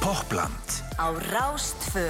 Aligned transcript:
Popland 0.00 0.66
á 0.96 1.06
Rástfö 1.32 2.08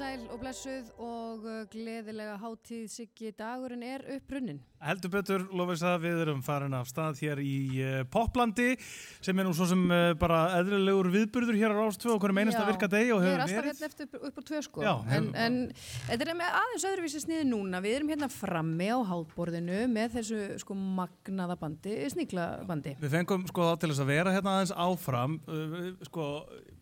sæl 0.00 0.22
og 0.32 0.38
blessuð 0.40 0.86
og 1.02 1.42
uh, 1.44 1.56
gleðilega 1.68 2.36
hátíð 2.40 2.86
Siggi 2.88 3.30
dagurinn 3.36 3.82
er 3.84 4.00
upprunnin. 4.16 4.60
Heldur 4.80 5.10
betur, 5.12 5.42
lofis 5.52 5.82
að 5.84 6.06
við 6.06 6.20
erum 6.22 6.38
farin 6.44 6.72
af 6.78 6.86
stað 6.88 7.18
hér 7.20 7.42
í 7.44 7.50
uh, 7.84 7.98
Poplandi 8.08 8.70
sem 8.80 9.36
er 9.36 9.44
nú 9.44 9.52
svo 9.56 9.66
sem 9.68 9.82
uh, 9.92 10.14
bara 10.20 10.38
eðlilegur 10.60 11.10
viðburður 11.12 11.58
hér 11.60 11.74
á 11.76 11.80
Rástvö 11.82 12.14
og 12.14 12.22
hvernig 12.24 12.46
einasta 12.46 12.62
Já, 12.64 12.70
virka 12.70 12.88
degi 12.94 13.12
og 13.12 13.26
Ég 13.26 13.34
er 13.34 13.42
hefur 13.44 13.44
alltaf 13.44 13.60
verið. 13.60 13.68
hérna 13.68 13.90
eftir 13.90 14.08
upp, 14.30 14.40
á 14.40 14.42
tvö 14.48 14.62
sko. 14.64 14.84
Já, 14.86 14.92
en, 14.94 15.10
hefur- 15.12 15.38
en 15.44 15.60
þetta 16.08 16.28
er 16.30 16.40
með 16.40 16.56
aðeins 16.62 16.88
öðruvísi 16.94 17.22
sniði 17.26 17.44
núna. 17.52 17.82
Við 17.84 17.98
erum 17.98 18.14
hérna 18.14 18.30
frammi 18.32 18.88
á 18.88 18.98
hátborðinu 19.12 19.82
með 19.92 20.16
þessu 20.16 20.40
sko 20.64 20.78
magnaða 20.80 21.58
bandi, 21.60 21.98
sníklabandi. 22.16 22.96
Við 23.04 23.18
fengum 23.18 23.44
sko 23.52 23.68
þá 23.68 23.76
til 23.84 23.92
þess 23.92 24.04
að 24.06 24.12
vera 24.14 24.32
hérna 24.38 24.56
aðeins 24.56 24.74
áfram, 24.88 25.36
við- 25.50 26.06
sko, 26.08 26.30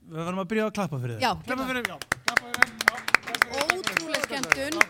við 0.09 0.21
verðum 0.25 0.43
að 0.43 0.51
byrja 0.53 0.67
að 0.69 0.75
klappa 0.79 1.01
fyrir. 1.05 1.19
Já, 1.23 1.31
klappa 1.47 1.67
fyrir 1.69 1.89
já. 1.89 1.97
Já. 2.29 2.35
Ótrúlega 3.69 4.23
skemmtun. 4.27 4.81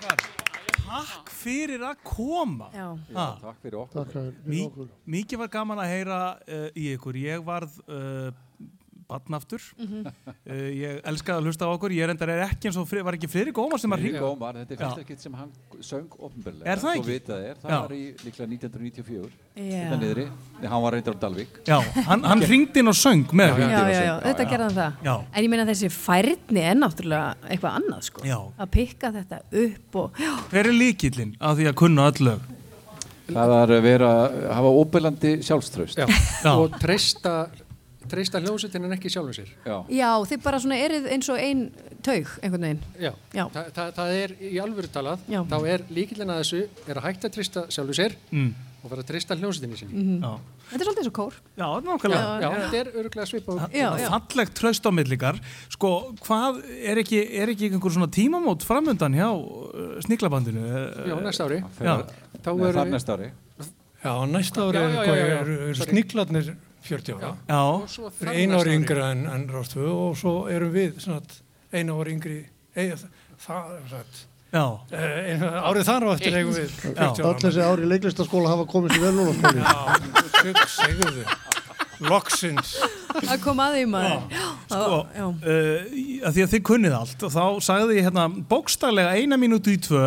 Takk 0.88 1.32
fyrir 1.36 1.84
að 1.84 2.02
koma. 2.06 2.68
Já. 2.72 2.86
Ha. 3.16 3.26
Takk 3.42 3.58
fyrir 3.62 3.80
okkur. 3.82 4.92
mikið 5.04 5.42
var 5.42 5.50
gaman 5.52 5.82
að 5.82 5.90
heyra 5.92 6.20
uh, 6.40 6.68
í 6.72 6.88
ykkur. 6.94 7.18
Ég 7.20 7.44
varð 7.44 7.76
uh, 7.86 8.30
badnaftur. 9.08 9.62
Mhm. 9.78 10.04
uh, 10.52 10.68
ég 10.74 11.00
elskaði 11.08 11.40
að 11.40 11.48
hlusta 11.48 11.68
á 11.68 11.70
okkur. 11.72 11.94
Ég 11.96 12.04
er 12.06 12.12
endar 12.14 12.32
er 12.34 12.42
ekki 12.48 12.68
eins 12.70 12.78
og 12.80 12.88
Fri- 12.90 13.02
var 13.06 13.16
ekki 13.18 13.30
Friðrik 13.30 13.60
Ómar 13.62 13.80
sem 13.82 13.90
var. 13.94 14.04
Ómar, 14.28 14.58
þetta 14.62 14.74
er 14.74 14.78
Já. 14.78 14.82
fyrsta 14.84 15.06
skipt 15.06 15.24
sem 15.26 15.36
hann 15.38 15.52
söng 15.80 16.18
ofnbörlega. 16.18 16.66
Er 16.74 16.82
það 16.82 16.98
ekki? 16.98 17.08
Vitað 17.12 17.46
er, 17.50 17.60
það 17.62 17.72
Já. 17.74 17.78
var 17.84 17.94
í 17.96 18.02
líklega 18.26 18.48
1994. 18.52 19.30
Já. 19.58 19.78
Þetta 19.78 20.00
niðri, 20.02 20.26
Nei, 20.58 20.68
hann 20.74 20.82
var 20.84 20.94
reyndar 20.96 21.16
á 21.16 21.20
Dalvík. 21.24 21.58
Já, 21.66 21.78
hann, 22.08 22.22
hann 22.28 22.44
hringdi 22.46 22.82
inn 22.82 22.92
og 22.92 22.98
söng 22.98 23.24
með 23.32 23.58
Já. 23.58 23.68
Já, 23.68 24.02
já, 24.08 24.14
þetta 24.28 24.48
hann 24.52 24.76
það. 24.78 25.00
Já. 25.08 25.14
En 25.32 25.44
ég 25.44 25.50
meina 25.52 25.66
þessi 25.68 25.90
færni 25.94 26.62
er 26.68 26.78
náttúrulega 26.78 27.34
eitthvað 27.48 27.80
annað 27.80 28.04
sko. 28.10 28.24
Já. 28.28 28.38
Að 28.58 28.70
pikka 28.76 29.10
þetta 29.16 29.40
upp 29.64 29.98
og, 30.02 30.22
já, 30.22 30.32
Hver 30.52 30.70
er 30.70 30.76
líkillinn 30.78 31.34
að 31.40 31.60
því 31.62 31.68
að 31.72 31.76
kunna 31.82 32.06
öll 32.12 32.24
lög? 32.28 32.46
Það 33.28 33.50
er 33.58 33.72
að 33.76 33.82
vera, 33.84 34.10
hafa 34.56 34.70
óbyrlandi 34.82 35.32
sjálfströst. 35.44 35.98
Já. 36.00 36.06
Já. 36.08 36.52
og 36.54 36.76
treysta, 36.80 37.34
treysta 38.10 38.40
hljómsveitin 38.42 38.84
en 38.88 38.96
ekki 38.96 39.10
sjálfum 39.12 39.34
sér. 39.36 39.50
Já. 39.64 39.76
Já, 39.92 40.10
þið 40.30 40.42
bara 40.44 40.60
svona 40.64 40.78
erið 40.84 41.10
eins 41.14 41.28
og 41.32 41.38
ein 41.42 41.66
taug, 42.02 42.30
einhvern 42.42 42.64
veginn. 42.68 42.80
Já. 43.00 43.12
Já. 43.36 43.44
Þa, 43.54 43.64
það, 43.76 43.92
það 43.98 44.14
er 44.22 44.36
í 44.40 44.54
alvöru 44.64 44.88
talað, 44.94 45.26
Já. 45.28 45.42
þá 45.50 45.58
er 45.74 45.84
líkillin 45.90 46.32
að 46.34 46.40
þessu 46.44 46.62
er 46.88 46.96
að 47.02 47.06
hætta 47.10 47.28
að 47.28 47.36
treysta 47.38 47.66
sjálfum 47.72 47.98
sér 47.98 48.16
Mm. 48.30 48.54
og 48.84 48.90
fara 48.92 49.02
að 49.02 49.08
treysta 49.10 49.36
hljómsveitinni 49.36 49.76
sinni. 49.80 49.94
Mhm. 50.04 50.22
Já, 50.22 50.38
Þetta 50.68 50.80
er 50.82 50.86
svolítið 50.86 50.98
eins 51.02 51.08
og 51.08 51.16
kór. 51.16 51.34
já 51.56 51.68
nákvæmlega. 51.88 52.40
Já, 52.42 52.48
þetta 52.60 52.78
er 52.78 52.88
öruglega 53.00 53.26
svipað. 53.26 53.62
Fallegt 54.12 54.54
tröst 54.58 54.84
á 54.84 54.90
millikar 54.92 55.38
sko, 55.72 56.14
hvað, 56.20 56.62
er 56.84 56.96
ekki, 57.00 57.22
er 57.40 57.48
ekki 57.48 57.70
einhver 57.72 57.90
svona 57.90 58.06
tímamót 58.12 58.62
framöndan 58.68 59.16
hjá 59.16 59.28
uh, 59.32 59.98
sniglabandinu? 60.04 60.60
Já, 61.08 61.16
næsta 61.24 61.48
ári. 61.48 61.62
Já. 61.80 62.04
Þá 62.44 62.50
er 62.68 62.74
það 62.76 62.92
næsta 62.92 63.16
ári. 63.16 63.30
Já, 64.04 64.12
næsta 64.30 64.62
ári 64.68 64.76
er, 64.78 65.48
já, 65.72 66.67
sko, 66.84 67.18
já, 67.18 67.18
já, 67.18 67.18
er, 67.18 67.18
er 67.18 67.18
sorry. 67.18 67.18
sniglarnir 67.18 67.18
40 67.18 67.18
ára. 67.18 67.32
Já, 67.48 67.60
og 67.64 67.88
svo 67.90 68.10
Þeir 68.10 68.28
þar 68.28 68.32
eru 68.32 68.40
einu 68.40 68.52
næsta 68.52 68.62
ári 68.68 68.76
yngra 68.78 69.10
en, 69.12 69.26
en 69.34 69.46
Rástfö 69.52 69.88
og 69.92 70.16
svo 70.16 70.34
erum 70.52 70.72
við 70.72 70.98
svona 71.02 71.20
einu 71.72 71.98
ári 72.00 72.14
yngri. 72.16 72.38
Ei, 72.78 72.92
það, 73.44 73.76
já, 74.52 74.64
Eh, 74.96 75.42
árið 75.68 75.84
þar 75.90 76.06
á 76.06 76.08
eftir 76.14 76.38
eigum 76.38 76.54
við 76.56 76.70
40 76.86 77.26
Öll 77.28 77.42
þessi 77.42 77.64
ári 77.66 77.84
í 77.84 77.90
leiklistaskóla 77.92 78.54
hafa 78.54 78.64
komið 78.70 78.94
sér 78.96 79.04
vel 79.04 79.14
núna 79.18 79.34
skóli. 79.36 79.60
Já, 79.60 80.66
segðu 80.78 81.12
þau. 81.18 81.36
Loksins. 82.08 82.76
Það 83.26 83.40
kom 83.42 83.58
að 83.58 83.72
því 83.74 83.86
maður. 83.90 84.20
sko, 84.70 84.98
Já. 85.18 85.24
uh, 85.26 85.94
að 86.28 86.36
því 86.36 86.44
að 86.44 86.52
þið 86.54 86.60
kunnið 86.68 86.94
allt 86.94 87.24
og 87.26 87.32
þá 87.34 87.42
sagði 87.66 87.96
ég 87.98 88.06
hérna 88.06 88.26
bókstaflega 88.52 89.16
eina 89.18 89.38
mínútu 89.40 89.74
í 89.74 89.80
tvö 89.82 90.04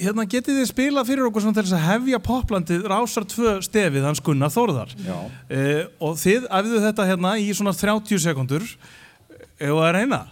hérna 0.00 0.26
getið 0.28 0.60
þið 0.60 0.68
spilað 0.70 1.08
fyrir 1.10 1.28
okkur 1.28 1.44
svona 1.44 1.58
til 1.58 1.64
þess 1.66 1.76
að 1.78 1.86
hefja 1.88 2.20
poplandið 2.26 2.86
rásar 2.92 3.26
tvö 3.28 3.56
stefið 3.66 4.06
hans 4.08 4.22
Gunnar 4.24 4.52
Þórðar? 4.54 4.94
Já. 5.04 5.16
uh, 5.18 5.82
og 6.02 6.20
þið 6.22 6.46
æfðu 6.48 6.84
þetta 6.86 7.08
hérna 7.10 7.34
í 7.40 7.50
svona 7.56 7.74
30 7.76 8.22
sekundur 8.26 8.64
ef 9.62 9.68
það 9.68 10.22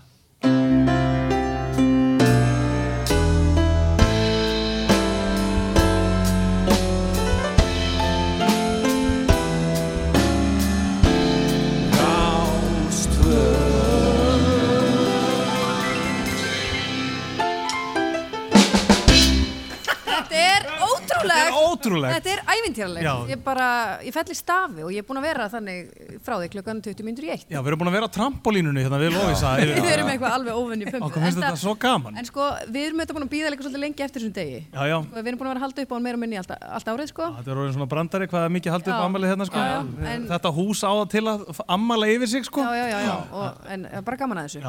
er 22.05 22.11
ótrúlegt 22.11 22.17
Þetta 22.21 22.33
er 22.35 22.41
ævintýralegt. 22.57 23.31
Ég 23.31 23.43
bara, 23.45 23.69
ég 24.05 24.15
fell 24.17 24.25
í 24.31 24.37
stafi 24.39 24.85
og 24.87 24.91
ég 24.95 25.03
er 25.03 25.07
búin 25.09 25.21
að 25.21 25.27
vera 25.29 25.49
þannig 25.53 25.93
frá 26.25 26.35
því 26.41 26.51
klukkan 26.55 26.83
20 26.85 27.07
minnur 27.07 27.27
í 27.27 27.33
eitt. 27.35 27.47
Já, 27.51 27.61
við 27.61 27.71
erum 27.73 27.83
búin 27.83 27.91
að 27.91 27.97
vera 27.99 28.09
á 28.09 28.15
trampolínunni 28.17 28.85
hérna 28.85 29.01
við 29.01 29.15
Lóisa 29.17 29.55
Við 29.61 29.91
erum 29.95 30.11
eitthvað 30.15 30.37
alveg. 30.39 30.53
Okkur 31.01 31.25
finnst 31.25 31.41
þetta 31.41 31.61
svo 31.61 31.75
gaman 31.81 32.19
En 32.21 32.27
sko, 32.29 32.47
við 32.71 32.89
erum 32.91 33.03
þetta 33.05 33.17
búin 33.17 33.27
að 33.27 33.33
býða 33.35 33.53
líka 33.55 33.67
svolítið 33.67 33.85
lengi 33.85 34.05
eftir 34.07 34.25
þessum 34.25 34.35
degi. 34.37 34.61
Já, 34.71 34.83
já, 34.91 34.99
Sko, 35.01 35.21
Við 35.21 35.31
erum 35.31 35.41
búin 35.41 35.49
að 35.49 35.55
vera 35.55 35.61
að 35.61 35.67
halda 35.67 35.85
upp 35.85 35.91
á 35.91 35.95
hann 35.97 36.07
meira 36.07 36.19
og 36.19 36.23
minni 36.25 36.41
allt, 36.41 36.53
allt 36.61 36.91
árið, 36.91 37.11
sko. 37.11 37.29
þetta 37.39 37.51
er 37.51 37.61
orðin 37.61 37.77
svona 37.77 37.91
brandari 37.91 38.29
hvað 38.31 38.47
er 38.47 38.55
mikið 38.57 38.75
haldið 38.75 38.91
upp 38.91 39.01
Já. 39.01 39.07
ammalið 39.09 39.33
hérna 39.33 39.47
sko 39.49 39.61
Já, 39.61 39.67
já, 39.71 39.81
en- 40.15 40.27
Þetta 40.31 40.53
hús 40.57 40.81
á 40.85 40.91
það 40.91 41.09
til 41.15 41.25
að 41.31 41.63
ammala 41.77 42.11
yfir 42.11 42.31
sig 42.31 42.47
sko 42.49 42.65
Já, 42.65 42.73
já, 42.77 42.87
já, 42.91 42.99
já. 43.07 43.17
Og, 43.31 43.61
en 43.75 43.87
eh, 43.91 44.01
bara 44.07 44.21
gaman 44.21 44.43
að 44.43 44.49
þessu. 44.49 44.61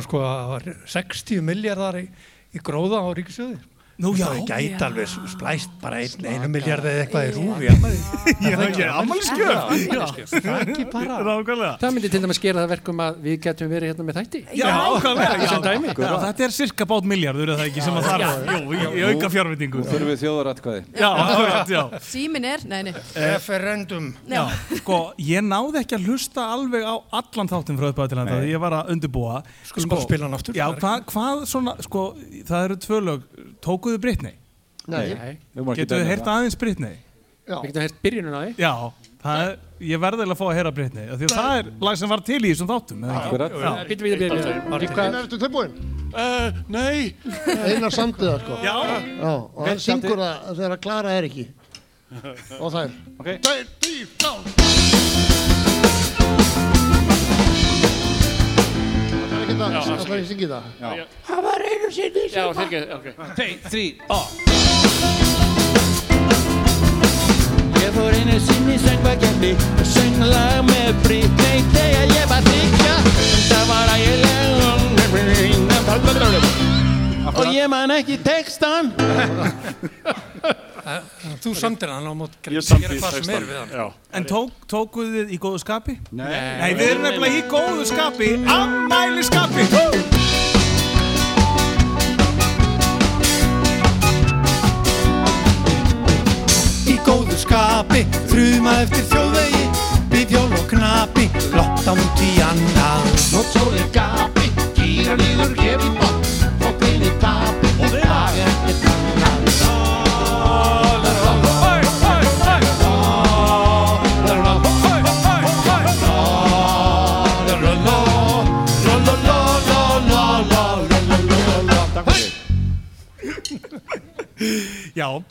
Í 0.00 0.06
sko 0.06 0.20
að 0.24 0.38
það 0.40 0.52
var 0.54 0.68
60 0.94 1.42
miljardar 1.46 1.98
í, 2.00 2.06
í 2.56 2.62
gróða 2.64 3.02
á 3.04 3.08
ríkisjóði. 3.16 3.58
Nú, 4.00 4.14
já, 4.16 4.26
Það 4.30 4.38
gæti 4.48 4.84
alveg 4.86 5.08
splæst 5.28 5.72
bara 5.82 5.98
ein, 6.00 6.24
einu 6.24 6.48
miljard 6.48 6.86
eða 6.88 7.02
eitthvað 7.04 7.26
í 7.26 7.32
rúfi. 7.36 7.66
já, 8.50 8.56
já, 8.78 8.86
ammaliðskjöf 8.96 10.30
Það 10.30 10.48
er 10.54 10.70
ekki 10.72 10.86
bara. 10.92 11.18
Nákvæmlega. 11.26 11.72
Það 11.82 11.92
myndi 11.96 12.10
til 12.14 12.22
dæmis 12.24 12.40
gera 12.40 12.62
það 12.62 12.70
verkum 12.72 13.02
að 13.04 13.18
við 13.26 13.36
getum 13.44 13.70
verið 13.74 13.92
hérna 13.92 14.06
með 14.08 14.20
þætti. 14.20 14.40
Já, 14.56 14.64
nákvæmlega. 14.70 15.34
Já, 15.36 15.50
sem 15.52 15.66
dæmi. 15.66 15.92
já, 15.92 16.14
Þetta 16.24 16.46
er 16.46 16.54
cirka 16.56 16.86
bát 16.88 17.10
miljardur 17.12 17.52
eða 17.56 17.66
ekki 17.68 17.84
sem 17.84 17.98
að 18.00 18.08
þarf 18.08 18.48
í, 18.56 18.80
í 18.80 19.04
auka 19.10 19.30
fjárvitingu 19.34 19.80
Nú 19.80 19.86
þurfum 19.90 20.10
við 20.10 20.18
þjóðaratkvæði. 20.24 20.82
Já, 20.96 21.08
akkurat, 21.10 21.74
já. 21.74 21.82
Símin 22.08 22.48
er, 22.48 22.64
nei, 22.72 22.80
nei. 22.88 22.94
Referendum. 23.16 24.10
Sko, 24.80 25.00
ég 25.28 25.44
náði 25.44 25.82
ekki 25.84 25.98
að 25.98 26.08
hlusta 26.08 26.48
alveg 26.56 26.88
á 26.88 26.94
allan 27.20 27.52
þáttin 27.52 27.80
frá 27.80 27.90
uppæða 27.92 28.12
til 28.14 28.20
þetta, 28.22 28.40
ég 28.48 28.64
var 28.64 28.78
að 28.80 28.94
undirbúa. 28.96 29.40
Skulum 29.68 29.92
bara 29.92 30.06
spila 30.06 30.28
hann 30.28 30.36
aftur. 30.38 30.56
Já, 30.56 30.66
hvað, 30.80 31.04
hvað 31.12 31.44
svona, 31.50 31.76
sko, 31.84 32.04
það 33.90 33.98
tókuðu 33.98 34.02
Britney? 34.06 34.34
Nei, 34.90 35.38
Getuðu 35.54 35.86
dæma 36.00 36.10
heyrt 36.10 36.24
það. 36.24 36.34
aðeins 36.36 36.58
Britney? 36.60 36.96
já. 37.50 37.56
við 37.60 37.66
getum 37.70 37.82
heyrt 37.84 37.98
byrjunum 38.04 38.34
á 38.34 38.40
því. 38.40 38.50
Já, 38.62 38.72
það 39.24 39.40
er, 39.44 39.54
ég 39.90 40.00
verði 40.04 40.26
að 40.26 40.34
fá 40.38 40.44
að 40.46 40.56
heyra 40.58 40.72
Britney, 40.74 41.06
af 41.10 41.18
því 41.20 41.26
að 41.28 41.34
það 41.36 41.54
er 41.60 41.70
lag 41.86 41.96
sem 42.00 42.12
var 42.12 42.22
til 42.28 42.38
í 42.40 42.50
þessum 42.52 42.70
þáttum, 42.70 43.04
eða 43.04 43.14
ekki? 43.16 43.26
Akkurat. 43.26 43.56
Já, 43.60 43.72
Býtum 43.90 44.06
við 44.06 44.14
að 44.14 44.22
byrja. 44.22 45.04
Einar, 45.04 45.20
ertu 45.24 45.40
tilbúinn? 45.42 45.74
Uh, 46.10 46.60
nei. 46.70 47.14
Einar 47.66 47.94
samtiða, 47.94 48.38
sko. 48.44 48.60
já, 48.64 48.76
Já, 49.20 49.34
og 49.34 49.66
hann 49.66 49.82
syngur 49.82 50.22
það 50.24 50.54
þegar 50.62 50.82
Klara 50.86 51.18
er 51.18 51.28
ekki. 51.30 51.46
Og. 52.58 52.74
Ok. 53.20 53.28
Það 53.28 53.52
er 53.54 53.62
ekki 53.66 54.99
það, 59.60 59.72
það 59.86 60.10
er 60.10 60.16
ekki 60.16 60.28
syngið 60.30 60.50
það. 60.54 60.64
Já, 62.34 62.44
þeir 62.58 62.64
ekki, 62.66 62.80
ok. 62.96 63.06
Tvei, 63.38 63.50
þrý, 63.70 63.84
á. 64.06 64.18
Ég 67.80 67.90
fór 67.96 68.12
einu 68.20 68.36
sinni 68.46 68.76
söngvakefni 68.84 69.52
og 69.58 69.86
söng 69.94 70.18
lag 70.30 70.60
með 70.68 70.90
Britney 71.06 71.64
þegar 71.74 72.16
ég 72.16 72.26
var 72.30 72.42
þykja 72.48 72.94
en 73.00 73.08
það 73.50 73.64
var 73.72 73.94
ægilega 73.96 74.30
og 77.40 77.54
ég 77.54 77.68
man 77.70 77.90
ekki 77.94 78.18
textan 78.24 78.92
Þú 81.44 81.52
samtir 81.58 81.90
hann 81.92 82.08
á 82.08 82.12
mót 82.16 82.32
Ég 82.48 82.60
er 82.64 83.44
hann. 83.52 83.68
Já. 83.74 83.84
en 84.16 84.24
tók, 84.28 84.50
tókuðu 84.70 85.12
þið 85.18 85.34
í 85.36 85.38
góðu 85.42 85.60
skapi? 85.62 85.98
Nei. 86.10 86.30
Nei, 86.60 86.72
við 86.78 86.86
erum 86.94 87.04
nefnilega 87.04 87.36
í 87.36 87.44
góðu 87.50 87.86
skapi, 87.90 88.30
ammæli 88.48 89.24
skapi 89.28 89.68
Í 96.90 96.96
góðu 97.06 97.36
skapi, 97.44 98.04
þrjuma 98.32 98.76
eftir 98.86 99.06
þjóðvegi 99.12 99.64
Bifjól 100.10 100.48
og 100.48 100.66
knapi, 100.72 101.28
lotta 101.54 101.94
út 101.94 102.24
í 102.24 102.32
annað 102.48 103.10
Nótt 103.34 103.54
sólið 103.54 103.88
gapi, 103.94 104.50
gíra 104.80 105.20
líður 105.20 105.56
hér 105.60 105.84
í 105.84 105.90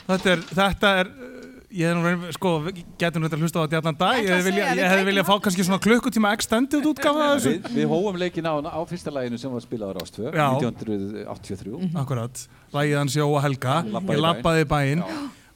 þetta 0.06 0.32
er, 0.34 0.44
þetta 0.60 0.92
er 1.02 1.10
uh, 1.10 1.40
ég 1.70 1.86
hef 1.86 1.96
nú 1.96 2.02
reyn, 2.04 2.22
sko, 2.34 2.52
getum 3.00 3.24
þetta 3.26 3.38
að 3.38 3.44
hlusta 3.44 3.58
á 3.58 3.64
þetta 3.64 3.76
í 3.76 3.80
allan 3.80 3.98
dag, 4.00 4.20
Ég 4.20 4.30
ég 4.30 4.38
ætla 4.50 4.70
að 4.74 4.92
hefði 4.94 5.08
vilja, 5.10 5.24
fá 5.28 5.34
kannski 5.44 5.66
svona 5.66 5.80
klukkutíma 5.84 6.32
extended 6.36 6.88
útgafa 6.90 7.26
af 7.26 7.34
þessu 7.38 7.52
Við, 7.56 7.68
við 7.78 7.90
hófum 7.92 8.18
leikin 8.20 8.48
á, 8.50 8.54
á 8.58 8.80
fyrsta 8.90 9.14
læginu 9.14 9.38
sem 9.40 9.54
var 9.54 9.64
spilað 9.64 9.92
á 9.92 9.98
Rástvö, 10.00 10.32
Já. 10.34 10.48
1983. 10.58 11.92
Akkurat, 12.02 12.42
lagið 12.74 12.98
hans 13.00 13.18
Jó 13.20 13.28
og 13.28 13.38
Helga 13.44 13.76
Labbaði 13.86 14.18
ég 14.18 14.24
lappaði 14.26 14.66
bæinn 14.74 15.06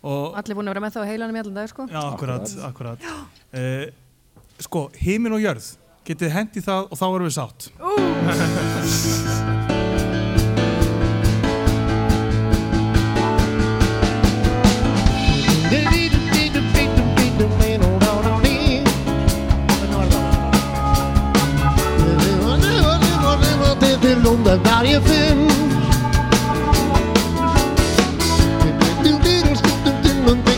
og 0.05 0.39
Allir 0.39 0.59
búin 0.59 0.69
að 0.69 0.75
vera 0.75 0.85
með 0.85 0.97
það 0.97 1.07
á 1.07 1.11
heilanum 1.11 1.37
í 1.39 1.43
allan 1.43 1.59
dag, 1.59 1.71
sko. 1.73 1.87
Já, 1.89 2.01
akkurat, 2.13 2.57
akkurat. 2.69 3.11
Uh, 3.57 3.87
sko, 4.61 4.87
heimin 5.01 5.33
og 5.33 5.41
jörð, 5.41 5.71
getið 6.05 6.35
hendi 6.37 6.65
það 6.65 6.91
og 6.91 7.01
þá 7.01 7.07
erum 7.09 7.31
við 7.31 7.39
sátt. 7.41 7.71
Til 24.25 24.33
London 24.33 24.61
varje 24.65 25.01
fem 25.01 25.49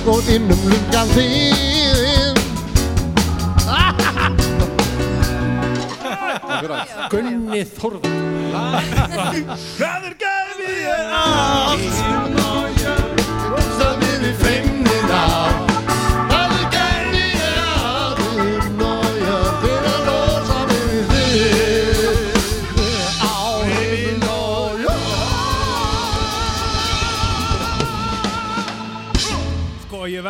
Och 0.07 0.29
inom 0.29 0.59
lyckan 0.71 1.07
fin 1.07 2.37
Akkurat. 6.49 6.89
Gunni 7.11 7.65
Þórðar. 7.65 8.11
Hvað 9.77 10.07
er 10.07 10.15
gæfið 10.23 10.79
ég 10.87 11.13
allt? 11.19 12.01
Rostar 13.51 13.99
við 14.01 14.31
í 14.31 14.35
fimm 14.41 14.87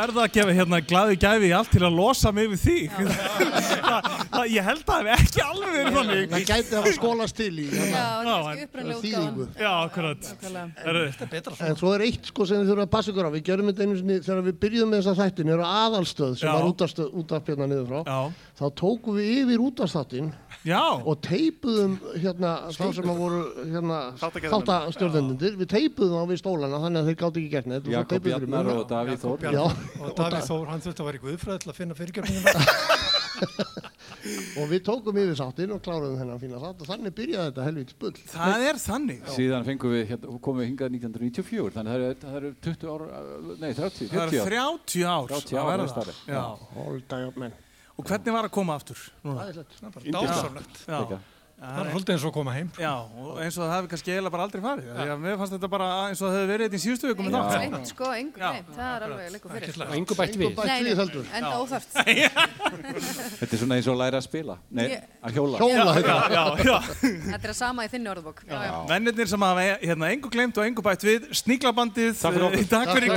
verða 0.06 0.24
að 0.26 0.34
gefa 0.36 0.54
hérna 0.56 0.80
glæði 0.86 1.18
gæfi 1.22 1.48
í 1.48 1.54
allt 1.56 1.72
til 1.74 1.82
að 1.86 1.96
losa 1.96 2.32
mig 2.34 2.50
við 2.52 2.62
þig. 2.62 2.96
það, 3.86 4.08
það, 4.32 4.46
ég 4.52 4.66
held 4.66 4.82
að 4.82 4.90
það 4.90 5.10
hef 5.10 5.24
ekki 5.26 5.44
alveg 5.46 5.76
verið 5.76 5.98
þannig. 5.98 6.22
Það 6.32 6.46
gæti 6.50 6.78
hafa 6.78 6.94
skólast 6.96 7.38
til 7.40 7.50
í 7.50 7.66
hérna, 7.72 8.36
það 8.46 8.92
þýðingu. 9.04 9.48
Já, 9.60 9.70
akkurat. 9.82 10.30
En 11.66 11.78
svo 11.80 11.92
er 11.96 12.06
eitt 12.06 12.30
sko 12.30 12.48
sem 12.48 12.62
þið 12.62 12.72
þurfum 12.72 12.86
að 12.86 12.92
passa 12.96 13.12
ykkur 13.12 13.28
á. 13.28 13.30
Við 13.36 13.46
gerum 13.50 13.70
þetta 13.72 13.86
einu 13.86 13.98
sinni 14.00 14.18
þegar 14.22 14.46
við 14.46 14.58
byrjuðum 14.64 14.92
með 14.94 15.02
þessa 15.02 15.16
þættin, 15.22 15.52
er 15.56 15.64
aðalstöð 15.66 16.36
sem 16.40 16.48
Já. 16.48 16.54
var 16.56 17.56
hérna 17.56 17.70
niður 17.70 17.86
frá. 17.90 18.00
Já, 18.06 18.46
Þá 18.56 18.66
tókum 18.80 19.16
við 19.18 19.26
yfir 19.42 19.62
útastáttin 19.66 20.28
já, 20.64 20.80
og 20.96 21.18
teipuðum 21.24 21.98
hérna 22.16 22.52
þá 22.72 22.86
sem 22.96 23.10
að 23.12 23.18
voru 23.20 23.40
hérna 23.68 23.98
þáttastjórnendundir. 24.16 25.58
Við 25.60 25.68
teipuðum 25.74 26.22
þá 26.22 26.30
við 26.30 26.40
stólana 26.40 26.80
þannig 26.80 27.02
að 27.02 27.10
þeir 27.10 27.18
gátt 27.20 27.40
ekki 27.40 27.50
gert 27.52 27.68
neitt. 27.68 27.90
Jakob 27.92 28.30
munna. 28.46 28.78
og 28.80 28.88
Davíð 28.88 29.20
Þór. 29.26 29.44
Og 30.00 30.08
Davíð 30.18 30.44
Þór, 30.50 30.66
hann 30.72 30.82
þurfti 30.84 31.00
að 31.02 31.08
vera 31.10 31.18
í 31.18 31.24
guðfræð 31.26 31.58
til 31.64 31.70
að 31.72 31.78
finna 31.80 31.94
fyrirgefninguna. 31.98 32.52
og 34.56 34.64
við 34.70 34.80
tókum 34.86 35.16
yfir 35.20 35.36
þáttinn 35.38 35.72
og 35.76 35.80
kláruðum 35.84 36.16
þennan 36.20 36.40
fína 36.42 36.58
þátt 36.62 36.80
og 36.82 36.86
þannig 36.90 37.12
byrjaði 37.18 37.46
þetta 37.50 37.66
helvítið 37.68 37.96
bull. 38.02 38.16
það 38.32 38.60
er 38.70 38.76
þannig. 38.82 39.18
Síðan 39.36 39.66
fengum 39.68 39.90
við, 39.94 40.02
hérna, 40.10 40.26
komum 40.46 40.60
við 40.62 40.68
hingað 40.70 40.88
1994, 40.96 41.70
þannig 41.76 41.90
að 41.92 41.96
það 41.96 42.06
eru- 42.08 42.20
það 42.24 42.34
eru 42.40 42.50
20 42.66 42.88
ára, 42.96 43.06
nei 43.62 43.70
30, 43.76 43.76
Það 43.76 43.84
40 44.16 44.16
er 44.16 44.20
ára. 44.56 44.56
30 44.56 45.04
ár 45.12 45.24
30 45.30 45.52
að 45.52 45.60
ár 45.62 45.68
verða. 45.70 45.86
er 45.86 45.90
starri. 45.94 46.14
Já. 46.26 46.42
Hold 46.80 47.10
up 47.20 47.36
menn. 47.44 47.54
Og 47.96 48.02
hvernig 48.10 48.32
var 48.36 48.44
að 48.50 48.54
koma 48.58 48.72
aftur? 48.76 48.98
Dásamlegt. 49.24 50.74
Það 51.56 51.78
er 51.80 51.86
svolítið 51.88 52.12
eins 52.12 52.24
og 52.26 52.28
að 52.28 52.34
koma 52.36 52.52
heim. 52.52 52.66
Já, 52.76 52.90
og 53.16 53.38
eins 53.40 53.54
og 53.56 53.62
það 53.64 53.70
hefði 53.72 53.88
kannski 53.92 54.10
eiginlega 54.12 54.32
bara 54.34 54.44
aldrei 54.46 54.60
farið. 54.60 54.88
Því 54.96 55.06
að 55.14 55.20
mér 55.22 55.36
fannst 55.40 55.54
þetta 55.56 55.70
bara 55.72 55.86
eins 56.10 56.20
og 56.20 56.26
það 56.28 56.34
hefði 56.36 56.48
verið 56.50 56.64
þetta 56.66 56.76
í 56.76 56.82
síðustu 56.84 57.06
vikum 57.08 57.24
með 57.24 57.32
Engu 57.32 57.40
þátt. 57.46 57.56
breytt, 57.72 57.88
sko, 57.92 58.06
engu 58.12 58.36
Já. 58.36 58.50
breytt. 58.52 58.68
Það 58.76 58.90
er 58.92 59.00
alveg 59.06 59.24
leikur 59.32 59.50
fyrir. 59.56 59.72
Og 59.86 59.94
yngu 59.96 60.12
bætt 60.20 60.36
við. 60.36 60.44
Engu 60.46 60.58
bætt 60.60 60.68
Nei, 60.68 60.80
nei, 60.84 60.92
enda 61.40 61.54
óþarft. 61.56 61.90
Þetta 63.40 63.52
er 63.56 63.60
svona 63.62 63.74
eins 63.80 63.88
og 63.88 63.94
að 63.96 64.00
læra 64.02 64.20
að 64.20 64.26
spila, 64.28 64.54
nei, 64.76 64.86
að 65.24 65.30
hjóla. 65.38 65.56
Hjóla 65.62 65.80
Já, 65.80 65.80
þetta. 65.96 66.16
já, 66.36 66.44
já. 66.60 66.76
Þetta 67.00 67.40
er 67.40 67.52
að 67.54 67.58
sama 67.62 67.80
í 67.86 67.88
þinni 67.92 68.12
orðbók. 68.12 68.38
Já, 68.44 68.58
já. 68.66 68.72
Mennirnir 68.92 69.28
sem 69.32 69.46
hafa 69.48 69.60
hérna 69.80 70.12
engu 70.12 70.28
glemt 70.36 70.60
og 70.60 70.64
engu 70.68 70.84
bætt 70.84 71.08
við, 71.08 71.20
sníklabandið, 71.40 72.12
Takk 72.68 72.92
fyrir 72.92 73.10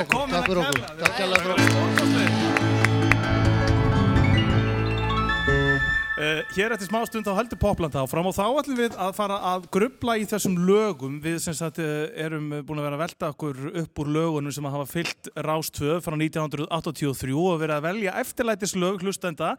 Uh, 6.20 6.42
hér 6.52 6.74
eftir 6.76 6.90
smá 6.90 7.00
stund 7.08 7.24
þá 7.24 7.32
heldur 7.38 7.60
Poplanda 7.62 8.02
áfram 8.04 8.28
og 8.28 8.34
þá 8.36 8.42
ætlum 8.60 8.76
við 8.76 8.96
að 9.00 9.14
fara 9.16 9.38
að 9.54 9.70
grubla 9.72 10.18
í 10.20 10.26
þessum 10.28 10.58
lögum. 10.68 11.14
Við 11.24 11.38
sem 11.46 11.56
sagt 11.56 11.80
uh, 11.80 12.10
erum 12.20 12.50
búin 12.68 12.82
að 12.82 12.90
vera 12.90 12.98
að 12.98 13.04
velta 13.06 13.30
okkur 13.32 13.62
upp 13.86 14.02
úr 14.04 14.10
lögunum 14.18 14.52
sem 14.52 14.68
hafa 14.68 14.84
fyllt 14.92 15.30
Rástvö 15.48 16.02
frá 16.04 16.18
1983 16.20 17.32
og 17.40 17.62
verið 17.62 17.76
að 17.78 17.86
velja 17.88 18.18
eftirlætislög 18.20 19.06
hlustenda 19.08 19.54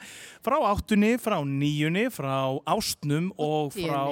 frá 0.44 0.58
áttunni, 0.68 1.14
frá 1.16 1.38
níunni, 1.48 2.04
frá 2.12 2.36
ástnum 2.76 3.32
og 3.40 3.72
frá 3.78 4.02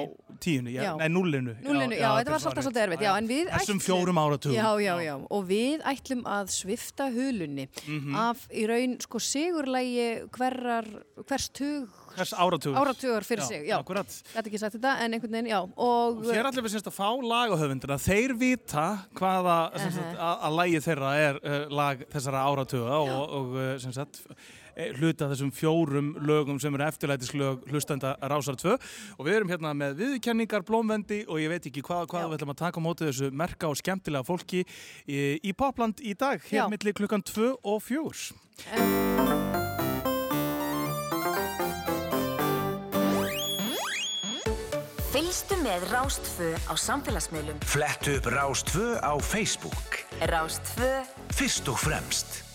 tíunni, 0.41 0.73
já, 0.73 0.85
Já. 0.87 0.91
nei 1.03 1.09
nullinu 1.11 1.53
Núlinu, 1.65 1.97
já, 1.99 2.13
þetta 2.15 2.31
var 2.31 2.39
svolítið 2.41 2.65
svolítið 2.65 2.83
erfitt, 2.87 3.01
já, 3.03 3.11
en 3.19 3.25
við 3.27 3.47
Þessum 3.51 3.59
ætlum- 3.75 3.81
fjórum 3.83 4.19
áratugum. 4.21 4.55
Já, 4.55 4.69
já, 4.79 4.93
já, 5.03 5.15
og 5.35 5.41
við 5.49 5.81
ætlum 5.91 6.21
að 6.23 6.53
svifta 6.55 7.09
hulunni 7.11 7.65
Mhm. 7.85 8.15
af 8.15 8.45
í 8.55 8.63
raun, 8.69 8.93
sko, 9.03 9.19
sigurlægi 9.19 10.29
hverrar, 10.31 10.87
hvers 11.27 11.49
tug 11.51 11.89
Hvers 12.15 12.33
áratugur. 12.33 12.77
áratugur? 12.79 13.25
Fyrir 13.27 13.45
sig, 13.47 13.65
já. 13.67 13.77
Akkurat. 13.79 14.15
Gæti 14.33 14.51
ekki 14.51 14.61
sagt 14.61 14.77
þetta, 14.77 14.95
en 15.03 15.15
einhvern 15.15 15.35
veginn, 15.37 15.51
já, 15.51 15.59
og... 15.63 16.23
Hér 16.29 16.49
ætlum 16.49 16.65
við 16.67 16.75
semst 16.75 16.89
að 16.89 16.95
fá 16.97 17.09
lagahöfundina, 17.31 17.99
þeir 18.01 18.35
vita 18.39 18.85
hvaða 19.19 19.57
sem 19.77 19.91
sagt, 19.97 20.15
að, 20.15 20.37
að 20.47 20.57
lagi 20.59 20.81
þeirra 20.87 21.11
er 21.25 21.41
uh, 21.41 21.59
lag 21.81 22.07
þessara 22.13 22.45
áratuga 22.47 23.01
og, 23.03 23.35
og 23.39 23.53
uh, 23.57 23.67
sem 23.81 23.93
sagt 23.95 24.21
eh, 24.75 24.93
hluta 24.99 25.29
þessum 25.31 25.51
fjórum 25.55 26.13
lögum 26.25 26.59
sem 26.61 26.75
eru 26.75 26.87
eftirlætislög 26.87 27.67
hlustenda 27.71 28.15
Rásar 28.31 28.57
2 28.59 28.75
og 28.75 29.27
við 29.27 29.39
erum 29.39 29.53
hérna 29.53 29.75
með 29.77 29.99
viðkenningar, 30.03 30.65
blómvendi 30.67 31.21
og 31.27 31.41
ég 31.43 31.53
veit 31.53 31.69
ekki 31.69 31.83
hvað, 31.85 32.07
hvað 32.13 32.25
Já. 32.25 32.31
við 32.31 32.39
ætlum 32.39 32.55
að 32.55 32.63
taka 32.63 32.83
á 32.83 32.87
móti 32.87 33.09
þessu 33.09 33.31
merka 33.43 33.69
og 33.71 33.79
skemmtilega 33.79 34.27
fólki 34.27 34.63
í, 34.63 35.21
í 35.43 35.55
Popland 35.57 36.03
í 36.03 36.15
dag, 36.17 36.41
hér 36.49 36.63
Já. 36.63 36.67
milli 36.71 36.95
klukkan 37.01 37.25
2 37.25 37.53
og 37.63 37.79
4 37.85 39.48
Fylgstu 45.29 45.59
með 45.61 45.83
Rástfö 45.91 46.47
á 46.57 46.73
samfélagsmiðlum. 46.73 47.59
Flettu 47.61 48.15
upp 48.17 48.31
Rástvö 48.33 48.97
á 48.97 49.13
Facebook. 49.21 50.01
Rástfö 50.25 50.89
Fyrst 51.29 51.69
og 51.69 51.77
fremst. 51.77 52.48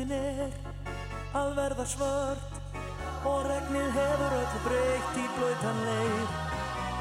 Nóttin 0.00 0.12
er 0.16 0.52
að 1.36 1.56
verða 1.56 1.84
svört 1.86 2.56
Og 3.28 3.44
regnið 3.44 3.90
hefur 3.92 4.36
öllu 4.38 4.60
breytt 4.64 5.18
í 5.20 5.26
blöytan 5.36 5.82
leir. 5.84 6.30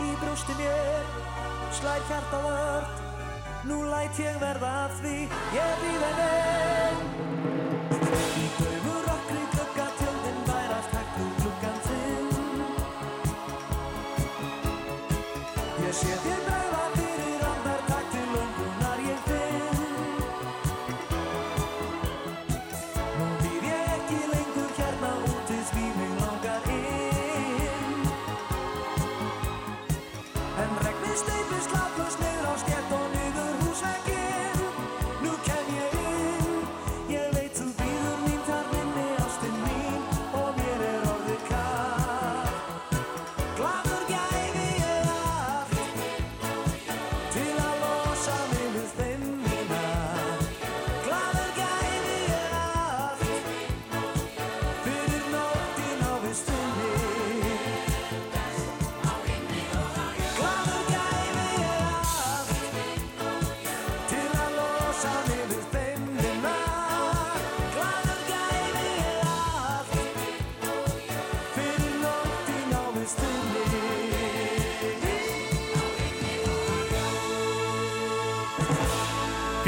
Í 0.04 0.10
brjósti 0.20 0.58
mér 0.60 1.08
slær 1.72 2.04
hjarta 2.10 2.42
vört 2.44 3.08
Nú 3.70 3.84
læt 3.88 4.20
ég 4.20 4.40
verða 4.40 4.76
að 4.86 5.00
því. 5.02 5.18
Ég 5.56 5.82
býð 5.84 6.08
en 6.12 6.24
einn 6.28 7.29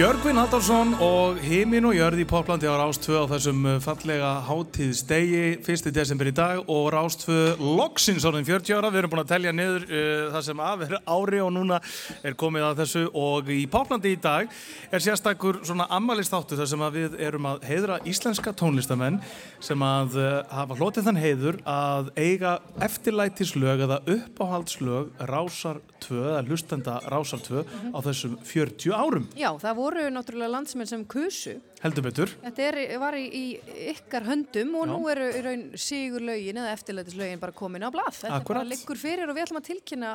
Björgvin 0.02 0.40
Haldarsson 0.40 0.96
og 0.98 1.36
Himin 1.46 1.86
og 1.86 1.94
Jörð 1.94 2.24
í 2.24 2.26
Poplandi 2.26 2.66
á 2.66 2.74
Rástvö 2.74 3.20
á 3.22 3.30
þessum 3.30 3.60
uh, 3.70 3.76
fallega 3.84 4.32
hátíðsdegi 4.48 5.60
1. 5.62 5.92
desember 5.94 6.26
í 6.26 6.34
dag 6.34 6.64
og 6.66 6.88
Rástvö 6.96 7.60
loksins 7.62 8.26
orðin 8.26 8.48
40 8.48 8.80
ára 8.80 8.90
við 8.90 9.04
erum 9.04 9.12
búin 9.14 9.22
að 9.22 9.30
telja 9.36 9.54
niður 9.54 9.86
uh, 9.86 10.24
það 10.34 10.48
sem 10.48 10.64
af 10.66 10.82
er 10.88 10.96
ári 11.06 11.44
og 11.46 11.52
núna 11.54 11.78
er 12.26 12.34
komið 12.34 12.66
að 12.72 12.82
þessu 12.82 13.04
og 13.14 13.52
í 13.54 13.60
Poplandi 13.70 14.16
í 14.16 14.20
dag 14.24 14.50
er 14.92 15.00
sérstakur 15.04 15.62
svona 15.64 15.86
ammælistáttu 15.96 16.58
þar 16.60 16.68
sem 16.68 16.82
við 16.92 17.14
erum 17.24 17.46
að 17.48 17.64
heiðra 17.70 18.00
íslenska 18.12 18.52
tónlistamenn 18.60 19.22
sem 19.64 19.86
að 19.86 20.18
uh, 20.20 20.26
hafa 20.52 20.76
hlotið 20.80 21.08
þann 21.08 21.22
heiður 21.22 21.60
að 21.72 22.12
eiga 22.20 22.58
eftirlætislög 22.84 23.86
eða 23.88 24.02
uppáhaldslög 24.18 25.14
Rásar 25.32 25.80
2 26.04 26.20
eða 26.20 26.44
hlustenda 26.50 26.98
Rásar 27.08 27.44
2 27.48 27.64
á 27.96 28.00
þessum 28.04 28.36
40 28.44 28.92
árum 28.92 29.30
Já, 29.40 29.54
það 29.64 29.80
voru 29.80 30.08
náttúrulega 30.12 30.56
landsmenn 30.58 30.92
sem 30.92 31.06
kusu. 31.08 31.56
Heldur 31.82 32.06
betur 32.06 32.32
Þetta 32.44 32.66
er, 32.68 32.78
var 33.02 33.18
í, 33.18 33.24
í 33.26 33.44
ykkar 33.92 34.26
höndum 34.28 34.76
og 34.80 34.88
Já. 34.88 34.92
nú 34.92 35.10
eru 35.12 35.28
í 35.32 35.42
raun 35.46 35.64
sigur 35.80 36.24
lögin 36.26 36.60
eða 36.62 36.74
eftirlætislögin 36.76 37.42
bara 37.42 37.56
komin 37.56 37.86
á 37.86 37.90
blað. 37.94 38.14
Þetta 38.20 38.38
Akkúrat. 38.38 38.62
bara 38.62 38.70
liggur 38.70 39.00
fyrir 39.02 39.30
og 39.30 39.38
við 39.38 39.46
ætlum 39.46 39.62
að 39.62 39.68
tilkynna 39.70 40.12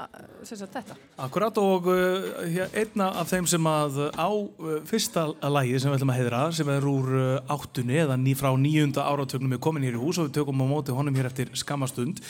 sem 0.46 0.60
sagt, 0.60 0.76
þetta. 0.76 0.98
Akkurat 1.26 1.60
og 1.62 1.88
uh, 1.90 2.60
einna 2.76 3.10
af 3.22 3.30
þeim 3.32 3.48
sem 3.50 3.70
að 3.70 4.00
uh, 4.06 4.10
á 4.14 4.30
uh, 4.30 4.76
fyrsta 4.88 5.26
lagi 5.50 5.78
sem 5.82 5.90
við 5.90 6.00
ætlum 6.00 6.14
að 6.14 6.20
heiðra 6.20 6.42
sem 6.60 6.74
er 6.76 6.90
úr 6.90 7.14
uh, 7.16 7.54
áttunni 7.56 7.98
eða 8.04 8.18
ný 8.20 8.36
frá 8.38 8.52
nýjunda 8.54 9.06
áratögnum 9.06 9.56
er 9.56 9.62
komin 9.62 9.86
hér 9.86 9.98
í 9.98 10.02
hús 10.02 10.20
og 10.20 10.30
við 10.30 10.38
tökum 10.40 10.62
á 10.62 10.66
móti 10.70 10.94
honum 10.94 11.16
hér 11.18 11.30
eftir 11.30 11.50
skamastund 11.58 12.22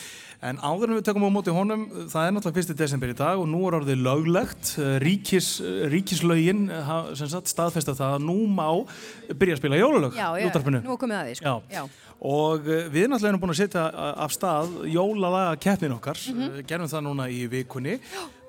en 0.45 0.59
áður 0.61 0.91
en 0.91 0.97
við 0.99 1.05
tökum 1.07 1.25
á 1.25 1.31
móti 1.33 1.53
honum 1.53 1.85
það 2.11 2.27
er 2.27 2.33
náttúrulega 2.35 2.57
fyrsti 2.59 2.75
desember 2.77 3.09
í 3.09 3.15
dag 3.17 3.39
og 3.41 3.47
nú 3.49 3.63
er 3.65 3.77
orðið 3.79 4.03
löglegt 4.05 4.73
uh, 4.77 4.97
ríkis, 5.01 5.49
hafa, 6.85 7.15
sem 7.17 7.31
sagt 7.31 7.49
staðfesta 7.49 7.95
það 7.97 8.17
að 8.19 8.27
nú 8.27 8.37
má 8.51 8.67
byrja 9.33 9.57
að 9.57 9.63
spila 9.63 9.79
jólalög 9.81 10.17
Já, 10.17 10.27
já, 10.37 10.51
nú 10.77 10.97
komið 11.01 11.17
að 11.17 11.31
því, 11.31 11.39
sko. 11.41 11.55
Já. 11.73 11.81
Og 12.21 12.65
uh, 12.65 12.87
við 12.89 13.03
erum 13.13 13.39
búin 13.41 13.53
að 13.53 13.59
setja 13.59 13.83
uh, 13.91 14.23
af 14.25 14.31
stað 14.33 14.71
jólalaga 14.89 15.57
keppnin 15.61 15.93
okkar, 15.93 16.17
mm 16.17 16.37
Mhm. 16.37 16.65
gerum 16.67 16.87
það 16.89 17.03
núna 17.05 17.27
í 17.29 17.43
vikunni. 17.49 17.99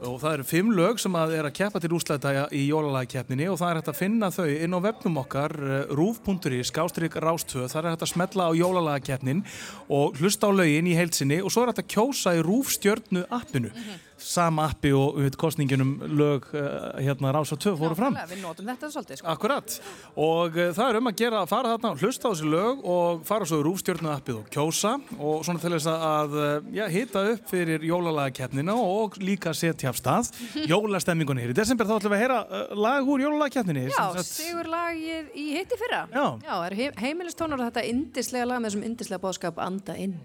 Og 0.01 0.21
það 0.23 0.35
eru 0.35 0.45
fimm 0.47 0.69
lög 0.73 1.01
sem 1.03 1.13
að 1.13 1.33
er 1.35 1.45
að 1.49 1.57
keppa 1.59 1.81
til 1.83 1.91
úslæta 1.91 2.33
í 2.55 2.69
jólalaga 2.71 3.09
keppninni 3.11 3.49
og 3.51 3.59
það 3.59 3.71
er 3.71 3.79
hægt 3.81 3.89
að 3.91 3.99
finna 3.99 4.31
þau 4.31 4.47
inn 4.47 4.77
á 4.79 4.81
vefnum 4.81 5.17
okkar 5.25 5.53
rúf.is, 5.91 6.71
skástrík 6.71 7.19
rástöð, 7.19 7.67
það 7.67 7.81
er 7.85 7.91
hægt 7.91 8.05
að 8.07 8.13
smetla 8.13 8.47
á 8.47 8.53
jólalaga 8.55 9.01
keppnin 9.03 9.43
og 9.91 10.15
hlusta 10.21 10.47
á 10.47 10.53
lögin 10.55 10.87
í 10.87 10.95
heilsinni 10.95 11.41
og 11.43 11.51
svo 11.51 11.65
er 11.67 11.73
hægt 11.73 11.83
að 11.83 11.91
kjósa 11.97 12.37
í 12.39 12.45
rúfstjörnu 12.47 13.27
appinu. 13.29 13.73
Sama 14.19 14.65
appi 14.73 14.91
og 14.97 15.15
við 15.19 15.29
veit 15.29 15.37
kostninginum 15.39 15.93
lög 16.19 16.49
uh, 16.51 16.97
hérna 16.99 17.31
Rása 17.35 17.57
2 17.61 17.75
fóru 17.79 17.95
fram. 17.99 18.17
Við 18.31 18.41
notum 18.43 18.67
þetta 18.67 18.91
svolítið, 18.91 19.21
sko. 19.21 19.29
Akkurat 19.31 19.77
og 20.19 20.57
uh, 20.59 20.71
það 20.75 20.91
er 20.91 20.99
um 21.01 21.11
að 21.11 21.19
gera 21.23 21.43
að 21.45 21.51
fara 21.53 21.75
þarna 21.75 21.93
og 21.95 22.03
hlusta 22.03 22.27
á 22.27 22.31
þessi 22.33 22.51
lög 22.51 22.83
og 22.95 23.23
fara 23.29 23.49
svo 23.49 23.61
í 23.61 23.67
rúfstjörnu 23.69 24.11
appið 24.13 24.41
og 24.41 24.49
kjósa 24.55 24.95
og 25.19 25.45
svona 25.47 25.63
til 25.63 25.73
þess 25.77 25.91
að 25.95 26.35
uh, 26.39 26.49
já, 26.75 26.85
hita 26.93 27.25
upp 27.35 27.53
fyrir 27.53 27.87
jólalagakeppnina 27.89 28.75
og 28.79 29.21
líka 29.23 29.55
setja 29.57 29.93
af 29.93 30.01
stað 30.03 30.33
jólastemmingunni 30.73 31.47
hér. 31.47 31.55
Í 31.55 31.59
desember 31.61 31.87
þá 31.89 31.97
ætlum 32.01 32.17
við 32.17 32.19
að 32.19 32.25
heyra 32.27 32.73
lag 32.89 33.13
úr 33.15 33.25
jólalagakeppninni. 33.27 33.87
Já, 33.93 34.03
sagt- 34.19 34.33
sigur 34.33 34.73
lagið 34.73 35.31
í 35.39 35.47
hitti 35.59 35.79
fyrra. 35.79 36.03
Já. 36.11 36.27
Já, 36.43 36.53
það 36.57 36.67
er 36.73 36.79
he 36.83 36.91
heimilistónar 37.07 37.63
og 37.63 37.71
þetta 37.71 37.87
indislega 37.93 38.51
lag 38.51 38.61
með 38.65 38.73
þessum 38.73 38.89
indislega 38.91 39.25
bóðskap 39.29 39.63
Anda 39.69 39.97
inn. 39.99 40.19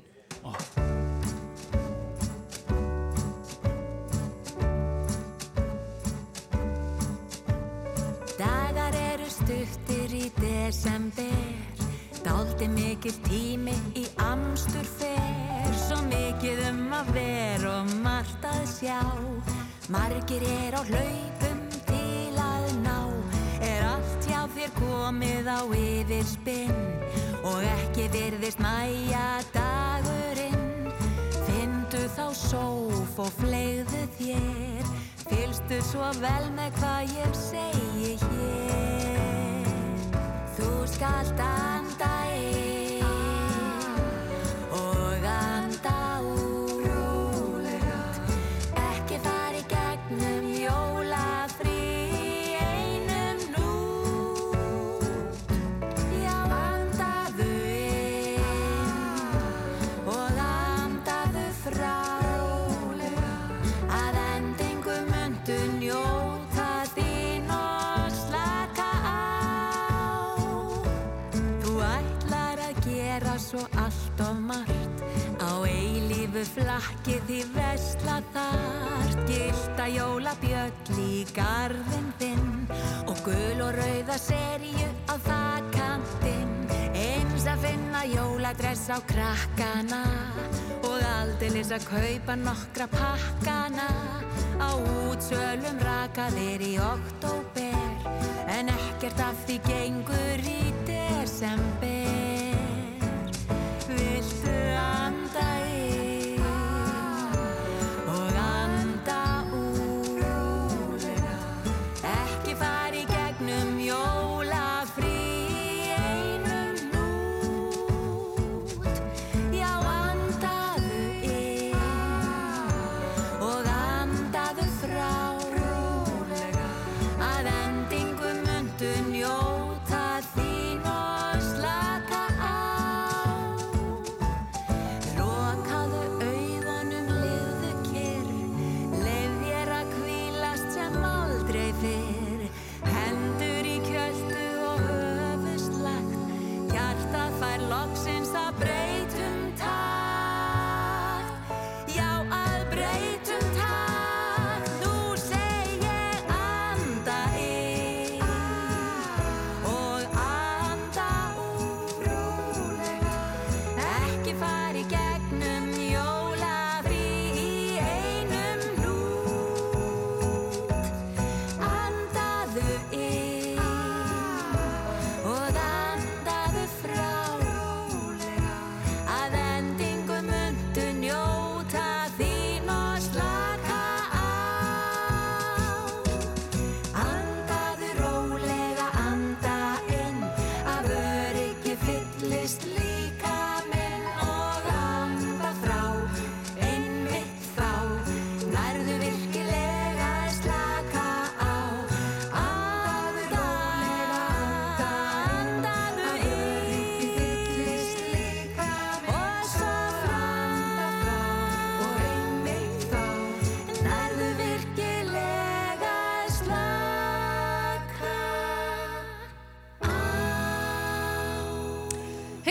Dagar 0.43 1.02
stuttir 9.33 10.13
í 10.13 10.27
desember. 10.37 11.33
Dálti 12.23 12.67
mikil 12.71 13.15
tími 13.25 13.73
í 13.99 14.05
amstur 14.23 14.85
fer 14.99 15.73
Svo 15.73 15.97
mikið 16.07 16.61
um 16.69 16.93
að 16.93 17.09
vera 17.15 17.71
og 17.81 17.91
margt 18.03 18.45
að 18.47 18.61
sjá. 18.69 18.99
Margir 19.91 20.45
er 20.47 20.77
á 20.77 20.81
hlaupum 20.85 21.63
til 21.89 22.37
að 22.39 22.69
ná. 22.85 22.99
Er 23.65 23.83
allt 23.89 24.29
hjá 24.29 24.43
þér 24.55 24.75
komið 24.77 25.49
á 25.49 25.59
yfirspinn? 25.81 26.77
Og 27.49 27.59
ekki 27.73 28.07
virðist 28.13 28.61
mæja 28.63 29.41
dagurinn. 29.55 30.91
Findu 31.43 32.05
þá 32.15 32.27
sóf 32.37 33.19
og 33.25 33.33
flegðu 33.41 34.05
þér 34.19 34.92
Fylstu 35.33 35.79
svo 35.81 36.09
vel 36.21 36.45
með 36.53 36.75
hvað 36.77 37.13
ég 37.17 37.31
segi 37.39 38.11
hér. 38.21 40.03
Þú 40.53 40.69
skalt 40.93 41.41
anda 41.47 42.11
inn 42.37 42.72
eilífu 76.43 76.61
flakki 76.63 77.19
því 77.27 77.39
vesla 77.55 78.21
þart 78.33 79.19
gilda 79.27 79.85
jólabjöll 79.87 80.99
í 80.99 81.25
garðin 81.33 82.09
þinn. 82.19 82.67
Og 83.07 83.17
gul 83.23 83.61
og 83.63 83.75
rauða 83.77 84.17
serju 84.19 84.89
á 85.07 85.15
þakkantinn 85.23 86.67
eins 86.93 87.47
að 87.47 87.63
finna 87.63 88.03
jóladress 88.05 88.89
á 88.91 88.99
krakkana. 89.07 90.03
Og 90.83 90.99
aldeilis 91.21 91.71
að 91.71 91.87
kaupa 91.87 92.35
nokkra 92.35 92.87
pakkana. 92.91 93.87
Á 94.59 94.69
útsölum 95.07 95.79
rakaðir 95.79 96.61
í 96.61 96.75
oktober 96.77 97.79
en 98.47 98.69
ekkert 98.69 99.19
af 99.19 99.39
því 99.47 99.59
gengur 99.65 100.43
í 100.47 100.73
desember 100.87 102.22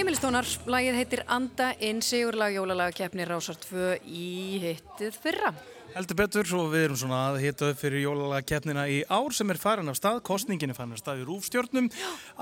Heimilistónar, 0.02 0.48
lagið 0.66 0.96
heitir 0.98 1.20
Anda 1.30 1.68
inn 1.78 2.00
sigurlag 2.02 2.56
jólalag 2.56 2.96
keppni 2.98 3.22
Rásar 3.22 3.54
2 3.62 4.00
í 4.02 4.58
hittið 4.58 5.14
fyrra. 5.14 5.52
Heldur 5.92 6.18
betur 6.18 6.48
og 6.58 6.72
við 6.72 6.88
erum 6.88 6.98
svona 6.98 7.20
að 7.28 7.38
hita 7.44 7.68
upp 7.70 7.78
fyrir 7.78 8.02
jólalega 8.02 8.48
keppnina 8.50 8.88
í 8.90 8.96
ár 9.06 9.30
sem 9.30 9.54
er 9.54 9.60
farin 9.62 9.92
af 9.92 10.00
stað, 10.00 10.18
kostningin 10.26 10.74
er 10.74 10.78
farin 10.80 10.96
af 10.96 11.04
stað 11.04 11.22
í 11.22 11.28
rúfstjörnum, 11.28 11.86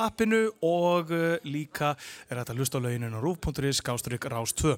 appinu 0.07 0.41
og 0.67 1.13
uh, 1.15 1.37
líka 1.47 1.93
er 2.29 2.41
þetta 2.41 2.55
að 2.55 2.61
hlusta 2.63 2.81
á 2.81 2.85
lauginin 2.85 3.17
á 3.17 3.21
rúf.is, 3.23 3.81
skástrygg, 3.81 4.27
rás 4.33 4.55
2. 4.59 4.77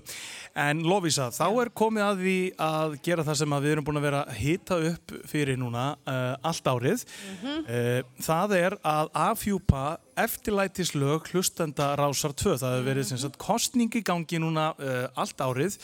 En 0.65 0.85
Lovisa, 0.87 1.31
þá 1.35 1.47
er 1.65 1.73
komið 1.83 2.07
að 2.07 2.23
því 2.23 2.37
að 2.69 2.97
gera 3.07 3.27
það 3.27 3.41
sem 3.43 3.57
að 3.57 3.67
við 3.67 3.75
erum 3.77 3.89
búin 3.89 4.01
að 4.03 4.09
vera 4.09 4.23
að 4.27 4.41
hita 4.43 4.81
upp 4.93 5.17
fyrir 5.33 5.61
núna 5.61 5.87
uh, 6.05 6.35
allt 6.51 6.73
árið. 6.73 7.07
uh, 7.43 8.01
það 8.29 8.57
er 8.61 8.79
að 8.95 9.13
afhjúpa 9.27 9.85
eftirlætislög 10.23 11.31
hlustenda 11.33 11.93
rásar 11.99 12.35
2. 12.37 12.59
Það 12.61 12.75
hefur 12.77 12.91
verið 12.91 13.13
sagt 13.13 13.39
kostning 13.41 13.95
í 13.97 14.05
gangi 14.05 14.41
núna 14.43 14.73
uh, 14.77 15.07
allt 15.17 15.41
árið 15.41 15.79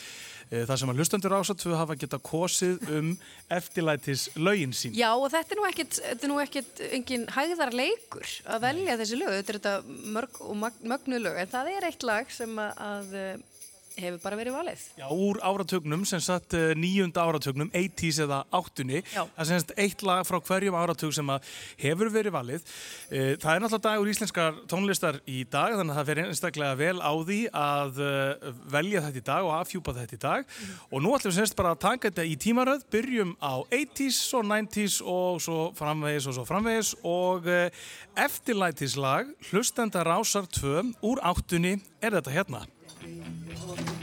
þar 0.49 0.81
sem 0.81 0.91
að 0.91 1.01
hlustendur 1.01 1.33
rásar 1.35 1.57
2 1.61 1.75
hafa 1.77 1.97
geta 1.99 2.19
kosið 2.25 2.87
um 2.97 3.11
eftirlætislögin 3.53 4.73
sín. 4.73 4.95
Já 4.97 5.11
og 5.11 5.29
þetta 5.33 5.55
er 5.55 5.61
nú 5.61 5.67
ekkit, 5.69 5.99
þetta 6.07 6.27
er 6.27 6.33
nú 6.33 6.39
ekkit 6.43 6.81
engin 6.89 7.27
hægðar 7.35 7.75
leikur 7.77 8.33
að 8.49 8.65
velja 8.65 8.97
þessi 9.01 9.19
lög, 9.21 9.35
þetta 9.37 9.53
er 9.53 9.59
þetta 9.59 10.01
mörg 10.17 10.41
og 10.45 10.59
mögnuð 10.63 11.23
lög, 11.27 11.39
en 11.43 11.53
það 11.53 11.71
er 11.75 11.89
eitt 11.91 12.07
lag 12.09 12.33
sem 12.33 12.61
að, 12.65 12.83
að 12.89 13.15
eh, 13.21 13.47
hefur 14.03 14.19
bara 14.23 14.37
verið 14.39 14.55
valið. 14.55 14.83
Já, 14.99 15.05
úr 15.11 15.39
áratögnum, 15.43 16.05
sem 16.07 16.21
sagt 16.23 16.55
uh, 16.57 16.71
nýjunda 16.77 17.23
áratögnum, 17.27 17.69
80s 17.75 18.21
eða 18.25 18.39
8-unni. 18.55 19.01
Já. 19.03 19.23
Það 19.25 19.43
er 19.43 19.49
sem 19.49 19.61
sagt 19.63 19.73
eitt 19.83 20.03
lag 20.07 20.21
frá 20.27 20.39
hverjum 20.49 20.77
áratug 20.79 21.13
sem 21.15 21.31
hefur 21.81 22.11
verið 22.13 22.35
valið. 22.35 22.65
Uh, 23.09 23.35
það 23.41 23.51
er 23.51 23.63
náttúrulega 23.65 23.83
dagur 23.87 24.11
íslenskar 24.13 24.61
tónlistar 24.71 25.19
í 25.29 25.43
dag, 25.43 25.75
þannig 25.79 25.93
að 25.95 25.99
það 25.99 26.11
fer 26.11 26.23
einstaklega 26.23 26.79
vel 26.79 26.95
á 27.03 27.13
því 27.29 27.39
að 27.63 28.01
uh, 28.05 28.49
velja 28.77 29.03
þetta 29.07 29.21
í 29.21 29.27
dag 29.29 29.49
og 29.49 29.53
afhjúpa 29.59 29.95
þetta 29.99 30.17
í 30.17 30.23
dag. 30.25 30.57
Og 30.89 31.05
nú 31.05 31.13
ætlum 31.17 31.33
við 31.33 31.39
semst 31.41 31.59
bara 31.59 31.75
að 31.75 31.83
taka 31.85 32.09
þetta 32.09 32.27
í 32.29 32.39
tímaröð, 32.45 32.87
byrjum 32.93 33.35
á 33.43 33.53
80s 33.67 34.21
og 34.39 34.49
90s 34.49 34.99
og 35.03 35.43
svo 35.43 35.59
framvegis 35.77 36.29
og 36.29 36.39
svo 36.39 36.47
framvegis 36.49 36.95
og 37.07 37.47
eftirlætislag, 38.19 39.31
hlustenda 39.51 40.03
rásar 40.07 40.49
2 40.59 40.89
úr 41.05 41.23
8-unni 41.23 41.77
er 42.01 42.15
þetta 42.17 42.33
hérna. 42.33 42.65
Thank 42.97 43.89
you. 43.89 43.98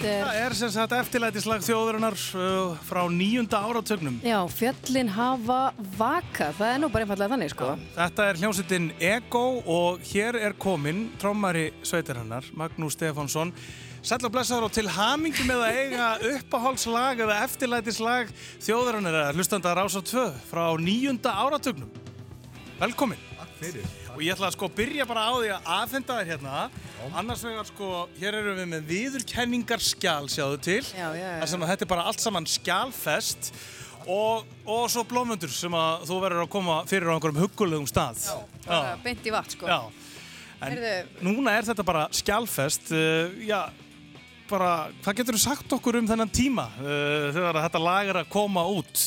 Það. 0.00 0.14
Þetta 0.20 0.32
er- 0.34 0.46
er 0.46 0.54
sem 0.58 0.70
sagt 0.74 0.94
eftirlætislag 0.96 1.64
þjóðurinnar 1.66 2.16
uh, 2.34 2.78
frá 2.88 3.00
nýjunda 3.12 3.60
áratögnum. 3.68 4.16
Já, 4.24 4.38
fjöllin 4.48 5.12
hafa 5.14 5.58
vaka, 5.98 6.50
það 6.58 6.72
er 6.74 6.80
nú 6.82 6.90
bara 6.90 7.04
einfallega 7.06 7.34
þannig, 7.34 7.52
sko. 7.54 7.68
Þetta 7.98 8.26
er 8.30 8.40
hljómsveitin 8.40 8.90
Ego 9.00 9.44
og 9.66 10.00
hér 10.10 10.40
er 10.40 10.56
kominn 10.58 11.10
trommari 11.20 11.68
sveitir 11.86 12.18
hennar, 12.22 12.44
Magnús 12.56 12.96
Stefánsson. 12.98 13.52
Sæll 14.00 14.24
og 14.24 14.32
blessaður 14.32 14.70
og 14.70 14.72
til 14.72 14.88
hamingi 14.88 15.44
með 15.44 15.60
að 15.66 15.78
eiga 15.82 16.06
uppáhaldslag 16.32 17.20
eða 17.20 17.42
eftirlætislag 17.44 18.30
þjóðurinnar 18.64 19.18
eða 19.26 19.34
hlustanda 19.36 19.74
Rása 19.76 20.00
2 20.00 20.24
frá 20.48 20.64
nýjunda 20.80 21.34
áratögnum. 21.36 21.90
Velkomin. 22.80 23.20
Takk 23.36 23.58
fyrir. 23.60 23.99
Og 24.14 24.22
ég 24.24 24.34
ætla 24.34 24.48
að 24.50 24.56
sko 24.56 24.68
byrja 24.74 25.06
bara 25.08 25.22
á 25.30 25.32
því 25.38 25.50
að 25.54 25.68
aðfenda 25.76 26.16
þér 26.18 26.30
hérna. 26.32 26.54
Annars 27.20 27.42
vegar 27.46 27.68
sko, 27.68 27.90
hér 28.20 28.36
erum 28.40 28.58
við 28.58 28.68
með 28.72 28.88
viðurkenningarskjál, 28.90 30.28
sjáðu 30.32 30.58
til. 30.66 30.80
Já, 30.96 31.08
já, 31.16 31.28
já. 31.40 31.46
Sem 31.52 31.62
að 31.64 31.72
þetta 31.72 31.86
er 31.86 31.90
bara 31.94 32.06
allt 32.10 32.24
saman 32.24 32.48
skjálfest 32.50 33.50
og, 34.10 34.48
og 34.66 34.84
svo 34.92 35.04
blómundur 35.08 35.52
sem 35.54 35.74
að 35.76 36.06
þú 36.10 36.20
verður 36.24 36.44
að 36.46 36.52
koma 36.56 36.78
fyrir 36.90 37.12
á 37.12 37.14
einhverjum 37.14 37.42
huggulegum 37.44 37.88
stað. 37.90 38.24
Já. 38.26 38.38
Bara 38.66 38.96
beint 39.04 39.26
í 39.28 39.34
vatn, 39.34 39.54
sko. 39.56 39.70
Já. 39.70 39.80
En 40.60 40.74
Heyrðu- 40.74 41.24
núna 41.30 41.54
er 41.56 41.68
þetta 41.70 41.86
bara 41.88 42.06
skjálfest. 42.12 42.90
Uh, 42.92 43.38
já, 43.48 43.62
bara, 44.50 44.72
hvað 45.04 45.20
getur 45.22 45.38
þú 45.38 45.44
sagt 45.46 45.76
okkur 45.78 46.00
um 46.02 46.08
þennan 46.10 46.32
tíma 46.34 46.66
uh, 46.82 47.30
þegar 47.32 47.62
þetta 47.64 47.80
lag 47.86 48.10
er 48.12 48.18
að 48.24 48.32
koma 48.34 48.66
út? 48.68 49.06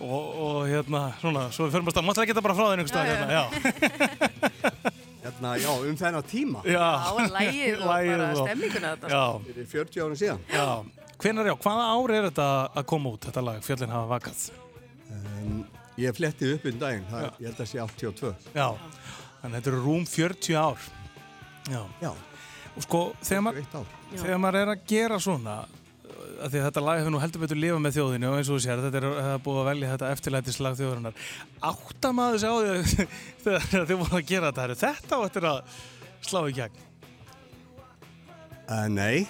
Og, 0.00 0.24
og 0.44 0.56
hérna, 0.68 1.04
svona, 1.20 1.44
svo 1.54 1.68
við 1.68 1.76
fyrir 1.76 1.86
að 1.86 1.94
stað, 1.94 2.06
máttu 2.08 2.22
ekki 2.24 2.34
þetta 2.34 2.42
bara 2.48 2.56
frá 2.58 2.64
þér 2.66 2.80
einhvers 2.82 2.92
stað 2.94 3.10
hérna, 3.12 3.28
já. 3.34 3.44
Hérna, 5.24 5.52
já, 5.56 5.70
um 5.80 5.94
þennan 5.96 6.26
tíma. 6.28 6.60
Já, 6.68 6.88
lagið 7.32 7.78
og 7.78 7.86
bara 7.88 8.26
og- 8.34 8.40
stemminguna 8.42 8.90
þetta. 8.92 9.08
Já, 9.08 9.22
Fyrir 9.46 9.68
40 9.70 10.02
árum 10.04 10.18
síðan. 10.20 10.42
já. 10.52 10.66
Hvenær, 11.24 11.46
já, 11.48 11.54
hvaða 11.64 11.84
ár 11.94 12.12
er 12.12 12.26
þetta 12.28 12.48
að 12.76 12.84
koma 12.90 13.12
út, 13.14 13.24
þetta 13.24 13.44
lag, 13.46 13.62
Fjöllin 13.64 13.94
hafa 13.94 14.10
vakað? 14.10 14.42
Um, 15.14 15.62
ég 15.96 16.12
flettið 16.18 16.52
upp 16.58 16.66
um 16.68 16.78
daginn, 16.82 17.06
það, 17.08 17.24
ég 17.40 17.48
held 17.48 17.62
að 17.64 17.70
sé 17.70 17.80
82. 17.80 18.34
Já, 18.52 18.66
þannig 19.40 19.48
að 19.48 19.56
þetta 19.60 19.72
eru 19.72 19.80
rúm 19.86 20.04
40 20.10 20.58
ár. 20.60 20.84
Já. 21.72 21.80
Já. 22.02 22.10
Og 22.74 22.82
sko, 22.84 23.02
þegar 23.24 23.46
maður, 23.46 23.62
41 23.62 23.80
ár. 23.80 24.20
þegar 24.26 24.42
maður 24.44 24.60
er 24.60 24.74
að 24.74 24.84
gera 24.92 25.20
svona, 25.22 25.56
að 26.42 26.56
þetta 26.56 26.82
lag 26.84 27.00
hefur 27.00 27.12
nú 27.14 27.20
heldur 27.22 27.42
betur 27.44 27.60
lifað 27.60 27.82
með 27.84 27.96
þjóðinu 27.98 28.30
og 28.30 28.38
eins 28.38 28.48
og 28.50 28.56
þú 28.56 28.62
sér, 28.64 28.82
þetta 28.84 29.00
er, 29.00 29.06
búið 29.44 29.60
að 29.60 29.68
velja 29.70 29.90
þetta 29.92 30.10
eftirlætislag 30.14 30.78
þjóðurinnar. 30.80 31.20
Átta 31.70 32.12
maður 32.16 32.42
sig 32.42 32.50
á 32.50 32.56
því 32.58 33.06
þegar 33.44 33.88
þið 33.90 34.00
voru 34.02 34.18
að 34.18 34.28
gera 34.30 34.52
þetta, 34.56 34.78
þetta 34.84 35.40
er 35.40 35.48
að 35.50 35.78
slá 36.24 36.40
í 36.48 36.56
gegn? 36.56 36.82
Uh, 38.64 38.86
nei. 38.88 39.26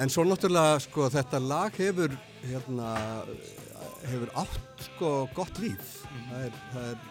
en 0.00 0.12
svo 0.12 0.22
náttúrulega, 0.28 0.78
sko, 0.86 1.08
þetta 1.10 1.42
lag 1.42 1.74
hefur, 1.80 2.14
hérna, 2.44 2.92
hefur 4.04 4.30
átt, 4.44 4.86
sko, 4.86 5.10
gott 5.34 5.58
líf. 5.62 5.98
Það 6.30 6.46
er, 6.46 6.62
það 6.70 6.86
er, 6.92 7.04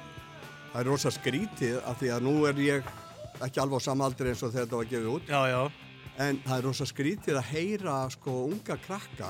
það 0.71 0.81
er 0.81 0.89
rosa 0.93 1.13
skrítið 1.13 1.77
af 1.83 1.99
því 1.99 2.15
að 2.15 2.25
nú 2.29 2.35
er 2.47 2.63
ég 2.63 2.95
ekki 3.43 3.61
alveg 3.61 3.83
á 3.83 3.87
samaldri 3.89 4.31
eins 4.31 4.43
og 4.43 4.53
þegar 4.53 4.65
þetta 4.65 4.79
var 4.79 4.91
gefið 4.93 5.13
út. 5.17 5.29
Já, 5.29 5.41
já. 5.51 5.88
En 6.19 6.35
það 6.43 6.57
er 6.57 6.65
rosa 6.67 6.85
skrítið 6.89 7.37
að 7.39 7.51
heyra, 7.53 7.93
sko, 8.11 8.33
unga 8.49 8.75
krakka 8.83 9.29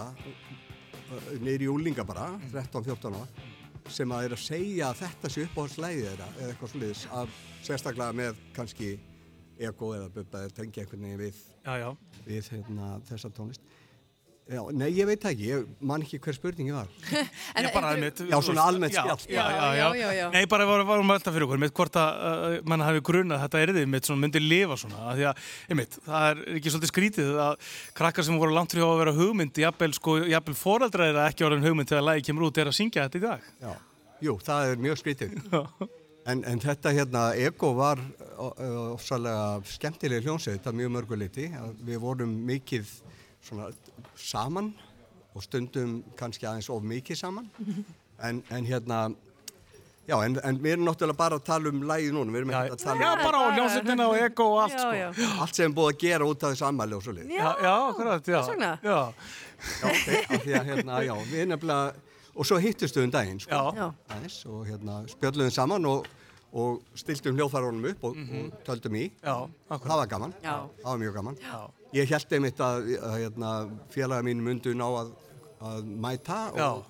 neyri 1.43 1.67
úlinga 1.69 2.01
bara, 2.05 2.31
13-14 2.49 3.13
ára, 3.13 3.27
sem 3.93 4.09
að 4.13 4.25
er 4.25 4.33
að 4.33 4.41
segja 4.41 4.87
að 4.89 5.03
þetta 5.03 5.31
sé 5.33 5.43
upp 5.45 5.53
á 5.57 5.61
hans 5.61 5.77
leiði 5.81 6.07
þeirra 6.07 6.29
eða 6.31 6.47
eitthvað 6.49 6.73
sliðis, 6.73 7.03
sérstaklega 7.67 8.17
með 8.17 8.41
kannski 8.57 8.89
ego 9.69 9.91
eða 9.99 10.09
bubba 10.15 10.43
eða 10.47 10.55
tengja 10.61 10.85
einhvern 10.85 11.05
veginn 11.05 11.21
við, 11.21 11.39
við 12.25 12.51
hérna, 12.55 12.89
þessa 13.09 13.31
tónlist. 13.37 13.69
Já, 14.49 14.63
nei, 14.73 14.87
ég 14.97 15.05
veit 15.05 15.25
ekki, 15.29 15.45
ég 15.51 15.65
man 15.85 16.01
ekki 16.01 16.17
hver 16.25 16.33
spurningi 16.33 16.71
var. 16.73 16.87
En 17.59 17.67
Já, 17.67 17.69
bara 17.73 17.91
einhver- 17.91 17.99
einmitt, 17.99 18.21
Já, 18.31 18.37
svona 18.41 18.63
almennt 18.65 18.95
já, 18.95 19.03
spjall. 19.03 19.25
Já, 19.35 19.43
já, 19.77 19.89
já. 19.99 20.07
Já. 20.17 20.23
Nei, 20.33 20.41
bara 20.49 20.65
varum, 20.65 20.87
varum 20.89 21.11
að 21.13 21.19
velta 21.19 21.33
fyrir 21.35 21.45
okkur, 21.45 21.59
mitt 21.61 21.75
hvort 21.77 21.99
að 22.01 22.23
uh, 22.31 22.55
mann 22.71 22.81
hafi 22.81 23.03
grunað 23.05 23.37
að 23.37 23.43
þetta 23.45 23.61
erðið 23.67 23.85
mitt 23.93 24.09
svona 24.09 24.23
myndi 24.23 24.41
lifa 24.41 24.77
svona, 24.81 25.03
af 25.11 25.19
því 25.19 25.27
að, 25.29 25.43
einmitt, 25.69 25.99
það 26.07 26.25
er 26.31 26.41
ekki 26.57 26.73
svolítið 26.73 26.91
skrítið 26.95 27.29
að 27.45 27.69
krakkar 28.01 28.25
sem 28.25 28.41
voru 28.41 28.57
langt 28.57 28.73
frá 28.73 28.85
að 28.87 28.97
vera 29.03 29.13
hugmynd, 29.19 29.61
jafnvel, 29.65 29.91
sko, 29.99 30.17
jafnvel 30.33 30.57
foreldrar 30.63 31.13
er 31.13 31.21
ekki 31.27 31.45
orðin 31.45 31.69
hugmynd 31.69 31.93
þegar 31.93 32.07
lagi 32.09 32.25
kemur 32.31 32.49
út 32.49 32.57
er 32.63 32.71
að 32.73 32.77
syngja 32.79 33.05
þetta 33.05 33.21
í 33.21 33.25
dag. 33.27 33.47
Já, 33.61 33.73
jú, 34.29 34.37
það 34.49 34.71
er 34.73 34.83
mjög 34.87 35.01
skrítið. 35.03 35.37
En, 36.29 36.43
en 36.45 36.59
þetta 36.61 36.91
hérna, 36.93 37.21
Ego 37.41 37.71
var 37.73 37.97
ofsalega 38.93 39.61
skemmtilega 39.65 40.21
hljónsið, 40.27 40.57
þetta 40.59 40.73
mjög 40.77 40.91
mörguleiti. 40.93 41.45
Við 41.87 42.01
vorum 42.03 42.33
mikið 42.45 42.91
svona 43.45 43.69
saman 44.19 44.73
og 45.35 45.43
stundum 45.45 45.99
kannski 46.19 46.45
aðeins 46.49 46.69
of 46.73 46.83
mikið 46.83 47.21
saman. 47.25 47.49
En, 48.19 48.41
en 48.51 48.65
hérna, 48.67 48.95
já, 50.03 50.17
en, 50.25 50.33
en 50.43 50.57
við 50.59 50.73
erum 50.73 50.81
náttúrulega 50.89 51.15
bara 51.21 51.37
að 51.39 51.43
tala 51.47 51.69
um 51.71 51.85
lægið 51.87 52.09
núna, 52.17 52.33
við 52.35 52.41
erum 52.41 52.49
ekki 52.51 52.73
að 52.73 52.81
tala 52.81 52.99
Já, 53.05 53.11
um 53.13 53.21
bara 53.23 53.39
á 53.39 53.47
hljómsveitina 53.55 54.07
og 54.11 54.17
ego 54.19 54.47
og 54.49 54.57
allt, 54.65 54.73
Já, 54.75 54.81
sko. 54.81 54.97
já. 54.99 55.29
allt 55.45 55.55
sem 55.55 55.69
er 55.69 55.75
búið 55.77 55.93
að 55.93 56.01
gera 56.01 56.27
út 56.27 56.43
af 56.43 56.51
þessu 56.51 56.65
ammæli 56.67 56.97
og 56.97 57.05
svo 57.05 57.13
lið. 57.15 57.29
Já, 57.31 57.47
já, 57.63 57.71
já. 57.95 58.17
Þess 58.27 58.51
vegna? 58.51 58.71
Já, 58.83 58.97
Já, 59.69 59.87
ok, 59.87 60.11
af 60.35 60.43
því 60.43 60.57
að 60.59 60.67
hérna, 60.73 60.99
já, 61.07 61.13
við 61.31 61.47
nefnilega, 61.53 62.03
og 62.35 62.49
svo 62.51 62.59
hittustu 62.67 63.05
um 63.07 63.15
daginn, 63.15 63.39
sko. 63.39 63.55
já, 63.55 63.79
Já. 63.79 63.87
aðeins 64.17 64.37
og 64.51 64.59
hérna 64.67 64.99
spjöldluðum 65.15 65.55
saman 65.61 65.87
og, 65.93 66.11
og 66.59 66.83
stiltum 66.99 67.39
hljóðfærunum 67.39 67.87
upp 67.93 68.03
og, 68.11 68.19
og 68.19 68.59
töldum 68.67 68.99
í. 68.99 69.07
já. 69.23 69.37
Það 69.71 69.91
var 69.95 70.11
gaman. 70.17 70.35
Já. 70.43 70.57
Það 70.83 70.91
var 70.91 71.01
mjög 71.07 71.15
gaman. 71.21 71.39
Já. 71.47 71.61
Ég 71.95 72.11
held 72.13 72.33
einmitt 72.37 72.59
að, 72.61 72.91
að 73.01 73.15
hérna, 73.17 73.51
félaga 73.89 74.25
mín 74.27 74.43
myndu 74.45 74.75
ná 74.77 74.85
að, 75.01 75.13
að 75.71 75.87
mæta 76.03 76.41
og, 76.53 76.83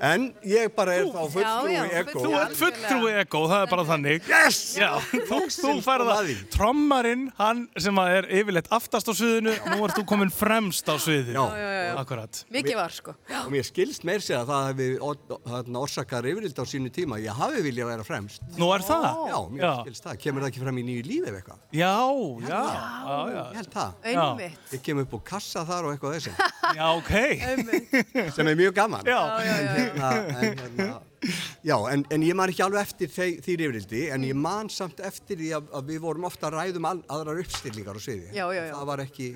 en 0.00 0.28
ég 0.46 0.70
bara 0.76 0.94
er 0.98 1.08
þá 1.10 1.20
fulltrúi 1.32 1.76
ego. 1.98 2.22
Þú 2.22 2.32
ert 2.38 2.54
fulltrúi 2.58 3.12
ego, 3.22 3.40
það 3.50 3.62
er 3.64 3.70
bara 3.72 3.84
þannig. 3.88 4.28
Yes! 4.28 4.58
Já, 4.78 4.90
þú, 5.10 5.20
þú 5.26 5.34
Loksins 5.34 5.84
færð 5.86 6.04
kom 6.04 6.08
að 6.08 6.16
það. 6.18 6.28
því. 6.28 6.36
Trommarinn, 6.54 7.24
hann 7.38 7.64
sem 7.80 8.00
að 8.02 8.08
er 8.18 8.28
yfirleitt 8.40 8.70
aftast 8.78 9.10
á 9.10 9.12
sviðinu, 9.18 9.54
nú 9.72 9.78
ert 9.88 9.96
þú 9.98 10.04
komin 10.12 10.32
fremst 10.34 10.86
á 10.86 10.94
sviðinu. 11.00 11.34
Já. 11.38 11.58
Já, 11.58 11.70
já. 11.88 11.92
Akkurat. 11.98 12.40
Mikið 12.54 12.76
var, 12.78 12.94
sko. 12.94 13.14
Og 13.42 13.50
mér 13.54 13.64
skilst 13.66 14.04
meir 14.06 14.20
segja 14.24 14.42
að 14.44 14.52
það 14.52 14.62
hefði 14.70 14.88
orsakar 15.82 16.28
yfirvild 16.30 16.58
á 16.58 16.64
sínu 16.68 16.90
tíma. 16.94 17.18
Ég 17.22 17.34
hafi 17.38 17.64
viljað 17.66 17.90
vera 17.94 18.04
fremst. 18.06 18.40
Nú 18.58 18.70
er 18.74 18.82
það? 18.86 19.08
Já, 19.28 19.38
mér 19.50 19.62
Já. 19.64 19.72
skilst 19.82 20.02
það. 20.06 20.14
Kemur 20.22 20.40
það 20.44 20.50
ekki 20.52 20.62
fram 20.64 20.78
í 20.78 20.84
nýju 20.88 21.02
lífi 21.08 21.26
ef 21.32 21.34
eitthvað? 21.40 21.58
Já, 21.72 21.94
já, 22.44 22.48
já, 22.48 23.18
já. 23.34 23.42
Ég 23.48 23.56
held 23.58 23.72
það. 23.74 23.90
Einmitt. 24.12 24.72
Ég 24.76 24.80
kem 24.84 25.02
upp 25.02 25.12
á 25.16 25.18
kassa 25.32 25.64
þar 25.68 25.82
og 25.88 25.96
eitthvað 25.96 26.12
hérna, 29.88 30.12
en, 30.28 30.62
hérna, 30.62 30.88
já, 31.66 31.76
en, 31.90 32.06
en 32.14 32.24
ég 32.28 32.38
man 32.38 32.52
ekki 32.52 32.64
alveg 32.64 32.86
eftir 32.86 33.12
því 33.42 33.58
rifrildi, 33.64 34.06
en 34.14 34.24
ég 34.28 34.38
man 34.38 34.70
samt 34.72 35.02
eftir 35.04 35.40
því 35.40 35.52
að, 35.58 35.70
að 35.80 35.92
við 35.92 36.02
vorum 36.06 36.26
ofta 36.30 36.50
að 36.50 36.58
ræðum 36.60 36.90
al, 36.92 36.98
aðrar 37.18 37.44
uppstillingar 37.44 37.98
á 37.98 38.00
sviði. 38.02 38.32
Já, 38.36 38.44
já, 38.54 38.66
já. 38.68 38.74
Það 38.76 38.90
var 38.92 39.02
ekki, 39.04 39.28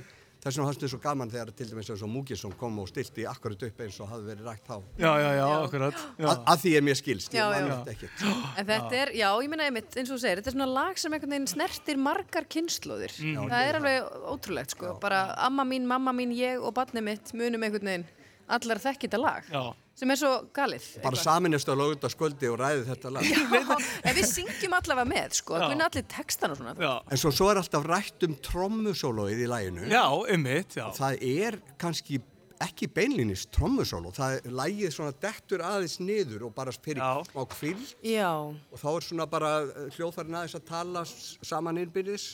þess 0.42 0.58
vegna 0.58 0.68
fannst 0.68 0.84
þið 0.84 0.92
svo 0.92 1.00
gaman 1.02 1.32
þegar 1.32 1.52
til 1.58 1.66
dæmis 1.70 1.90
eins 1.92 2.04
og 2.06 2.12
Múkisson 2.12 2.54
kom 2.58 2.78
og 2.82 2.88
stilti 2.90 3.26
akkurat 3.30 3.66
upp 3.68 3.82
eins 3.84 3.98
og 4.02 4.08
hafði 4.12 4.30
verið 4.30 4.48
rægt 4.50 4.70
þá. 4.70 4.76
Já, 5.02 5.10
já, 5.22 5.28
já, 5.38 5.44
akkurat. 5.58 6.00
Já. 6.16 6.28
Að, 6.28 6.40
að 6.54 6.64
því 6.64 6.72
er 6.78 6.86
mér 6.88 6.98
skilst, 7.02 7.36
Já, 7.36 7.42
ég 7.42 7.68
man 7.68 7.74
eftir 7.76 7.98
ekkert. 7.98 8.24
En 8.58 8.70
þetta 8.72 8.98
er, 9.02 9.14
já, 9.18 9.28
ég 9.42 9.52
meina 9.52 9.68
einmitt, 9.68 9.92
eins 9.94 10.10
og 10.10 10.18
þú 10.18 10.22
segir, 10.24 10.42
þetta 10.42 10.52
er 10.52 10.58
svona 10.58 10.70
lag 10.72 10.98
sem 11.02 11.14
einhvern 11.14 11.36
veginn 11.36 11.52
snertir 11.52 12.02
margar 12.08 12.48
kynnslóðir. 12.56 13.14
Mm. 13.22 13.46
Það 13.52 13.68
er 13.68 13.78
alveg 13.78 14.10
ótrúlegt, 14.34 14.74
sko. 14.74 14.96
Bara 15.02 15.22
amma 15.46 15.66
mín, 15.68 15.86
mamma 15.90 16.14
mín, 16.16 16.34
ég 16.34 16.62
og 16.62 16.74
barnið 16.78 17.06
mitt 17.06 17.32
munum 17.38 17.62
einhvern 17.66 17.92
veginn 17.92 18.10
allar 18.52 18.82
þekki 18.82 19.08
þetta 19.08 19.22
lag. 19.22 19.46
Já. 19.52 19.62
Sem 20.02 20.10
er 20.10 20.18
svo 20.18 20.30
galið. 20.50 20.86
Bara 21.04 21.18
saminist 21.22 21.68
á 21.70 21.78
lögundaskuldi 21.78 22.48
og 22.50 22.56
ræði 22.58 22.80
þetta 22.88 23.10
lag. 23.14 23.26
Já, 23.30 23.76
en 24.02 24.16
við 24.16 24.24
syngjum 24.26 24.72
allavega 24.74 25.06
með, 25.06 25.36
sko. 25.38 25.54
Það 25.54 25.70
kunna 25.70 25.86
allir 25.86 26.06
textan 26.10 26.50
og 26.50 26.58
svona. 26.58 26.72
Já. 26.74 26.90
En 27.06 27.20
svo, 27.22 27.30
svo 27.30 27.50
er 27.52 27.60
alltaf 27.60 27.86
rætt 27.86 28.26
um 28.26 28.34
trommusólóið 28.42 29.44
í 29.44 29.46
læginu. 29.52 29.84
Já, 29.92 30.02
ummitt, 30.34 30.74
já. 30.74 30.88
Það 30.96 31.22
er 31.28 31.60
kannski 31.78 32.18
ekki 32.66 32.88
beinlýnis 32.96 33.46
trommusóló. 33.54 34.10
Það 34.16 34.40
er 34.40 34.56
lægið 34.58 34.96
svona 34.96 35.14
dettur 35.22 35.62
aðeins 35.68 35.96
niður 36.02 36.48
og 36.48 36.56
bara 36.58 36.74
fyrir 36.74 37.22
smá 37.30 37.46
kvill. 37.54 37.86
Já. 38.02 38.32
Og 38.42 38.82
þá 38.82 38.88
er 38.96 39.06
svona 39.06 39.28
bara 39.30 39.52
hljóðfærin 39.94 40.40
aðeins 40.40 40.58
að 40.58 40.66
tala 40.72 41.06
saman 41.06 41.78
innbyrðis. 41.84 42.26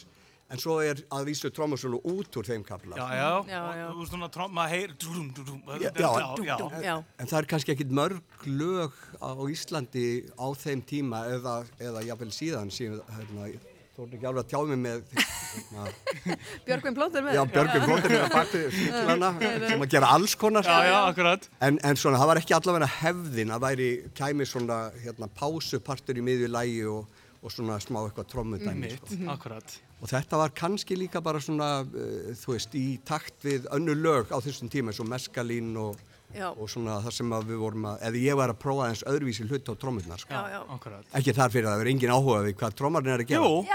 En 0.48 0.56
svo 0.62 0.78
er 0.80 1.02
að 1.12 1.26
vísu 1.28 1.50
trommusólu 1.52 1.98
út 2.08 2.36
úr 2.40 2.46
þeim 2.48 2.62
kapla. 2.64 2.96
Já, 2.96 3.06
já. 3.20 3.32
Já, 3.52 3.88
Þú 3.92 3.98
veist 4.00 4.12
svona, 4.14 4.28
tromma, 4.32 4.64
heyr, 4.72 4.94
dúdum, 4.96 5.26
dúdum. 5.36 5.58
Já, 5.76 5.90
já, 5.92 6.28
já. 6.46 6.56
Já. 6.86 6.94
En 7.20 7.26
það 7.28 7.38
er 7.42 7.48
kannski 7.50 7.74
ekkit 7.74 7.90
mörg 7.92 8.46
lög 8.48 8.94
á 9.20 9.28
Íslandi 9.52 10.06
á 10.40 10.46
þeim 10.56 10.80
tíma 10.88 11.26
eða, 11.34 11.58
eða 11.84 12.04
jáfnvel 12.08 12.30
síðan 12.32 12.72
síðan, 12.72 13.02
hérna, 13.12 13.50
þú 13.98 14.06
erum 14.06 14.14
ekki 14.16 14.28
alveg 14.30 14.44
að 14.46 14.48
tjá 14.54 14.60
mig 14.70 14.80
með 14.86 15.12
hérna, 15.18 15.84
Björgvin 16.68 16.96
Plóter 16.96 17.26
með 17.26 17.36
Já. 17.36 17.42
Björgvin 17.52 17.84
Plóter 17.90 18.14
er 18.14 18.24
að 18.24 18.36
baki 18.38 18.62
fíklana 18.78 19.30
sem 19.68 19.84
að 19.84 19.92
gera 19.96 20.12
alls 20.16 20.36
konar 20.38 20.64
Já, 20.70 20.78
já, 20.88 20.96
akkurat. 21.10 21.48
en, 21.68 21.80
en 21.90 21.98
svona, 22.00 22.20
það 22.22 22.30
var 22.32 22.40
ekki 22.40 22.56
allavega 22.56 22.88
hefðin 23.02 23.52
að 23.56 23.64
væri, 23.66 23.90
kæmi 24.16 24.46
svona 24.48 24.78
hérna, 25.02 25.28
pásupartur 25.36 26.16
í 26.20 26.24
miðju 26.24 26.48
lægi 26.56 26.80
og, 26.94 27.20
og 27.42 27.52
svona 27.52 27.76
smá 27.84 28.00
eitthvað 28.06 28.30
trommudæmi 28.32 28.86
Mitt, 28.86 29.02
sko. 29.12 29.28
akkurat. 29.34 29.76
Og 29.98 30.10
þetta 30.10 30.38
var 30.40 30.54
kannski 30.56 30.96
líka 30.98 31.22
bara 31.24 31.40
svona, 31.42 31.82
uh, 31.82 32.30
þú 32.38 32.54
veist, 32.54 32.76
í 32.78 32.98
takt 33.06 33.42
við 33.46 33.66
önnu 33.74 33.96
lög 33.98 34.30
á 34.34 34.38
þessum 34.38 34.70
tíma 34.72 34.92
eins 34.92 35.02
og 35.02 35.10
meskalín 35.10 35.74
og, 35.80 35.98
Já. 36.36 36.50
og 36.52 36.68
svona 36.68 36.98
það 37.00 37.14
sem 37.16 37.30
að 37.32 37.46
við 37.48 37.60
vorum 37.62 37.84
að, 37.88 38.02
eða 38.08 38.20
ég 38.20 38.36
var 38.36 38.52
að 38.52 38.58
prófa 38.60 38.88
eins 38.90 39.00
öðruvísi 39.08 39.46
hlut 39.48 39.64
á 39.64 39.74
trómurnar, 39.80 40.20
sko. 40.20 40.34
Já, 40.34 40.42
já. 40.52 40.60
Ekki 41.16 41.32
þar 41.38 41.54
fyrir 41.54 41.68
að 41.68 41.72
það 41.72 41.84
er 41.84 41.90
engin 41.92 42.12
áhuga 42.12 42.40
við 42.44 42.54
hvað 42.60 42.74
trómarinn 42.78 43.12
er 43.14 43.22
að 43.24 43.30
gera. 43.30 43.40
Jú, 43.40 43.52
ég, 43.64 43.72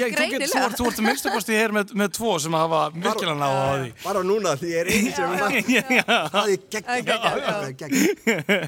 ég, 0.00 0.14
þú, 0.16 0.24
get, 0.32 0.40
þú, 0.48 0.62
þú 0.80 0.86
ert 0.88 1.00
að 1.00 1.06
minnstakosti 1.06 1.58
hér 1.58 1.74
með, 1.76 1.92
með 2.00 2.08
tvo 2.16 2.32
sem 2.40 2.56
hafa 2.56 2.80
virkilega 2.94 3.36
náða 3.36 3.60
á 3.60 3.74
því. 3.82 3.90
Bara 4.06 4.22
núna 4.30 4.54
því 4.60 4.68
ég 4.70 4.80
er 4.80 4.88
eini 4.94 5.10
sem. 5.12 5.28
Það 6.30 6.46
er 6.48 7.74
gegn. 7.80 7.94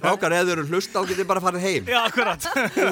Rákar, 0.02 0.36
ef 0.36 0.44
þau 0.44 0.52
eru 0.52 0.66
hlusta 0.68 1.00
á 1.00 1.02
getið 1.08 1.26
bara 1.32 1.42
farið 1.42 1.64
heim. 1.66 1.88
Já, 1.88 2.00
akkurat. 2.04 2.40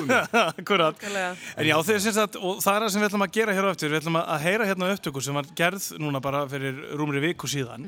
akkurat. 0.56 0.96
Nákvæmlega. 0.96 1.30
En 1.60 1.68
já, 1.68 1.76
þeir 1.86 2.00
syns 2.06 2.18
að, 2.24 2.40
og 2.40 2.60
það 2.64 2.74
er 2.78 2.84
það 2.86 2.92
sem 2.94 3.02
við 3.02 3.08
ætlum 3.10 3.26
að 3.26 3.34
gera 3.36 3.56
hér 3.56 3.68
á 3.68 3.70
eftir, 3.74 3.92
við 3.92 4.00
ætlum 4.00 4.18
að 4.20 4.44
heyra 4.46 4.68
hérna 4.70 4.90
upptöku 4.94 5.22
sem 5.24 5.36
var 5.36 5.50
gerð 5.58 5.88
núna 6.00 6.22
bara 6.24 6.42
fyrir 6.50 6.80
rúmri 6.98 7.22
viku 7.24 7.50
síðan, 7.50 7.86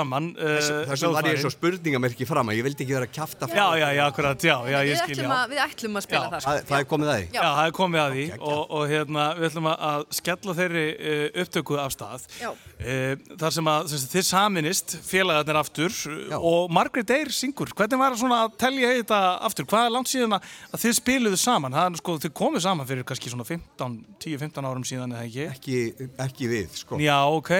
komuð 0.00 0.36
og, 0.36 0.50
og 0.50 0.60
saman. 0.60 0.80
Uh, 0.80 0.86
Þessum 0.90 1.14
var 1.14 1.28
ég 1.30 1.40
svo 1.42 1.50
spurningamerki 1.52 2.26
fram 2.28 2.50
að 2.50 2.58
ég 2.60 2.64
vildi 2.66 2.84
ekki 2.84 2.94
vera 2.96 3.06
að 3.08 3.14
kjafta 3.16 3.48
Já, 3.50 3.66
já, 3.80 3.88
já, 3.96 4.02
akkurat, 4.06 4.44
já, 4.44 4.56
já, 4.70 4.78
ég 4.80 4.90
Við 4.90 5.00
skil, 5.00 5.14
ætlum, 5.16 5.30
já. 5.30 5.38
að, 5.40 5.50
við 5.50 5.62
ætlum 5.64 5.96
að 6.00 6.04
spila 6.06 6.20
Já. 6.20 6.30
það 6.30 6.40
sko. 6.40 6.50
Það, 6.50 6.64
það 6.70 6.78
er 6.80 6.88
komið 6.90 7.10
að 7.10 7.18
því. 7.20 7.26
Já, 7.34 7.42
það 7.50 7.64
er 7.70 7.74
komið 7.80 8.00
að 8.04 8.14
því 8.16 8.24
og, 8.40 8.62
og 8.70 8.84
hérna, 8.90 9.24
við 9.40 9.48
ætlum 9.50 9.68
að- 9.70 9.84
að 9.90 10.04
skella 10.20 10.54
þeirri 10.60 10.84
uh, 10.90 11.42
upptöku 11.44 11.78
af 11.80 11.94
stað. 11.94 12.26
Já. 12.40 12.50
Uh, 12.80 13.14
þar 13.40 13.54
sem 13.56 13.70
að 13.74 13.88
sem 13.90 13.98
sagt, 14.00 14.12
þið 14.14 14.26
saminist 14.30 14.96
félagarnir 15.04 15.58
aftur 15.60 15.98
og 16.40 16.70
Margrét 16.72 17.10
Eyr 17.10 17.30
syngur. 17.34 17.72
Hvernig 17.76 18.00
var 18.00 18.16
svona 18.16 18.38
að 18.46 18.54
telja 18.60 18.92
þetta 19.00 19.20
aftur? 19.50 19.66
Hvað 19.70 19.86
er 19.88 19.94
langt 19.96 20.10
síðan 20.10 20.36
að, 20.38 20.48
þið 20.80 20.94
spiluðu 21.00 21.40
saman? 21.40 21.74
Það 21.76 21.90
er 21.90 22.00
sko, 22.00 22.16
þið 22.24 22.34
komið 22.40 22.64
saman 22.64 22.88
fyrir 22.88 23.04
kannski 23.08 23.32
svona 23.32 23.44
15, 23.48 23.98
10-15 24.24 24.70
árum 24.70 24.84
síðan 24.88 25.12
eða 25.16 25.26
ekki? 25.26 25.46
Ekki, 25.50 26.08
ekki 26.24 26.48
við, 26.50 26.68
sko. 26.80 27.00
Já, 27.02 27.18
ok. 27.28 27.52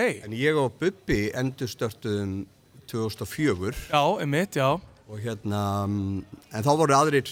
2004 2.90 3.74
Já, 3.90 4.02
emitt, 4.22 4.56
já. 4.60 4.70
og 5.10 5.18
hérna, 5.18 5.60
mm, 5.86 6.24
en 6.54 6.62
þá 6.62 6.70
voru 6.78 6.94
aðrir, 6.94 7.26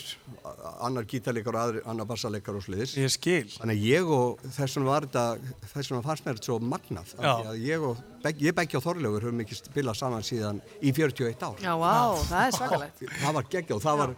annar 0.83 1.05
gítarleikar 1.07 1.55
og 1.55 1.61
aðrir, 1.63 1.83
annar 1.87 2.07
bassaleikar 2.11 2.57
og 2.59 2.65
sliðis. 2.65 2.97
Ég 2.99 3.11
skil. 3.15 3.45
Þannig 3.55 3.77
að 3.79 3.85
ég 3.87 4.09
og 4.17 4.41
þess 4.57 4.75
vegna 4.79 4.91
var 4.91 5.07
þetta, 5.07 5.25
þess 5.75 5.91
vegna 5.93 6.03
fannst 6.09 6.25
mér 6.27 6.39
þetta 6.41 6.49
svo 6.51 6.59
magnað. 6.59 7.13
af 7.19 7.23
Já. 7.23 7.35
því 7.39 7.53
að 7.53 7.61
Ég 7.69 7.87
og, 7.91 8.03
Begg- 8.25 8.43
ég 8.43 8.55
Beggi 8.59 8.77
og 8.81 8.83
Þorleifur 8.83 9.27
höfum 9.29 9.41
ekki 9.45 9.55
spilað 9.61 9.95
saman 10.01 10.23
síðan 10.27 10.61
í 10.83 10.91
41 10.93 11.43
ár. 11.47 11.55
Já, 11.63 11.75
vá, 11.79 12.19
það 12.27 12.47
er 12.49 12.57
svakalegt. 12.59 13.05
Það 13.23 13.35
var 13.39 13.43
geggjað 13.55 13.77
og 13.79 13.83
það 13.87 13.99
var, 14.03 14.15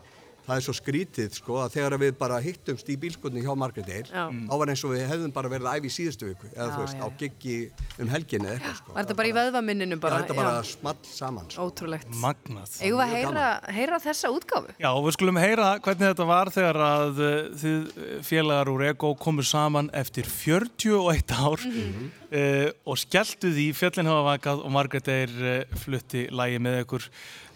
það 0.51 0.57
er 0.59 0.65
svo 0.67 0.75
skrítið 0.77 1.37
sko 1.39 1.59
að 1.63 1.75
þegar 1.79 1.97
við 2.03 2.13
bara 2.21 2.41
hittumst 2.43 2.89
í 2.91 2.97
bílskotni 3.01 3.45
hjá 3.45 3.53
Margrét 3.59 3.89
Eyr, 3.95 4.11
Já. 4.11 4.25
þá 4.27 4.55
var 4.61 4.73
eins 4.75 4.83
og 4.85 4.93
við 4.97 5.05
hefðum 5.11 5.33
bara 5.37 5.51
verið 5.53 5.69
að 5.71 5.79
æfa 5.81 5.89
í 5.89 5.93
síðustu 5.95 6.29
viku, 6.33 6.51
eða 6.51 6.67
Já, 6.67 6.75
þú 6.75 6.83
veist, 6.85 6.99
já, 6.99 7.05
á 7.07 7.09
giggi 7.21 7.57
um 8.03 8.11
helginni 8.11 8.49
eða 8.51 8.57
eitthvað 8.59 8.77
sko. 8.81 8.95
Var 8.97 9.05
þetta 9.07 9.17
bara 9.21 9.31
í 9.31 9.35
vöðvaminninu 9.39 9.99
bara? 10.03 10.19
Já, 10.19 10.25
þetta 10.27 10.39
bara 10.41 10.63
small 10.71 10.97
saman 11.07 11.49
sko. 11.55 11.67
Ótrúlegt. 11.71 12.11
Magnað. 12.21 12.77
Eigum 12.83 12.99
við 12.99 13.05
að 13.07 13.15
heyra, 13.17 13.47
heyra 13.79 14.01
þessa 14.03 14.33
útgáfu? 14.35 14.75
Já, 14.83 14.91
við 15.07 15.17
skulum 15.19 15.41
heyra 15.41 15.71
hvernig 15.85 16.07
þetta 16.11 16.29
var 16.35 16.53
þegar 16.59 16.81
að 16.91 17.21
uh, 17.23 17.37
þið 17.63 17.79
uh, 17.91 18.09
félagar 18.27 18.73
úr 18.75 18.87
Ego 18.91 19.13
komur 19.21 19.47
saman 19.47 19.91
eftir 19.95 20.27
41 20.27 21.37
ár 21.37 21.61
Mhm. 21.71 22.11
uh, 22.33 22.71
og 22.89 22.99
skelltu 22.99 23.51
því 23.55 23.69
fjöllin 23.77 24.09
hafa 24.11 24.25
vakað 24.33 24.65
og 24.65 24.73
Margrét 24.75 25.09
er 25.13 25.31
uh, 25.39 25.79
flutti 25.79 26.27
lægi 26.33 26.59
með 26.63 26.81
ykkur. 26.85 27.07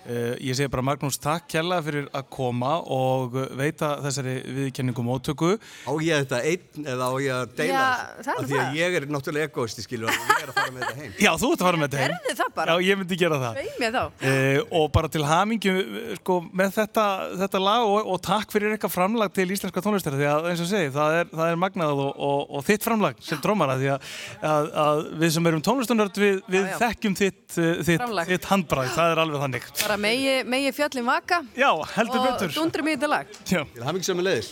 Uh, 0.05 0.35
ég 0.45 0.53
segi 0.59 0.69
bara 0.69 0.83
Magnús, 0.85 1.17
takk 1.17 1.47
kjalla 1.49 1.79
fyrir 1.81 2.09
að 2.13 2.27
koma 2.35 2.75
og 2.93 3.37
uh, 3.41 3.45
veita 3.57 3.95
þessari 4.05 4.35
viðkenningum 4.59 5.07
móttöku. 5.09 5.55
Á 5.89 5.93
ég 6.05 6.25
þetta 6.27 6.41
einn 6.45 6.89
eða 6.93 7.09
á 7.09 7.13
ég 7.25 7.33
að 7.33 7.55
deila 7.57 7.73
Já, 7.73 7.85
það 8.19 8.29
er 8.29 8.35
Af 8.35 8.45
Því 8.45 8.59
að 8.59 8.65
það. 8.65 8.77
ég 8.81 8.97
er 8.99 9.07
náttúrulega 9.15 9.49
egoisti 9.49 9.85
skilur 9.87 10.11
og 10.11 10.19
ég 10.19 10.43
er 10.45 10.51
að 10.53 10.59
fara 10.59 10.75
með 10.75 10.83
þetta 10.85 10.99
heim. 11.01 11.13
Já, 11.25 11.31
þú 11.41 11.49
ert 11.55 11.61
að 11.65 11.69
fara 11.69 11.81
með 11.81 11.89
þetta 11.89 12.03
heim. 12.03 12.13
Gerðu 12.15 12.37
það 12.43 12.51
bara. 12.59 12.69
Já, 12.75 12.77
ég 12.85 13.01
myndi 13.01 13.19
gera 13.23 13.39
það. 13.45 13.55
Veið 13.63 13.81
mér 13.81 13.93
þá. 13.95 14.05
Uh, 14.05 14.61
og 14.81 14.87
bara 14.99 15.09
til 15.15 15.25
hamingju 15.31 15.75
sko, 16.21 16.39
með 16.53 16.77
þetta, 16.77 17.07
þetta 17.45 17.63
lag 17.65 17.83
og, 17.89 18.13
og 18.13 18.21
takk 18.29 18.53
fyrir 18.53 18.75
eitthvað 18.77 18.95
framlag 18.99 19.33
til 19.35 19.49
íslenska 19.57 19.81
tónlistar 19.85 20.19
því 20.19 20.29
að 20.29 20.51
eins 20.53 20.61
og 20.65 20.69
segi, 20.69 20.93
það 20.93 21.11
er, 21.23 21.33
það 21.33 21.49
er 21.55 21.61
magnað 21.65 22.05
og, 22.05 22.13
og, 22.29 22.45
og 22.59 22.69
þitt 22.69 22.85
framlag 22.85 23.17
sem 23.25 23.41
drómara 23.41 23.79
því 23.81 23.89
að, 23.95 24.13
að, 24.53 24.71
að 24.85 25.03
við 25.25 25.35
sem 25.39 25.49
erum 25.49 25.65
tónlistunörd 25.65 26.21
það 29.95 30.01
er 30.01 30.03
Bara 30.03 30.03
megi, 30.03 30.45
megi 30.45 30.73
fjöllin 30.73 31.07
vaka 31.07 31.45
Já, 31.55 31.71
heldur 31.95 32.19
og 32.19 32.27
betur 32.27 32.55
dundrum 32.57 32.89
í 32.91 32.97
þetta 32.97 33.11
lag. 33.13 33.27
Já. 33.47 33.63
Til 33.75 33.87
hamingi 33.87 34.09
sem 34.09 34.19
er 34.19 34.27
leiðis. 34.27 34.51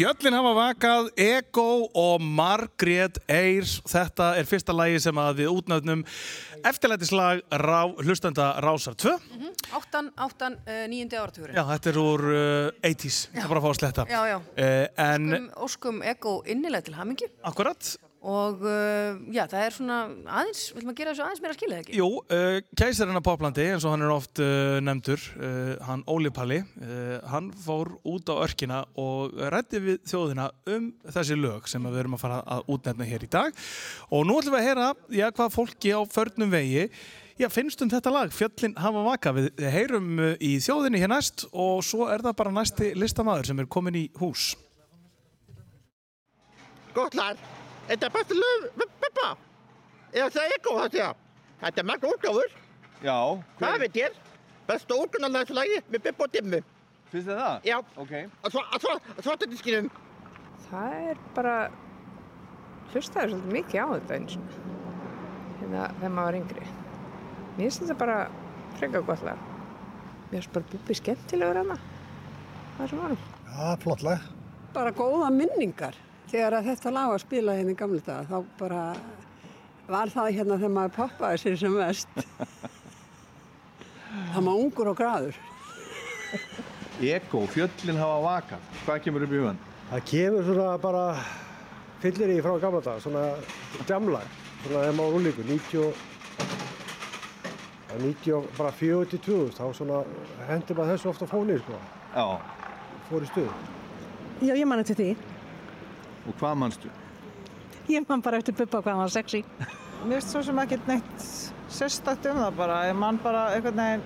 Fjöllin 0.00 0.32
hafa 0.32 0.50
vakað, 0.56 1.08
Ego 1.20 1.90
og 2.00 2.22
Margrét 2.24 3.18
Eyrs. 3.28 3.74
Þetta 3.84 4.30
er 4.40 4.46
fyrsta 4.48 4.72
lagi 4.72 4.96
sem 5.04 5.18
að 5.20 5.42
við 5.42 5.50
útnöfnum 5.52 6.04
eftirlætislag 6.70 7.42
rá, 7.60 7.82
hlustenda 8.00 8.46
Rásar 8.64 8.96
2. 8.96 9.12
Áttan, 9.76 10.08
áttan, 10.16 10.56
uh, 10.64 10.86
nýjundi 10.88 11.20
áratugurinn. 11.20 11.52
Já, 11.52 11.66
þetta 11.74 11.92
er 11.92 12.00
úr 12.00 12.24
uh, 12.30 12.80
80s, 12.80 13.18
það 13.34 13.44
er 13.44 13.52
bara 13.52 13.60
að 13.60 13.66
fá 13.66 13.70
að 13.74 13.78
sletta. 13.82 14.06
Já, 14.08 14.20
já. 14.30 14.38
Uh, 14.40 14.86
en, 15.04 15.28
Óskum, 15.28 15.52
óskum 15.68 16.02
Ego 16.14 16.36
innilega 16.48 16.88
til 16.88 16.96
hamingju 16.96 17.28
akkurat, 17.52 17.92
og 18.20 18.64
uh, 18.68 19.16
já, 19.32 19.46
það 19.48 19.62
er 19.64 19.74
svona 19.74 19.98
aðeins, 20.28 20.62
vil 20.76 20.82
maður 20.84 20.96
gera 20.98 21.12
þessu 21.14 21.24
aðeins 21.24 21.40
meira 21.40 21.56
skilið 21.56 21.78
ekki? 21.78 21.94
jú, 21.96 22.08
uh, 22.20 22.56
kæsarinn 22.76 23.16
af 23.16 23.24
Poplandi, 23.24 23.64
eins 23.72 23.86
og 23.88 23.94
hann 23.94 24.04
er 24.04 24.12
oft 24.12 24.42
uh, 24.44 24.76
nefndur, 24.84 25.22
uh, 25.38 25.70
hann 25.88 26.02
Óli 26.10 26.32
Palli, 26.36 26.58
uh, 26.82 27.14
hann 27.32 27.48
fór 27.64 27.94
út 28.04 28.28
á 28.28 28.36
örkina 28.44 28.82
og 29.00 29.40
rætti 29.54 29.80
við 29.86 30.02
þjóðina 30.10 30.50
um 30.68 30.90
þessi 31.08 31.38
lög 31.40 31.70
sem 31.72 31.88
við 31.88 32.02
erum 32.02 32.18
að 32.18 32.24
fara 32.26 32.42
að 32.58 32.68
útnefna 32.76 33.08
hér 33.08 33.24
í 33.24 33.32
dag. 33.32 33.64
Og 34.12 34.28
nú 34.28 34.36
ætlum 34.42 34.58
við 34.58 34.60
að 34.60 34.68
heyra, 34.68 34.92
já, 35.16 35.26
hvað 35.32 35.56
fólki 35.56 35.96
á 35.96 36.00
förnum 36.04 36.52
vegi 36.52 36.88
Já, 37.40 37.46
finnst 37.48 37.80
um 37.80 37.88
þetta 37.88 38.10
lag, 38.12 38.32
Fjöllin 38.36 38.74
hafa 38.76 39.00
vaka, 39.00 39.30
við 39.32 39.62
heyrum 39.72 40.18
í 40.44 40.50
þjóðinni 40.60 41.00
hér 41.00 41.08
næst 41.08 41.46
og 41.56 41.80
svo 41.88 42.10
er 42.12 42.20
það 42.26 42.36
bara 42.36 42.52
næsti 42.52 42.90
listamaður 43.00 43.48
sem 43.48 43.62
er 43.64 43.70
komin 43.78 43.96
í 43.96 44.02
hús. 44.20 44.50
Gott 46.92 47.16
lag. 47.16 47.40
Þetta 47.90 48.06
er 48.06 48.12
með 48.78 48.90
Bubba. 49.02 49.28
Eða 50.14 50.26
það 50.30 50.44
er 50.44 50.52
eitthvað 50.54 50.76
það 50.78 50.92
segja. 50.94 51.06
Þetta 51.60 51.80
er 51.82 51.86
marga 51.90 52.10
útgáfur. 52.14 52.52
Já. 53.02 53.16
Hvað 53.58 53.78
veit 53.82 53.96
ég? 53.98 54.18
Besta 54.68 54.98
útgáfnarlægslagi 55.02 55.78
með 55.90 56.04
Bubba 56.04 56.26
og 56.28 56.34
Dimmu. 56.36 56.60
Finnst 57.10 57.26
þið 57.26 57.40
það? 57.40 57.66
Já. 57.66 57.76
Ok. 57.98 58.12
Að 58.14 58.58
að 58.60 58.84
svart, 58.84 59.08
að 59.16 59.26
svart 59.26 59.46
diskinum. 59.50 59.88
Það 60.68 60.94
er 61.10 61.22
bara, 61.34 61.54
hlustaður 62.92 63.32
svolítið 63.32 63.56
mikið 63.56 63.82
á 63.82 63.86
þetta 63.96 64.18
eins 64.20 64.36
og 64.38 64.52
hérna 65.60 65.86
þegar 65.96 66.14
maður 66.14 66.28
var 66.28 66.38
yngri. 66.40 66.68
Mér 67.56 67.64
finnst 67.64 67.82
þetta 67.82 67.96
bara 68.04 68.18
frekar 68.78 69.08
gott 69.08 69.24
lag. 69.26 69.48
Mér 70.30 70.36
finnst 70.36 70.54
bara 70.54 70.76
búið 70.76 71.00
skemmtilegur 71.00 71.58
hana. 71.64 71.80
Það 72.76 72.84
er 72.86 72.94
sem 72.94 73.02
varum. 73.02 73.26
Já, 73.50 73.74
flott 73.82 74.06
lag. 74.06 74.30
bara 74.70 74.94
góða 74.94 75.32
minningar 75.34 75.96
þegar 76.30 76.58
að 76.58 76.68
þetta 76.70 76.94
lag 76.94 77.12
var 77.12 77.22
spilað 77.22 77.60
hérna 77.60 77.74
í 77.74 77.78
gamla 77.80 78.02
daga 78.06 78.28
þá 78.30 78.38
bara 78.60 78.82
var 79.90 80.12
það 80.14 80.34
hérna 80.38 80.58
þegar 80.60 80.74
maður 80.76 80.96
poppaði 80.98 81.42
sér 81.42 81.56
sem 81.60 81.74
mest 81.74 82.08
það 84.32 84.42
maður 84.46 84.64
ungur 84.66 84.92
og 84.92 85.00
graður 85.00 85.40
Ego, 87.00 87.46
fjöllin 87.48 87.96
hafa 87.96 88.18
vakað. 88.20 88.64
Hvað 88.84 88.98
kemur 89.06 89.22
upp 89.24 89.32
í 89.32 89.38
hugan? 89.40 89.60
Það 89.88 90.02
kemur 90.10 90.44
svona 90.44 90.74
bara 90.82 91.04
fyllir 92.02 92.32
í 92.34 92.42
frá 92.44 92.52
gamla 92.60 92.82
daga, 92.84 93.00
svona 93.00 93.22
jamlag, 93.88 94.26
svona 94.66 94.82
þegar 94.84 94.96
maður 94.98 95.16
úrlíkur, 95.16 95.48
90 95.48 95.80
og 95.86 95.92
á 97.90 97.94
90 98.04 98.36
og 98.36 98.50
bara 98.58 98.72
40 98.76 99.10
til 99.14 99.22
2000, 99.24 99.56
þá 99.56 99.64
svona 99.80 100.02
hendur 100.50 100.78
maður 100.78 100.92
þessu 100.92 101.10
ofta 101.14 101.30
fónir, 101.30 101.64
sko. 101.64 101.80
Já. 102.12 102.26
Fór 103.08 103.24
í 103.24 103.32
stuð. 103.32 103.50
Já, 104.44 104.52
ég 104.52 104.68
man 104.68 104.84
eftir 104.84 105.00
því. 105.00 105.10
Og 106.28 106.36
hvað 106.40 106.58
manstu? 106.62 106.92
Ég 107.90 108.06
man 108.08 108.22
bara 108.22 108.40
eftir 108.40 108.56
Bubba 108.58 108.82
hvað 108.84 109.02
var 109.02 109.12
sexy. 109.12 109.42
Mér 110.06 110.18
finnst 110.18 110.34
svo 110.34 110.42
sem 110.46 110.62
ekkert 110.62 110.88
neitt 110.88 111.28
sérstakt 111.70 112.26
um 112.30 112.40
það 112.40 112.58
bara. 112.60 112.80
Ég 112.90 112.98
man 112.98 113.20
bara 113.22 113.46
einhvern 113.54 113.80
veginn 113.82 114.04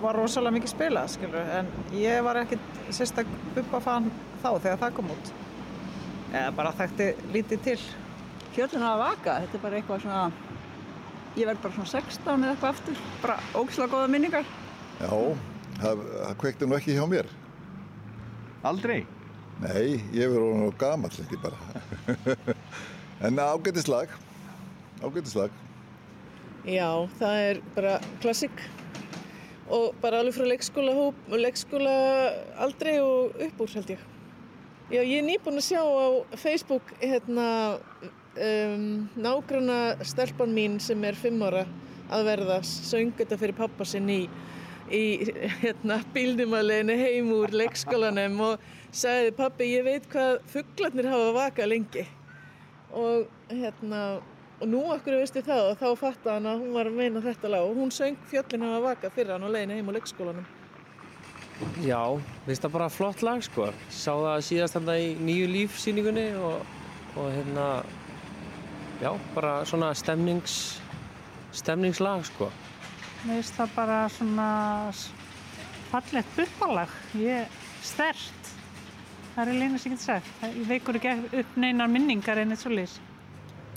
var 0.00 0.16
rosalega 0.16 0.56
mikið 0.56 0.72
spilað, 0.72 1.10
skilur. 1.14 1.50
En 1.58 1.68
ég 1.96 2.22
var 2.24 2.40
ekkert 2.40 2.78
sérstak 2.94 3.28
Bubba 3.56 3.82
fan 3.84 4.08
þá 4.42 4.50
þegar 4.52 4.80
það 4.84 4.94
kom 4.98 5.10
út. 5.16 5.32
Eða 6.30 6.54
bara 6.56 6.76
þekkti 6.78 7.10
lítið 7.34 7.66
til. 7.66 7.80
Fjöllin 8.54 8.86
hafa 8.86 9.10
vakað, 9.10 9.44
þetta 9.44 9.58
er 9.58 9.62
bara 9.64 9.78
eitthvað 9.80 10.06
svona 10.06 10.22
ég 11.38 11.46
verð 11.46 11.62
bara 11.62 11.76
svona 11.76 11.90
16 11.92 12.44
eða 12.44 12.54
eitthvað 12.54 12.72
aftur 12.74 13.02
bara 13.22 13.36
ógislega 13.54 13.92
góða 13.92 14.10
minningar 14.10 14.48
Já, 15.00 15.12
það, 15.80 16.02
það 16.10 16.34
kveikti 16.42 16.68
nú 16.68 16.76
ekki 16.76 16.96
hjá 16.96 17.04
mér. 17.08 17.28
Aldrei? 18.66 18.98
Nei, 19.60 20.00
ég 20.16 20.30
verður 20.30 20.44
orðinn 20.46 20.68
of 20.70 20.76
gamall 20.80 21.16
ekki 21.20 21.36
bara. 21.42 21.56
en 23.26 23.40
ágætislag, 23.42 24.12
ágætislag. 25.04 25.52
Já, 26.64 26.88
það 27.18 27.40
er 27.48 27.60
bara 27.74 27.98
klassik 28.22 28.62
og 29.70 29.98
bara 30.00 30.22
alveg 30.22 30.38
frá 30.38 30.48
leikskóla, 30.48 30.94
leikskóla 31.44 31.92
aldrei 32.64 32.96
og 33.04 33.36
upp 33.36 33.60
úr 33.60 33.76
held 33.76 33.92
ég. 33.98 34.08
Já, 34.90 35.02
ég 35.04 35.20
er 35.20 35.28
nýbúin 35.28 35.60
að 35.60 35.68
sjá 35.68 35.84
á 35.84 36.08
Facebook 36.40 36.96
hérna 36.98 37.46
um, 38.40 38.88
nágrana 39.20 39.80
stelpan 40.08 40.56
mín 40.56 40.80
sem 40.80 41.04
er 41.04 41.20
fimm 41.20 41.44
ára 41.44 41.66
að 42.10 42.26
verða 42.32 42.62
söng 42.64 43.12
þetta 43.20 43.38
fyrir 43.38 43.60
pappa 43.60 43.86
sinn 43.86 44.08
í, 44.10 44.22
í 44.88 45.04
hérna, 45.60 46.00
bílnum 46.16 46.56
að 46.56 46.70
leiðinu 46.72 47.00
heim 47.04 47.32
úr 47.36 47.54
leikskólanum 47.60 48.40
og 48.48 48.70
sagði 48.92 49.34
pappi 49.38 49.70
ég 49.70 49.86
veit 49.86 50.08
hvað 50.10 50.40
fugglarnir 50.50 51.10
hafa 51.10 51.32
vakað 51.36 51.70
lengi 51.70 52.06
og 52.90 53.28
hérna 53.48 54.04
og 54.60 54.68
nú 54.68 54.80
okkur 54.92 55.20
veistu 55.20 55.42
það 55.44 55.70
og 55.70 55.76
þá 55.80 55.90
fatta 56.00 56.36
hann 56.36 56.48
að 56.50 56.64
hún 56.64 56.72
var 56.76 56.90
að 56.90 56.98
meina 56.98 57.22
þetta 57.24 57.52
lag 57.52 57.68
og 57.68 57.78
hún 57.78 57.92
söng 57.94 58.18
fjöllin 58.30 58.66
hafa 58.66 58.80
vakað 58.90 59.14
fyrir 59.14 59.36
hann 59.36 59.46
á 59.46 59.54
leiðinu 59.54 59.78
heim 59.78 59.92
úr 59.92 59.96
leikskólanum 60.00 60.48
Já, 61.84 62.00
finnst 62.46 62.64
það 62.64 62.72
bara 62.72 62.88
flott 62.88 63.22
lag 63.24 63.42
sko. 63.44 63.66
Sá 63.92 64.14
það 64.14 64.44
síðast 64.46 64.76
þarna 64.78 64.94
í 64.96 65.10
nýju 65.20 65.48
lífsýningunni 65.50 66.26
og, 66.40 66.62
og 67.20 67.28
hérna, 67.34 67.66
já, 69.02 69.10
bara 69.34 69.58
svona 69.68 69.90
stemnings, 69.96 70.54
stemningslag 71.52 72.24
sko. 72.30 72.48
Mér 73.26 73.42
finnst 73.42 73.60
það 73.60 73.76
bara 73.76 73.98
svona 74.16 74.48
fallegt 75.90 76.36
buppalag. 76.38 76.96
Ég 77.20 77.60
stert. 77.84 78.39
Það 79.40 79.48
er 79.54 79.56
leina 79.56 79.78
sem 79.80 79.92
ég 79.92 79.96
get 79.96 80.04
sagt. 80.04 80.26
Það- 80.40 80.56
Ég 80.60 80.66
veikur 80.68 80.96
ekki 80.98 81.38
upp 81.40 81.56
neinar 81.56 81.88
minningar 81.88 82.36
en 82.38 82.50
eitt 82.52 82.60
svo 82.60 82.70
lýs. 82.76 82.98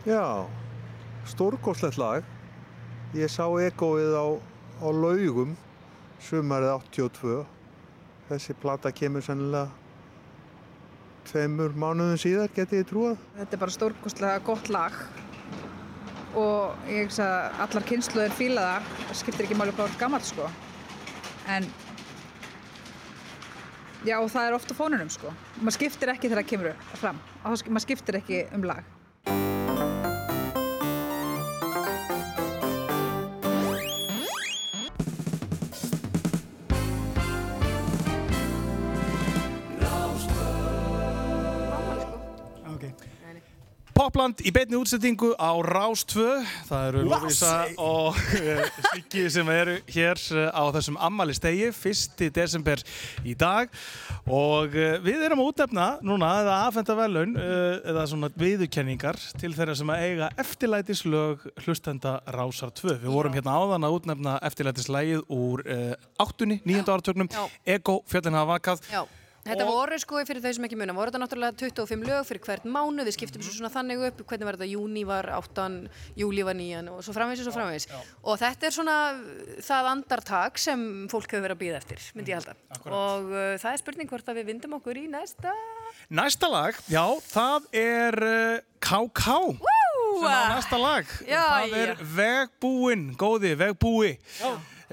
Já, 0.06 0.46
stórgóðslegt 1.26 1.98
lag. 1.98 2.24
Ég 3.16 3.30
sá 3.32 3.46
egoið 3.48 4.12
á, 4.12 4.26
á 4.84 4.88
laugum 4.92 5.56
sumarið 6.20 6.74
82. 6.82 7.46
Þessi 8.30 8.56
plata 8.60 8.92
kemur 8.92 9.22
sennilega 9.24 9.70
tveimur 11.32 11.72
mánuðum 11.80 12.20
síðar, 12.20 12.50
geti 12.54 12.82
ég 12.82 12.90
trúað. 12.90 13.18
Þetta 13.38 13.54
er 13.54 13.62
bara 13.64 13.72
stórkostlega 13.72 14.44
gott 14.44 14.68
lag 14.70 14.92
og 16.36 16.76
ég 16.90 17.06
hugsa 17.06 17.24
að 17.24 17.60
allar 17.70 17.84
kynsluður 17.88 18.36
fíla 18.36 18.62
það, 18.68 18.92
það 19.08 19.16
skiptir 19.22 19.46
ekki 19.48 19.56
máli 19.56 19.72
hvað 19.78 19.94
er 19.94 20.00
gammalt 20.02 20.26
sko. 20.28 20.50
En 21.48 21.64
já, 24.06 24.18
og 24.20 24.30
það 24.32 24.50
er 24.50 24.58
oft 24.58 24.72
á 24.72 24.76
fónunum 24.78 25.12
sko. 25.14 25.34
Maður 25.62 25.80
skiptir 25.80 26.14
ekki 26.16 26.30
þegar 26.30 26.44
það 26.44 26.52
kemur 26.52 27.00
fram. 27.00 27.24
Maður 27.44 27.88
skiptir 27.88 28.20
ekki 28.20 28.46
um 28.56 28.68
lag. 28.68 29.53
Popland 44.04 44.42
í 44.44 44.52
beinni 44.52 44.76
útsettingu 44.76 45.30
á 45.40 45.56
Rás 45.64 46.02
2. 46.12 46.24
Það 46.68 46.88
eru 46.90 47.04
Lófísa 47.08 47.52
og 47.80 48.18
uh, 48.18 48.66
Siggi 48.90 49.22
sem 49.32 49.48
eru 49.54 49.78
hér 49.94 50.20
uh, 50.36 50.50
á 50.52 50.64
þessum 50.76 50.98
ammali 51.00 51.36
stegi, 51.38 51.70
1. 51.72 52.26
desember 52.36 52.84
í 53.24 53.32
dag. 53.40 53.72
Og 54.28 54.76
uh, 54.76 54.98
við 55.06 55.24
erum 55.24 55.46
að 55.46 55.54
útnefna 55.54 55.88
núna, 56.04 56.34
eða 56.42 56.60
aðfenda 56.66 56.98
velun, 57.00 57.40
eða 57.94 58.06
svona 58.12 58.34
viðurkenningar 58.44 59.22
til 59.40 59.56
þeirra 59.56 59.80
sem 59.80 59.96
að 59.96 60.06
eiga 60.10 60.32
eftirlætislög 60.44 61.48
hlustenda 61.64 62.18
Rásar 62.36 62.76
2. 62.76 63.00
Við 63.06 63.10
vorum 63.16 63.40
hérna 63.40 63.56
áðan 63.56 63.88
að 63.88 64.00
útnefna 64.02 64.38
eftirlætislægið 64.52 65.24
úr 65.32 65.64
uh, 65.64 65.90
áttunni, 66.20 66.60
nýjönda 66.68 67.00
áratögnum, 67.00 67.32
Ego, 67.64 68.02
fjöllin 68.12 68.42
hafa 68.42 68.58
vakað. 68.58 68.90
Já. 68.92 69.06
Þetta 69.44 69.66
voru 69.68 69.98
sko 70.00 70.22
fyrir 70.24 70.40
þau 70.40 70.54
sem 70.56 70.66
ekki 70.70 70.78
muna, 70.80 70.94
voru 70.96 71.12
þetta 71.12 71.20
náttúrulega 71.20 71.56
25 71.60 72.06
lög 72.08 72.22
fyrir 72.30 72.42
hvert 72.46 72.64
mánu, 72.64 73.04
við 73.04 73.16
skiptum 73.18 73.42
Mhm. 73.42 73.48
svo 73.50 73.56
svona 73.58 73.72
þannig 73.74 74.04
upp, 74.08 74.22
hvernig 74.30 74.46
var 74.48 74.56
þetta, 74.56 74.70
júni 74.72 75.04
var 75.06 75.26
8, 75.36 75.66
júli 76.16 76.46
var 76.48 76.54
9 76.56 76.88
og 76.94 77.02
svo 77.04 77.12
framvegis 77.18 77.42
og 77.44 77.50
svo 77.52 77.56
framvegis. 77.58 77.88
Og 78.24 78.40
þetta 78.40 78.64
er 78.70 78.72
svona 78.72 78.96
það 79.60 79.90
andartak 79.92 80.58
sem 80.58 80.86
fólk 81.12 81.28
hefur 81.28 81.44
verið 81.50 81.58
að 81.58 81.64
býða 81.66 81.82
eftir, 81.82 82.00
myndi 82.16 82.32
ég 82.32 82.40
halda. 82.40 82.56
Og 82.88 83.28
uh, 83.36 83.58
það 83.60 83.72
er 83.74 83.78
spurning 83.84 84.08
hvort 84.10 84.32
að 84.32 84.40
við 84.40 84.46
vindum 84.54 84.78
okkur 84.80 84.96
í 85.04 85.10
næsta. 85.12 85.52
Næsta 86.10 86.48
lag, 86.50 86.80
já, 86.88 87.04
það 87.28 87.68
er 87.74 88.18
uh, 88.24 88.60
KK 88.80 89.28
sem 90.24 90.30
á 90.30 90.56
næsta 90.56 90.80
lag. 90.80 91.06
Já, 91.28 91.44
það 91.68 91.78
er 91.84 91.94
já. 91.98 92.08
Vegbúinn, 92.16 93.06
góði, 93.20 93.56
Vegbúi. 93.60 94.16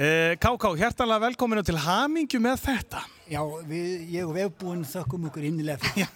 Uh, 0.01 0.35
KK, 0.43 0.75
hjertanlega 0.81 1.23
velkominu 1.29 1.63
til 1.63 1.77
hamingju 1.79 2.41
með 2.43 2.63
þetta. 2.67 3.07
Já, 3.31 3.41
við, 3.63 3.91
ég 4.11 4.27
og 4.27 4.35
vefbúinn 4.35 4.81
þökkum 4.91 5.29
okkur 5.29 5.45
innilega 5.47 5.79
fyrir 5.85 6.09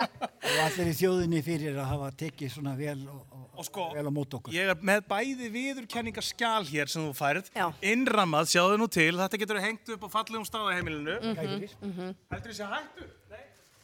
og 0.48 0.60
allir 0.64 0.88
í 0.88 0.94
þjóðinni 0.96 1.42
fyrir 1.44 1.76
að 1.76 1.90
hafa 1.90 2.08
tekið 2.22 2.54
svona 2.54 2.72
vel 2.78 2.96
og, 3.12 3.18
og, 3.28 3.42
og 3.60 3.66
sko, 3.68 3.88
vel 3.92 4.06
á 4.08 4.12
mót 4.16 4.36
okkur. 4.38 4.54
Ég 4.56 4.72
er 4.72 4.86
með 4.88 5.02
bæði 5.10 5.50
viðurkenningaskjal 5.52 6.64
hér 6.70 6.92
sem 6.92 7.04
þú 7.04 7.12
færð, 7.18 7.50
innrammað, 7.92 8.48
sjáðu 8.54 8.80
nú 8.80 8.88
til, 8.88 9.10
þetta 9.20 9.42
getur 9.44 9.60
hengt 9.60 9.92
upp 9.96 10.06
á 10.08 10.14
fallegum 10.16 10.48
staðaheimilinu. 10.48 11.18
Mhm, 11.20 11.66
mhm. 11.90 12.16
Heldur 12.32 12.54
þessi 12.54 12.70
hættu? 12.72 13.10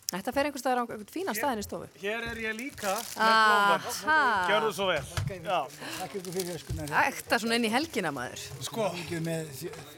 Þetta 0.09 0.33
fer 0.33 0.47
einhver 0.49 0.61
staðar 0.63 0.79
á 0.81 0.83
einhvern 0.87 1.11
fínan 1.13 1.37
staðin 1.37 1.61
í 1.61 1.65
stofu. 1.67 1.89
Hér 2.01 2.23
er 2.31 2.39
ég 2.41 2.55
líka 2.57 2.95
með 2.97 3.19
Aha. 3.27 3.81
blómar. 3.83 4.47
Gjörðu 4.49 4.71
svo 4.79 4.87
vel. 4.89 5.03
Já. 5.45 5.59
Takk 5.99 6.15
ykkur 6.17 6.33
fyrir 6.39 6.57
öskunar. 6.57 6.95
Ækta 7.03 7.39
svona 7.43 7.59
inn 7.61 7.67
í 7.69 7.73
helgina 7.75 8.13
maður. 8.17 8.47
Sko. 8.65 8.87
Með, 9.27 9.51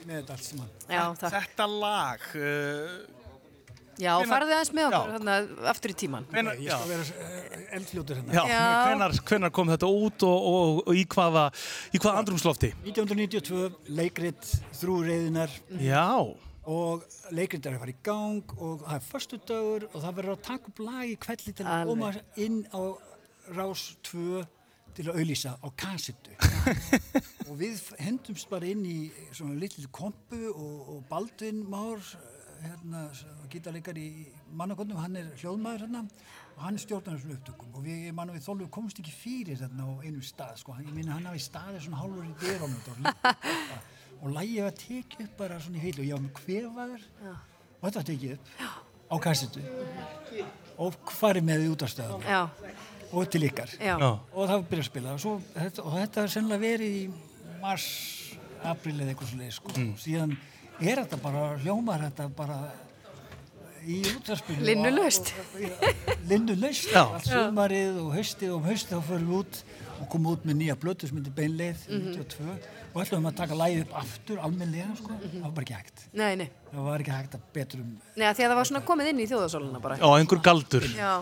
með 0.09 0.17
þetta 0.17 0.35
allt 0.35 0.49
saman. 0.49 0.75
Já, 0.91 1.05
takk. 1.21 1.37
Þetta 1.37 1.69
lag, 1.77 2.27
uh, 2.35 2.99
Já, 4.01 4.11
farðu 4.25 4.55
aðeins 4.57 4.75
með 4.75 4.89
okkur 4.89 4.99
Já. 4.99 5.15
þarna 5.15 5.39
aftur 5.77 5.93
í 5.95 5.97
tíman. 6.03 6.27
Hvenær- 6.35 6.61
Ég 6.65 6.75
skal 6.75 6.91
vera 6.91 7.07
eh, 7.31 7.65
eldfljótur 7.79 8.17
hérna. 8.19 8.33
já, 8.33 8.45
hvenar, 8.89 9.17
hvenar 9.31 9.51
kom 9.53 9.69
þetta 9.69 9.91
út 9.95 10.23
og, 10.27 10.39
og, 10.51 10.83
og 10.89 10.95
í 10.97 11.07
hvaða, 11.07 11.47
í 11.95 12.01
hvaða 12.03 12.23
andrumslofti? 12.25 12.73
1992, 12.83 13.69
leikrit 13.95 14.55
Þrúreiðinar. 14.81 15.53
Já. 15.79 16.07
Og 16.71 17.03
leikrit 17.35 17.67
er 17.67 17.75
að 17.75 17.83
fara 17.83 17.93
í 17.95 18.01
gang 18.07 18.55
og 18.59 18.85
það 18.85 18.97
er 18.97 19.05
förstu 19.09 19.41
dagur 19.49 19.87
og 19.91 19.99
það 19.99 20.17
verður 20.21 20.37
að 20.37 20.43
taka 20.47 20.71
upp 20.71 20.83
lag 20.87 21.11
í 21.11 21.19
kvelli 21.25 21.55
til 21.59 21.67
að 21.67 21.91
koma 21.91 22.11
inn 22.45 22.61
á 22.71 22.83
Rás 23.51 23.85
2 24.07 24.43
til 24.95 25.07
að 25.09 25.21
auðlýsa 25.21 25.55
á 25.59 25.69
kassettu. 25.79 26.35
og 27.49 27.55
við 27.59 27.81
hendumst 28.03 28.51
bara 28.51 28.69
inn 28.71 28.85
í 28.87 28.99
svona 29.33 29.59
litlu 29.59 29.91
kompu 29.95 30.45
og, 30.53 30.77
og 30.95 31.01
Baldvin 31.11 31.65
Már 31.71 31.99
hérna, 32.61 33.07
gítarleikar 33.51 33.97
í 33.99 34.29
mannakonnum, 34.55 34.99
hann 35.01 35.17
er 35.17 35.31
hljóðmaður 35.41 35.87
hérna 35.87 36.03
og 36.57 36.61
hann 36.67 36.79
stjórnar 36.79 37.17
þessum 37.17 37.37
upptökum. 37.39 37.71
Og 37.79 37.87
við, 37.87 38.11
manna 38.17 38.35
við 38.37 38.45
þólum, 38.47 38.71
komumst 38.75 39.01
ekki 39.01 39.15
fyrir 39.15 39.61
þarna 39.63 39.87
á 39.89 39.93
einum 40.05 40.25
stað, 40.25 40.59
sko, 40.61 40.77
ég 40.85 40.93
minna 40.95 41.17
hann 41.17 41.31
hafi 41.31 41.41
staðið 41.47 41.87
svona 41.87 42.03
hálfur 42.03 42.29
í 42.29 42.35
dyrónum 42.45 42.83
og 44.21 44.35
lægið 44.37 44.63
var 44.67 44.77
tekið 44.81 45.25
upp 45.27 45.37
bara 45.41 45.59
svona 45.61 45.81
í 45.81 45.85
heilu 45.85 46.03
og 46.03 46.09
ég 46.09 46.15
var 46.17 46.25
með 46.27 46.35
kvefaður 46.41 47.05
og 47.81 47.85
þetta 47.89 48.05
tekið 48.11 48.33
upp 48.37 48.45
á 49.11 49.17
kassetu 49.25 49.65
og 50.81 50.99
farið 51.21 51.47
með 51.49 51.63
því 51.65 51.73
út 51.75 51.85
af 51.87 51.93
stöðum 51.95 52.27
Já. 52.29 52.41
og 53.11 53.31
til 53.33 53.43
ykkar 53.49 53.73
Já. 53.81 53.95
og 53.97 54.45
það 54.45 54.55
var 54.55 54.69
byrjað 54.71 54.85
að 54.85 54.91
spila 54.91 55.15
og, 55.17 55.23
svo, 55.25 55.35
þetta, 55.57 55.87
og 55.87 55.97
þetta 55.99 56.25
har 56.25 56.35
sennilega 56.35 56.65
verið 56.67 57.01
í 57.01 57.03
mars, 57.61 57.89
april 58.65 58.95
eða 59.01 59.13
eitthvað 59.13 59.33
svo 59.33 59.41
leið 59.41 59.57
sko. 59.57 59.75
Mm. 59.77 59.91
síðan 60.01 60.37
er 60.81 61.03
þetta 61.03 61.19
bara 61.21 61.43
hljómar 61.61 62.07
þetta 62.07 62.29
bara 62.37 62.61
í 63.81 64.01
útvarspinu 64.13 64.65
Linnulaust. 64.69 65.33
linnulaust 66.29 66.91
Já. 66.93 67.03
allt 67.07 67.29
sumarið 67.29 68.01
og 68.03 68.11
haustið 68.17 68.55
og 68.55 68.61
um 68.61 68.69
haustið 68.69 68.97
þá 68.99 69.07
förum 69.09 69.31
við 69.31 69.39
út 69.41 69.63
og 70.01 70.09
komum 70.13 70.33
út 70.35 70.45
með 70.49 70.57
nýja 70.63 70.77
blötu 70.81 71.09
sem 71.09 71.17
heitir 71.21 71.35
Beinleið 71.37 71.87
Mhm. 71.91 72.15
92 72.17 72.79
og 72.95 73.03
ætlum 73.05 73.27
að 73.31 73.37
taka 73.39 73.55
lægið 73.55 73.83
upp 73.85 73.93
aftur 74.01 74.39
almennilega 74.43 74.97
sko, 74.99 75.13
það 75.23 75.43
var 75.45 75.51
bara 75.55 75.63
ekki 75.67 75.75
hægt 75.79 76.01
Nei, 76.13 76.35
nei. 76.41 76.49
það 76.75 76.87
var 76.89 76.99
ekki 77.05 77.13
hægt 77.15 77.35
að 77.37 77.43
betrum 77.55 77.91
Nei, 78.17 78.27
af 78.27 78.37
því 78.37 78.43
að 78.45 78.51
það 78.51 78.57
var 78.61 78.65
svona 78.71 78.81
komið 78.89 79.11
inn 79.13 79.21
í 79.21 79.27
þjóðasóluna 79.31 79.81
bara. 79.81 79.97
Já, 79.97 80.09
einhver 80.19 80.41
galdur. 80.43 80.85
Já. 80.99 81.13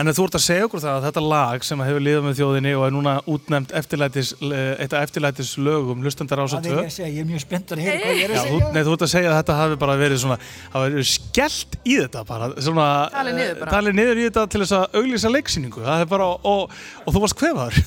En 0.00 0.06
þú 0.10 0.24
ert 0.26 0.34
að 0.38 0.42
segja 0.44 0.64
okkur 0.66 0.82
það 0.82 0.96
að 0.98 1.04
þetta 1.06 1.22
lag 1.30 1.64
sem 1.64 1.78
hefur 1.86 2.02
liðað 2.04 2.24
með 2.26 2.34
þjóðinni 2.40 2.72
og 2.78 2.82
er 2.88 2.92
núna 2.96 3.14
útnefnt 3.30 3.72
eftirlætis, 3.78 4.32
eitt 4.42 4.92
af 4.92 5.06
eftirlætis 5.06 5.52
lögum 5.62 6.02
hlustandar 6.02 6.42
ása 6.44 6.58
það 6.58 6.66
er 6.66 6.74
2. 6.74 6.82
ég 6.82 6.90
að 6.90 6.96
segja, 6.98 7.12
ég 7.14 7.20
er 7.22 7.30
mjög 7.30 7.44
spenntur 7.46 7.78
að 7.78 7.86
heyra 7.86 8.00
hvað 8.02 8.18
ég 8.18 8.24
er 8.24 8.34
Já, 8.34 8.40
að 8.42 8.50
þú, 8.50 8.58
segja 8.58 8.72
nei, 8.74 8.82
þú 8.88 8.92
ert 8.98 9.06
að 9.06 9.12
segja 9.14 9.30
að 9.30 9.38
þetta 9.40 9.56
hafi 9.62 9.76
bara 9.84 9.96
verið 10.02 10.18
svona, 10.24 10.38
hafi 10.74 10.90
verið 10.94 11.08
skellt 11.14 11.78
í 11.84 11.94
þetta 12.02 12.24
bara, 12.28 12.50
svona, 12.58 12.88
Talið 13.14 13.34
niður 13.38 13.54
eh, 13.54 13.60
bara. 13.62 13.70
talið 13.78 13.94
niður 14.02 14.18
í 14.18 14.26
þetta 14.28 14.46
til 14.50 14.60
þess 14.64 14.76
að 14.80 14.98
auglýsa 15.00 15.32
leiksýningu, 15.34 15.80
það 15.86 16.00
er 16.04 16.10
bara, 16.12 16.26
og, 16.34 16.76
og 17.06 17.14
þú 17.14 17.24
varst 17.24 17.38
kvefaður. 17.40 17.80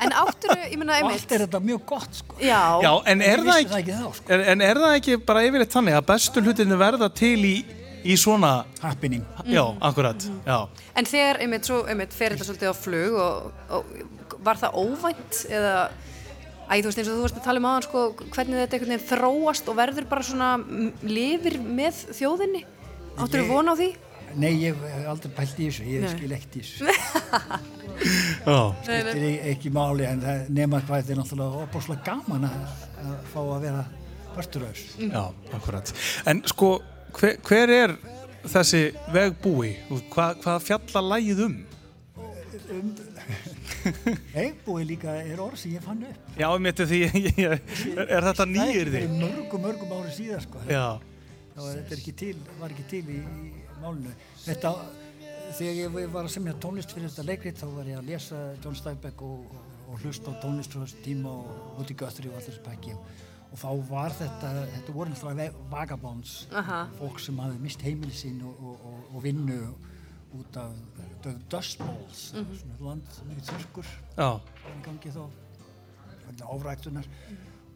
En 0.00 0.12
áttur, 0.16 0.52
ég 0.70 0.78
menna, 0.80 0.94
einmitt. 0.96 1.20
allt 1.20 1.32
er 1.36 1.42
þetta 1.44 1.60
mjög 1.64 1.82
gott 1.90 2.14
sko. 2.22 2.36
Já. 2.40 2.60
Já, 2.84 2.92
en 3.12 3.20
er 3.22 3.38
Ég 3.38 3.44
það 3.46 3.58
ekki, 3.60 3.70
það 3.72 3.80
ekki 3.82 3.96
þá, 3.98 4.06
sko. 4.18 4.32
en, 4.36 4.44
en 4.54 4.64
er 4.64 4.80
það 4.80 4.94
ekki 5.00 5.16
bara 5.28 5.42
yfirleitt 5.48 5.74
þannig 5.76 5.98
að 5.98 6.06
bestu 6.08 6.42
hlutinu 6.46 6.78
verða 6.80 7.08
til 7.20 7.38
í, 7.44 7.54
í 8.04 8.16
svona... 8.16 8.52
Happening. 8.80 9.24
Já, 9.44 9.62
akkurat, 9.90 10.24
já. 10.48 10.56
En 10.96 11.08
þegar, 11.10 11.40
einmitt, 11.44 11.68
svo, 11.68 11.82
einmitt, 11.92 12.16
fer 12.16 12.32
þetta 12.36 12.48
svolítið 12.48 12.72
á 12.72 12.76
flug 12.80 13.18
og, 13.20 13.50
og 13.76 14.40
var 14.48 14.56
það 14.62 14.78
óvænt 14.80 15.42
eða, 15.52 15.74
æ, 16.64 16.74
þú 16.80 16.88
veist 16.88 17.00
eins 17.02 17.08
og 17.12 17.16
þú 17.18 17.24
varst 17.26 17.40
að 17.42 17.48
tala 17.50 17.60
um 17.60 17.68
aðan, 17.74 17.86
sko, 17.90 18.04
hvernig 18.32 18.62
þetta 18.64 18.78
einhvern 18.78 18.94
veginn 18.96 19.08
þróast 19.12 19.68
og 19.68 19.76
verður 19.84 20.08
bara 20.14 20.24
svona, 20.30 20.50
lifir 21.04 21.58
með 21.60 22.04
þjóðinni? 22.16 22.64
Áttur 23.20 23.42
Ég- 23.42 23.50
þú 23.50 23.52
von 23.58 23.68
á 23.68 23.74
því? 23.76 23.90
Nei, 24.38 24.52
ég 24.62 24.76
hef 24.78 25.08
aldrei 25.10 25.32
pælt 25.34 25.58
í 25.58 25.68
þessu, 25.68 25.86
ég 25.90 26.04
Nei. 26.04 26.12
skil 26.14 26.34
ekkert 26.36 26.58
í 26.58 26.62
þessu. 26.64 26.84
Já. 28.46 28.60
Skiptir 28.84 29.24
e- 29.26 29.40
ekki 29.52 29.72
máli 29.74 30.06
en 30.08 30.22
það 30.24 30.52
nema 30.56 30.80
hvað 30.84 31.02
þetta 31.02 31.14
er 31.14 31.20
náttúrulega 31.20 31.64
opáslega 31.66 32.06
gaman 32.06 32.46
að, 32.48 32.86
að 33.02 33.16
fá 33.32 33.40
að 33.42 33.66
vera 33.66 33.82
af 34.30 34.48
þessu. 34.54 35.10
Já, 35.10 35.24
akkurat. 35.58 35.92
En 36.30 36.42
sko, 36.48 36.70
hver, 37.18 37.36
hver 37.48 37.74
er 37.74 37.96
þessi 38.46 38.86
vegbúi? 39.12 39.74
Hva, 40.14 40.32
hvað 40.40 40.64
fjalla 40.68 41.04
lægið 41.14 41.44
um? 41.48 41.58
Um, 42.70 42.90
Vegbúi 44.36 44.84
líka 44.86 45.12
er 45.18 45.40
orð 45.42 45.58
sem 45.60 45.74
ég 45.74 45.84
fann 45.84 46.02
upp. 46.06 46.34
Já, 46.38 46.48
mitt 46.62 46.80
er 46.80 46.88
því, 46.90 47.00
er 48.06 48.26
þetta 48.28 48.46
nýjir 48.48 48.90
því? 48.92 49.00
Það 49.00 49.06
er 49.06 49.14
mörgum, 49.18 49.64
mörgum 49.64 49.94
ári 49.98 50.12
síðan 50.14 50.44
sko. 50.44 50.62
Já. 50.68 50.84
Það 51.54 51.64
var, 51.64 51.72
þetta 51.80 51.96
er 51.96 52.02
ekki 52.02 52.14
til, 52.20 52.34
var 52.60 52.74
ekki 52.74 52.86
til 52.90 53.02
í, 53.10 53.20
í 53.80 53.84
málinu. 53.86 54.12
Þetta, 54.44 54.72
þegar 55.56 55.80
ég 55.80 56.12
var 56.12 56.28
að 56.28 56.34
semja 56.36 56.54
tónlist 56.62 56.92
fyrir 56.94 57.08
þetta 57.10 57.24
leikrit 57.30 57.58
þá 57.58 57.66
var 57.74 57.88
ég 57.90 57.98
að 57.98 58.10
lesa 58.12 58.40
John 58.62 58.76
Steinbeck 58.78 59.22
og, 59.26 59.48
og, 59.50 59.66
og 59.90 60.04
hlusta 60.04 60.30
á 60.30 60.40
tónlist 60.44 60.76
frá 60.76 60.84
þessu 60.84 61.02
tíma 61.04 61.32
og 61.80 61.90
í 61.90 61.96
Guthrie 61.98 62.30
og 62.30 62.36
allir 62.38 62.50
þessu 62.52 62.64
pakki 62.68 62.94
og 63.50 63.58
þá 63.58 63.70
var 63.90 64.12
þetta, 64.14 64.50
þetta 64.76 64.92
voru 64.94 65.10
náttúrulega 65.10 65.62
vagabonds, 65.72 66.34
Aha. 66.54 66.84
fólk 67.00 67.18
sem 67.18 67.40
hafði 67.42 67.58
mist 67.64 67.80
heimili 67.82 68.14
sín 68.14 68.36
og, 68.46 68.60
og, 68.62 68.84
og, 68.86 69.00
og 69.16 69.24
vinnu 69.24 69.56
út 70.38 70.58
af 70.62 70.76
the 71.24 71.32
Dust 71.50 71.80
Bowls, 71.82 72.20
Mhm. 72.36 72.52
svona 72.60 72.76
land, 72.86 73.08
mikið 73.26 73.48
þurrkur 73.50 73.88
Já. 74.14 74.28
í 74.70 74.76
gangi 74.86 75.10
þá, 75.16 75.24
vegna 76.28 76.52
áræktunar 76.54 77.08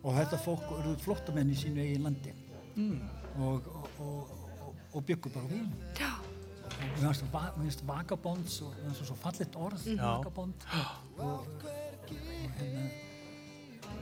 og 0.05 0.15
þetta 0.21 0.39
fólk 0.45 0.71
eru 0.79 0.95
flottamenn 1.03 1.51
í 1.51 1.59
sínu 1.59 1.83
eigin 1.83 2.07
landi 2.07 2.35
Mm. 2.77 3.01
og, 3.39 3.67
og, 3.75 3.91
og, 4.03 4.31
og, 4.95 5.05
byggur 5.07 5.33
bara 5.35 5.47
vín 5.51 5.69
Já. 5.99 6.11
og 6.65 6.99
mér 6.99 7.13
finnst 7.13 7.25
va- 7.33 7.53
mér 7.57 7.63
finnst 7.69 7.85
vagabonds 7.87 8.61
og 8.63 8.73
mér 8.79 8.93
finnst 8.93 9.07
svo 9.11 9.17
fallet 9.17 9.57
orð. 9.57 9.87
Já. 9.87 9.97
vagabond 10.19 10.55
og, 11.19 11.19
og 11.19 11.47
hérna 12.59 12.85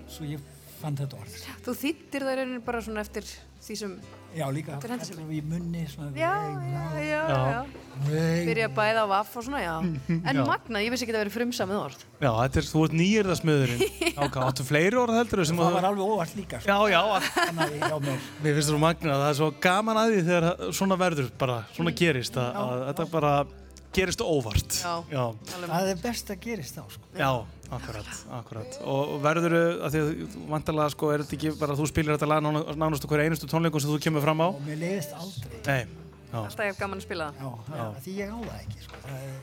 svo 0.09 0.25
ég 0.29 0.41
fann 0.81 0.97
þetta 0.99 1.17
orð 1.21 1.37
Þú 1.65 1.75
þýttir 1.85 2.27
það 2.27 2.37
rauninni 2.41 2.65
bara 2.67 2.81
svona 2.85 3.01
eftir 3.07 3.25
því 3.63 3.77
sem 3.79 3.97
já 4.37 4.47
líka 4.53 4.79
sem- 4.81 4.91
allavega 4.97 5.33
í 5.37 5.41
munni 5.45 5.83
svona 5.89 6.11
Já, 6.17 6.33
veg, 6.41 6.73
já, 6.73 6.85
já, 7.03 7.23
Já. 7.29 7.41
já. 7.53 7.63
Byrja 8.03 8.67
að 8.69 8.75
bæða 8.79 9.03
á 9.05 9.07
vaff 9.13 9.37
og 9.37 9.45
svona, 9.45 9.61
já. 9.63 9.75
En 10.09 10.37
Já. 10.37 10.45
magna, 10.49 10.81
ég 10.81 10.91
vissi 10.91 11.05
ekki 11.05 11.13
að 11.13 11.19
það 11.19 11.25
verið 11.27 11.35
frumsamið 11.37 11.79
orð. 11.83 12.01
Já, 12.25 12.31
þetta 12.41 12.57
er, 12.63 12.67
þú 12.73 12.85
ert 12.87 12.95
nýjir 12.99 13.29
það 13.31 13.41
smiðurinn. 13.43 13.83
Ok, 14.23 14.37
áttu 14.45 14.65
fleiri 14.69 14.97
orð 15.01 15.17
heldur 15.17 15.45
sem 15.49 15.57
það 15.57 15.73
var 15.77 15.85
alveg 15.89 16.05
óvart 16.17 16.35
líka 16.37 16.61
sko. 16.61 16.69
Já, 16.69 16.79
já. 16.93 17.03
þannig 17.37 17.79
hjá 17.81 17.97
mér 18.05 18.19
Mér 18.45 18.57
finnst 18.59 18.73
þú 18.73 18.79
magna 18.83 19.13
að 19.15 19.23
það 19.23 19.31
er 19.33 19.39
svo 19.41 19.49
gaman 19.67 20.01
að 20.03 20.13
því 20.13 20.23
þegar 20.29 20.73
svona 20.81 20.99
verður 21.01 21.31
bara, 21.41 21.57
svona 21.77 21.95
gerist 21.97 22.37
að, 22.37 22.59
að 22.63 22.83
þetta 22.91 23.07
bara 23.13 23.33
gerist 23.93 24.21
óvart. 24.25 24.77
Já. 24.83 24.95
Já. 25.13 25.25
Það 25.69 25.91
er 25.93 26.01
best 26.03 26.31
að 26.33 26.41
gerist 26.47 26.77
þá, 26.79 26.83
sko. 26.95 27.09
Já, 27.19 27.31
akkurat, 27.77 28.11
akkurat. 28.39 28.79
Og 28.89 29.15
verður 29.25 29.57
að 29.89 29.97
vantarlega 30.51 30.91
sko 30.95 31.11
er 31.15 31.25
þetta 31.25 31.37
ekki 31.39 31.53
bara 31.61 31.77
að 31.77 31.83
þú 31.83 31.89
spilir 31.93 32.15
þetta 32.17 32.29
lag 32.33 32.43
nána- 32.45 32.65
nánast 32.77 33.05
okkur 33.09 33.25
einustu 33.25 33.47
tónleikum 33.51 33.81
sem 33.85 33.91
þú 33.93 34.01
kemur 34.07 34.25
fram 34.25 34.41
á? 34.41 34.49
Og 34.49 34.63
mér 34.67 34.81
leiðist 34.81 35.13
aldrei. 35.17 35.61
Nei, 35.67 35.87
já. 36.33 36.39
Alltaf 36.43 36.65
ég 36.65 36.73
hef 36.73 36.79
gaman 36.81 36.99
að 36.99 37.07
spila 37.09 37.31
það. 37.33 37.57
Já, 37.77 37.85
er 37.87 38.03
því 38.07 38.17
ég 38.23 38.29
á 38.33 38.39
það 38.43 38.59
ekki, 38.63 38.83
sko. 38.87 39.03
Það 39.07 39.23
er, 39.23 39.41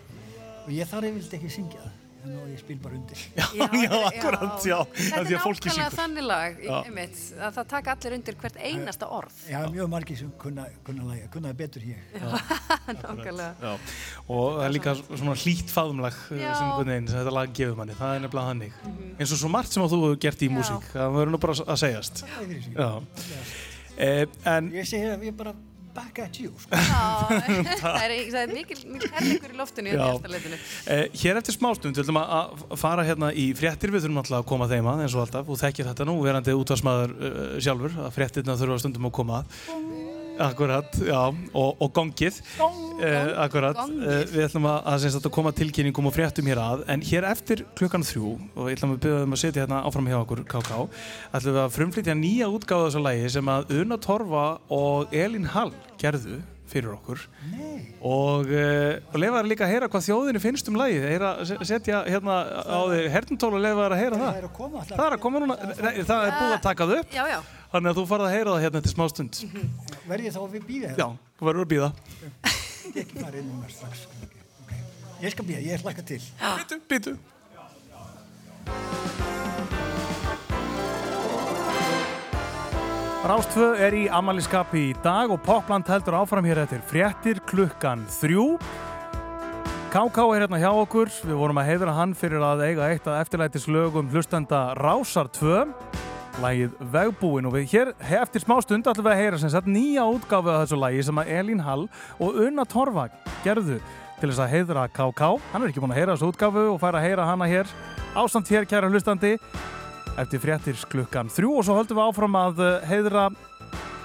og 0.65 0.69
ég 0.79 0.91
þarf 0.93 1.09
yfirleitt 1.09 1.33
ekki 1.39 1.49
að 1.51 1.55
syngja 1.59 1.81
það. 1.85 1.97
Þannig 2.19 2.39
að 2.43 2.49
ég 2.51 2.59
spil 2.59 2.75
bara 2.83 2.97
undir. 2.97 3.21
Já, 3.39 3.45
já, 3.79 3.91
akkurat, 4.09 4.65
já. 4.67 4.77
Þetta 4.97 5.19
er 5.21 5.29
nákvæmlega 5.39 5.85
þannig 5.95 6.25
lag, 6.27 6.57
Já. 6.65 6.73
einmitt, 6.89 7.21
að 7.39 7.53
það 7.55 7.69
taka 7.71 7.93
allir 7.95 8.15
undir 8.17 8.37
hvert 8.41 8.59
einasta 8.59 9.09
orð. 9.15 9.37
Já, 9.47 9.59
mjög 9.71 9.91
margir 9.93 10.19
sem 10.19 10.33
kunna, 10.41 10.65
kunna 10.87 11.07
læga, 11.07 11.29
kunna 11.31 11.53
það 11.53 11.61
betur 11.61 11.87
ég. 11.87 12.17
Nákvæmlega. 12.99 13.47
Já, 13.63 13.71
og 14.27 14.59
það 14.59 14.65
er 14.65 14.75
líka 14.75 14.95
svona 15.05 15.37
hlýtt 15.45 15.73
faðumlag 15.73 16.19
eh, 16.35 16.43
Já. 16.43 16.51
sem 16.59 16.75
sem 16.89 17.15
þetta 17.15 17.35
lag 17.39 17.55
gefur 17.61 17.79
manni, 17.79 17.97
það 18.01 18.15
er 18.17 18.25
nefnilega 18.25 18.51
þannig. 18.51 18.77
Mhm. 18.83 19.09
Eins 19.15 19.35
og 19.37 19.41
svo 19.45 19.53
margt 19.55 19.75
sem 19.75 19.85
að 19.85 19.95
þú 19.95 20.03
hefur 20.03 20.21
gert 20.27 20.43
í 20.43 20.51
músík, 20.57 20.91
það 20.91 21.17
verður 21.17 21.35
nú 21.35 21.43
bara 21.47 21.57
að 21.63 21.81
segjast. 21.85 22.23
Já, 22.75 22.91
Já. 23.29 23.43
Eh, 23.99 24.25
en 24.47 24.71
Ég 24.71 24.87
segi 24.87 25.07
að 25.11 25.25
ég 25.27 25.35
bara 25.35 25.51
back 25.95 26.19
at 26.23 26.39
you, 26.41 26.51
sko. 26.61 26.75
Já, 26.75 27.39
það 27.81 28.03
er, 28.05 28.13
það 28.31 28.39
er 28.43 28.53
mikil, 28.53 28.77
mikil 28.93 29.09
herlingur 29.15 29.53
í 29.55 29.57
loftinu 29.59 29.95
leitinu. 30.33 30.59
Eh, 30.95 31.05
hér 31.23 31.39
eftir 31.41 31.55
smástund 31.57 31.97
við 31.97 32.03
ætlum 32.05 32.19
að- 32.21 32.63
að 32.69 32.77
fara 32.83 33.05
hérna 33.07 33.31
í 33.33 33.49
fréttir 33.57 33.93
við 33.93 34.05
þurfum 34.05 34.21
alltaf 34.23 34.39
að 34.43 34.47
koma 34.53 34.69
þeim 34.71 34.91
að 34.93 35.03
eins 35.05 35.17
og 35.17 35.25
alltaf 35.25 35.49
og 35.49 35.61
þekkir 35.63 35.89
þetta 35.91 36.07
nú, 36.09 36.17
verandi 36.23 36.55
útvarsmaður 36.59 37.15
uh, 37.17 37.57
sjálfur 37.63 37.97
að 38.05 38.13
fréttirna 38.19 38.57
þurfa 38.61 38.79
stundum 38.85 39.09
að 39.09 39.15
koma 39.21 39.41
að 39.43 39.59
Akkurat, 40.39 40.93
já, 41.03 41.19
og, 41.53 41.81
og 41.83 41.89
gongið. 41.95 42.37
Eh, 43.03 43.31
Akkurat, 43.43 43.75
gongið. 43.75 44.05
eh, 44.07 44.21
við 44.33 44.45
ætlum 44.47 44.67
að, 44.71 44.77
að, 44.93 45.07
að 45.19 45.31
koma 45.35 45.51
tilkynningum 45.57 46.07
og 46.09 46.15
fréttum 46.15 46.47
hér 46.47 46.61
að. 46.63 46.83
En 46.95 47.03
hér 47.03 47.27
eftir 47.31 47.65
klukkan 47.79 48.05
þrjú 48.07 48.31
og 48.55 48.69
ég 48.71 48.77
ætlum 48.79 48.95
að 48.95 49.01
byrja 49.05 49.25
um 49.27 49.35
að 49.35 49.41
setja 49.43 49.65
hérna 49.65 49.81
áfram 49.89 50.07
hjá 50.11 50.19
okkur 50.21 50.45
KK 50.47 50.79
ætlum 51.35 51.57
við 51.57 51.59
að 51.65 51.75
frumflytja 51.75 52.15
nýja 52.21 52.47
útgáða 52.55 52.87
þessu 52.87 53.03
lægi 53.03 53.33
sem 53.35 53.51
að 53.55 53.75
Una 53.81 53.97
Torfa 54.07 54.45
og 54.79 55.13
Elín 55.15 55.49
Hall 55.55 55.73
gerðu 55.99 56.39
fyrir 56.69 56.91
okkur. 56.93 57.23
Og, 58.05 58.45
uh, 58.45 58.99
og 59.09 59.15
lefa 59.17 59.39
þær 59.41 59.47
líka 59.49 59.65
að 59.65 59.71
heyra 59.73 59.87
hvað 59.89 60.03
þjóðinni 60.05 60.41
finnst 60.43 60.67
um 60.69 60.75
lagið. 60.77 61.07
Heyra, 61.09 61.31
se- 61.49 61.57
setja 61.65 62.03
hérna 62.05 62.35
á 62.61 62.79
því 62.91 62.99
hernumtól 63.09 63.55
og 63.57 63.63
lefa 63.63 63.87
þær 63.87 63.95
að 63.95 64.01
heyra 64.03 64.19
það 64.19 64.27
Það. 64.29 64.37
er 64.37 64.45
að 64.45 64.53
koma 64.59 64.83
það 64.85 65.01
er 65.07 65.15
að 65.17 65.23
koma 65.23 65.41
núna, 65.41 65.57
nei, 65.81 66.03
það 66.05 66.27
er 66.27 66.35
búið 66.37 66.53
að 66.53 66.61
taka 66.67 66.87
það 66.91 67.01
upp. 67.01 67.15
Já, 67.17 67.23
já. 67.33 67.39
Þannig 67.73 67.91
að 67.91 67.99
þú 67.99 68.07
farið 68.13 68.29
að 68.29 68.35
heyra 68.37 68.55
það 68.55 68.63
hérna 68.67 68.83
til 68.85 68.93
smá 68.95 69.05
stund 69.13 69.43
Verð 70.09 70.29
ég 70.29 70.35
þá 70.35 70.41
við 70.55 70.69
býða 70.69 70.95
já, 70.97 71.07
þú 71.39 71.49
verður 71.51 71.67
að 71.67 71.73
býða 71.75 71.91
Ég 72.89 72.95
er 72.95 73.03
ekki 73.05 73.19
farið 73.21 73.43
inn 73.43 73.49
núna 73.51 73.67
strax. 73.69 74.07
Okay, 74.09 74.39
okay. 74.65 74.77
Ég 75.21 75.33
skal 75.35 75.45
býða, 75.45 75.59
ég 75.61 75.83
hlakka 75.83 76.05
til. 76.09 76.23
Býtu, 76.41 76.77
býtu. 76.89 77.11
Rástfö 83.29 83.67
er 83.77 83.93
í 83.93 84.07
amaliskapi 84.09 84.87
í 84.89 84.95
dag 85.03 85.29
og 85.29 85.43
Popland 85.45 85.85
heldur 85.91 86.17
áfram 86.17 86.47
hér 86.49 86.63
eftir 86.63 86.81
fréttir 86.89 87.43
klukkan 87.45 88.07
þrjú. 88.17 88.55
KK 89.93 90.25
er 90.33 90.47
hérna 90.47 90.61
hjá 90.61 90.71
okkur, 90.71 91.13
við 91.29 91.37
vorum 91.37 91.61
að 91.61 91.69
heiðra 91.69 91.93
hann 91.97 92.17
fyrir 92.17 92.41
að 92.45 92.65
eiga 92.71 92.89
eitt 92.89 93.05
af 93.09 93.21
eftirlætislögum 93.21 94.09
hlustenda 94.13 94.71
Rásar 94.79 95.29
2, 95.37 95.67
lagið 96.43 96.75
Vegbúin 96.93 97.47
og 97.49 97.55
við 97.55 97.65
hér 97.73 97.91
eftir 98.21 98.43
smá 98.43 98.57
stund 98.63 98.87
ætlum 98.87 99.07
við 99.07 99.15
að 99.15 99.21
heyra 99.23 99.39
sem 99.41 99.51
sagt 99.53 99.69
nýja 99.69 100.05
útgáfu 100.07 100.51
af 100.53 100.61
þessu 100.63 100.79
lagi 100.79 101.03
sem 101.07 101.21
að 101.21 101.31
Elín 101.39 101.63
Hall 101.65 101.87
og 102.19 102.39
Una 102.45 102.65
Torfa 102.69 103.07
gerðu 103.43 103.79
til 104.19 104.29
þess 104.29 104.43
að 104.43 104.53
heiðra 104.53 104.85
KK. 104.91 105.29
Hann 105.53 105.63
er 105.63 105.71
ekki 105.71 105.83
búinn 105.83 105.95
að 105.95 106.01
heyra 106.01 106.15
þessu 106.15 106.31
útgáfu 106.33 106.65
og 106.73 106.79
fær 106.81 106.99
að 106.99 107.07
heyra 107.07 107.27
hana 107.27 107.49
hér 107.49 107.73
ásamt 108.15 108.51
hér 108.51 108.67
kæra 108.69 108.91
hlustandi 108.91 109.35
eftir 110.19 110.43
fréttir 110.43 110.79
klukkan 110.91 111.31
þrjú 111.31 111.59
og 111.59 111.67
svo 111.67 111.77
höldum 111.79 111.99
við 111.99 112.09
áfram 112.09 112.39
að 112.39 112.63
eh, 112.65 112.89
heiðra 112.89 113.29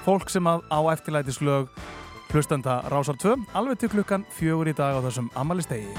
fólk 0.05 0.31
sem 0.31 0.47
að 0.47 0.63
á 0.71 0.79
eftirlætislög 0.95 1.81
hlustenda 2.35 2.81
Rásar 2.91 3.19
2 3.23 3.37
alveg 3.55 3.81
til 3.81 3.95
klukkan 3.95 4.27
fjögur 4.37 4.71
í 4.71 4.77
dag 4.77 4.99
á 4.99 5.05
þessum 5.07 5.31
amalistegi. 5.39 5.91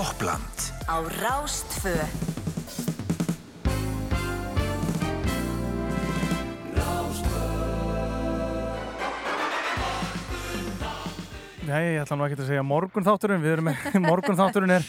Popland 0.00 0.72
á 0.88 0.96
Rástfö 1.20 1.92
Nei, 11.70 11.94
ég 11.94 12.00
ætla 12.02 12.16
nú 12.18 12.24
ekki 12.26 12.36
að 12.40 12.48
segja 12.48 12.62
morgun 12.66 13.04
þátturinn, 13.06 13.42
við 13.44 13.52
erum 13.54 13.68
með 13.68 13.96
morgun 14.08 14.38
þátturinn 14.38 14.72
er, 14.74 14.86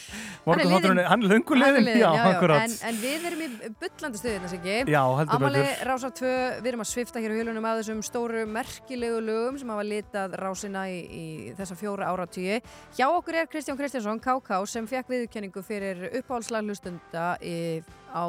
morgun 0.48 0.72
þátturinn 0.72 1.02
er, 1.04 1.10
hann 1.12 1.26
er 1.26 1.30
löngulegin, 1.30 1.90
já, 2.00 2.08
akkurat. 2.32 2.64
En, 2.66 2.74
en 2.90 2.98
við 3.02 3.28
erum 3.30 3.44
í 3.46 3.50
bullandi 3.84 4.22
stuðið 4.22 4.48
þess 4.48 4.56
ekki. 4.58 4.78
Já, 4.90 5.02
heldur 5.20 5.38
Amali 5.38 5.60
betur. 5.62 5.84
Rásar 5.92 6.16
2, 6.18 6.32
við 6.58 6.72
erum 6.72 6.84
að 6.86 6.90
svifta 6.90 7.22
hér 7.22 7.36
á 7.36 7.38
hjulunum 7.38 7.68
að 7.70 7.82
þessum 7.82 8.02
stóru 8.08 8.48
merkilegu 8.50 9.22
lögum 9.28 9.60
sem 9.62 9.74
hafa 9.76 9.86
litað 9.92 10.36
rásina 10.42 10.88
í, 10.90 10.98
í 11.06 11.26
þessa 11.60 11.78
fjóra 11.78 12.10
áratíu. 12.10 12.58
Hjá 12.98 13.06
okkur 13.12 13.40
er 13.44 13.52
Kristján 13.54 13.78
Kristjánsson, 13.78 14.24
KK, 14.26 14.64
sem 14.74 14.90
fekk 14.90 15.14
viðurkenningu 15.14 15.66
fyrir 15.68 16.08
uppáhaldslag 16.24 16.66
hlustunda 16.66 17.28
í, 17.46 17.84
á 18.10 18.26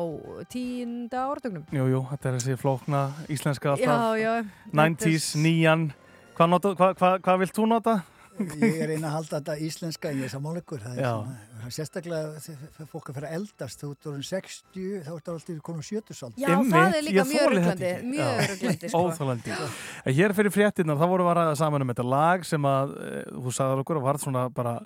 tínda 0.53 1.25
áratögnum. 1.31 1.65
Jú, 1.73 1.89
jú, 1.97 2.05
þetta 2.13 2.29
er 2.35 2.39
þessi 2.39 2.61
flókna 2.61 3.03
íslenska 3.33 3.73
alltaf. 3.73 4.21
Já, 4.21 4.21
já. 4.21 4.33
90s, 4.77 5.33
nýjan. 5.41 5.91
Hvað 6.33 6.49
nota, 6.49 6.71
hvað, 6.79 6.95
hvað, 6.97 7.21
hvað 7.27 7.41
vilt 7.43 7.59
þú 7.59 7.65
nota? 7.69 8.01
Ég 8.41 8.79
er 8.81 8.93
einn 8.95 9.05
að 9.05 9.13
halda 9.17 9.39
þetta 9.39 9.57
íslenska 9.67 10.11
en 10.11 10.21
ég 10.23 10.29
er 10.29 10.33
sammáleikur. 10.33 10.81
Það 10.83 10.97
er 10.97 11.05
svona, 11.05 11.35
er 11.67 11.75
sérstaklega 11.77 12.41
þegar 12.47 12.89
fólk 12.93 13.11
að 13.11 13.19
fyrir 13.19 13.29
að 13.29 13.37
eldast, 13.39 13.83
þú 13.83 13.91
ert 13.93 14.09
orðin 14.11 14.27
60, 14.29 14.87
þá 15.05 15.11
ertu 15.13 15.35
alltaf 15.35 15.61
konum 15.67 15.85
70 15.89 16.41
Já, 16.41 16.49
það 16.73 16.97
er 16.97 17.07
líka 17.09 17.27
mjög 17.29 17.53
ruglandi, 17.53 17.93
mjög 18.09 18.43
ruglandi, 18.55 18.89
sko. 18.93 19.05
Óþólandi. 19.05 19.61
En 20.07 20.19
hér 20.19 20.37
fyrir 20.39 20.57
fréttinnar, 20.57 21.01
þá 21.01 21.07
vorum 21.13 21.29
við 21.29 21.35
að 21.35 21.41
ræða 21.43 21.61
saman 21.61 21.85
um 21.85 21.93
þetta 21.93 22.09
lag 22.09 22.49
sem 22.49 22.69
að, 22.73 22.97
eh, 23.05 23.23
þú 23.37 23.57
sagðar 23.59 23.85
okkur, 23.85 24.03
var 24.09 24.23
svona 24.23 24.49
bara 24.57 24.77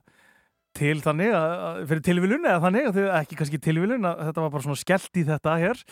til 0.77 1.01
þannig, 1.01 1.33
að, 1.33 1.83
fyrir 1.89 2.07
tilviljun 2.11 2.49
eða 2.51 2.63
þannig, 2.67 3.03
ekki 3.23 3.39
kannski 3.39 3.61
tilviljun 3.65 4.09
að 4.11 4.27
þetta 4.29 4.43
var 4.45 4.51
bara 4.53 4.67
svona 4.67 4.81
skellt 4.83 5.21
í 5.23 5.25
þetta 5.25 5.55
hér 5.63 5.85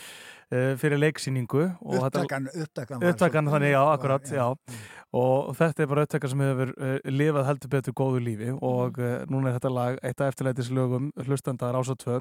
fyrir 0.80 1.00
leiksýningu. 1.02 1.64
og 1.82 1.94
þetta- 2.04 2.24
Upptakan- 2.24 2.50
upptakan 2.64 3.00
var 3.00 3.12
Upptakan 3.14 3.48
þannig, 3.54 3.72
já, 3.74 3.80
var- 3.84 3.98
akkurat, 3.98 4.22
já. 4.30 4.36
já. 4.36 4.76
Og 5.14 5.54
þetta 5.54 5.82
er 5.82 5.86
bara 5.86 6.02
upptaka 6.02 6.28
sem 6.28 6.40
hefur 6.42 6.70
uh, 6.74 6.98
lifað 7.06 7.44
heldur 7.46 7.70
betur 7.70 7.94
góðu 7.94 8.18
lífi 8.24 8.48
og 8.58 8.96
uh, 8.98 9.22
núna 9.30 9.52
er 9.52 9.60
þetta 9.60 9.70
lag 9.70 9.98
eitt 10.02 10.20
af 10.24 10.32
eftirlætislögum 10.32 11.12
hlustanda 11.22 11.68
Rása 11.70 11.94
2. 11.94 12.16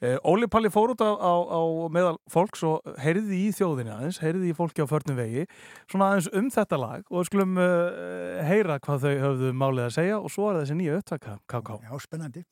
Uh, 0.00 0.16
Óli 0.24 0.48
Palli 0.48 0.70
fór 0.72 0.94
út 0.94 1.02
á, 1.04 1.10
á, 1.20 1.32
á 1.52 1.60
meðal 1.92 2.16
fólks 2.32 2.62
og 2.64 2.80
heyrði 3.04 3.42
í 3.44 3.50
þjóðinni 3.52 3.92
aðeins, 3.92 4.20
heyrði 4.24 4.54
í 4.54 4.56
fólki 4.56 4.80
á 4.80 4.88
förnum 4.88 5.20
vegi, 5.20 5.44
svona 5.92 6.08
aðeins 6.14 6.30
um 6.32 6.48
þetta 6.48 6.78
lag 6.80 7.04
og 7.10 7.18
við 7.20 7.28
skulum 7.28 7.58
uh, 7.60 8.40
heyra 8.48 8.78
hvað 8.80 9.04
þau 9.04 9.14
höfðu 9.26 9.52
málið 9.60 9.84
að 9.90 9.96
segja 9.98 10.16
og 10.22 10.32
svo 10.32 10.48
er 10.54 10.62
þessi 10.62 10.78
nýja 10.80 10.96
upptaka, 11.02 11.36
KK. 11.44 11.76
Já, 11.84 11.92
spennandi. 12.00 12.44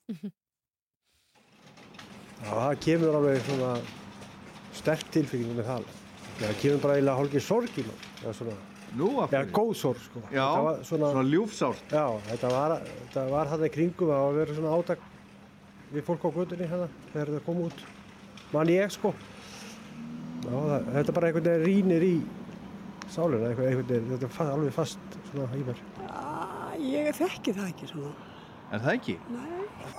Já, 2.44 2.52
það 2.52 2.76
kemur 2.84 3.16
alveg 3.18 3.40
svona 3.48 3.72
sterk 4.78 5.12
tilfenging 5.14 5.54
með 5.58 5.70
það. 5.72 5.92
Það 6.38 6.58
kemur 6.62 6.82
bara 6.84 6.96
eiginlega 6.98 7.18
hálfgeir 7.18 7.44
sorg 7.44 7.78
í 7.78 7.84
mann. 7.86 8.02
Já, 8.22 8.28
svona. 8.38 8.56
Nú, 8.96 9.08
af 9.20 9.32
Já, 9.34 9.42
góð 9.52 9.72
sorg, 9.76 10.00
sko. 10.00 10.22
Já, 10.32 10.46
var 10.64 10.78
svona, 10.88 11.10
svona 11.12 11.28
ljúfsárt. 11.28 11.90
Já, 11.92 12.04
þetta 12.30 12.52
var, 12.54 12.74
þetta 12.86 13.24
var 13.34 13.50
hann 13.52 13.64
í 13.66 13.70
kringum 13.74 14.12
að 14.14 14.38
vera 14.38 14.56
svona 14.56 14.76
átak 14.78 15.02
við 15.92 16.06
fólk 16.06 16.24
á 16.24 16.30
gödunni 16.38 16.68
hérna 16.70 16.88
þegar 17.12 17.32
þetta 17.34 17.44
kom 17.48 17.60
út. 17.66 17.82
Man 18.54 18.72
ég, 18.72 18.94
sko. 18.94 19.12
Já, 20.46 20.54
það, 20.54 20.88
þetta 20.94 21.16
bara 21.18 21.30
einhvern 21.30 21.50
veginn 21.50 21.66
rínir 21.66 22.06
í 22.06 22.14
sálina, 23.12 23.50
einhvern, 23.50 23.84
veginn, 23.84 24.08
þetta 24.14 24.30
er 24.46 24.54
alveg 24.54 24.76
fast 24.78 25.20
svona 25.28 25.50
í 25.58 25.66
mér. 25.68 25.84
Ég 26.88 27.12
þekki 27.18 27.56
það 27.58 27.70
ekki 27.74 27.90
svona. 27.92 28.14
Er 28.68 28.84
það 28.84 28.94
ekki? 28.94 29.18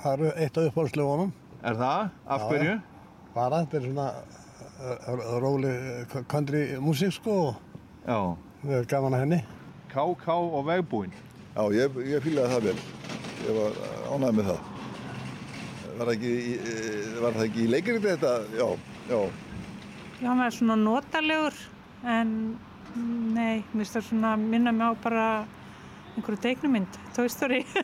Það 0.00 0.12
eru 0.12 0.30
eitt 0.34 0.58
af 0.58 0.68
uppáhaldslögunum. 0.70 1.32
Er 1.60 1.78
það? 1.78 2.12
Af 2.26 2.46
hverju? 2.48 2.76
Bara, 3.34 3.62
þetta 3.62 3.78
er 3.78 3.86
svona 3.86 4.06
róli 5.40 5.72
country 6.28 6.78
músík 6.80 7.12
sko 7.12 7.34
og 7.48 7.56
Já. 8.06 8.36
við 8.62 8.72
erum 8.78 8.86
gaman 8.88 9.14
að 9.14 9.20
henni. 9.24 9.40
KK 9.90 10.28
og 10.28 10.64
vegbúinn. 10.66 11.12
Já, 11.56 11.62
ég, 11.74 11.96
ég 12.06 12.22
fílaði 12.24 12.54
það 12.54 12.66
vel. 12.68 12.76
Ég 13.44 13.56
var 13.58 13.72
ánægð 14.14 14.34
með 14.38 14.50
það. 14.50 14.60
Var 15.98 16.06
það 16.06 16.14
ekki, 16.14 16.34
eh, 16.56 17.20
var 17.20 17.32
það 17.36 17.46
ekki 17.48 17.62
í 17.64 17.70
leikrið 17.74 18.06
þetta? 18.08 18.34
Já, 18.56 18.68
já. 19.10 19.20
Já, 20.20 20.28
hann 20.28 20.44
er 20.44 20.50
svona 20.54 20.76
notalegur 20.76 21.56
en 22.04 22.34
nei, 23.34 23.64
mér 23.72 23.84
finnst 23.84 23.96
það 23.96 24.06
svona 24.08 24.36
minna 24.40 24.72
mig 24.72 24.86
á 24.86 24.92
bara 25.02 25.26
einhverju 26.16 26.40
teiknumynd, 26.40 27.00
Toy 27.16 27.28
Story. 27.28 27.64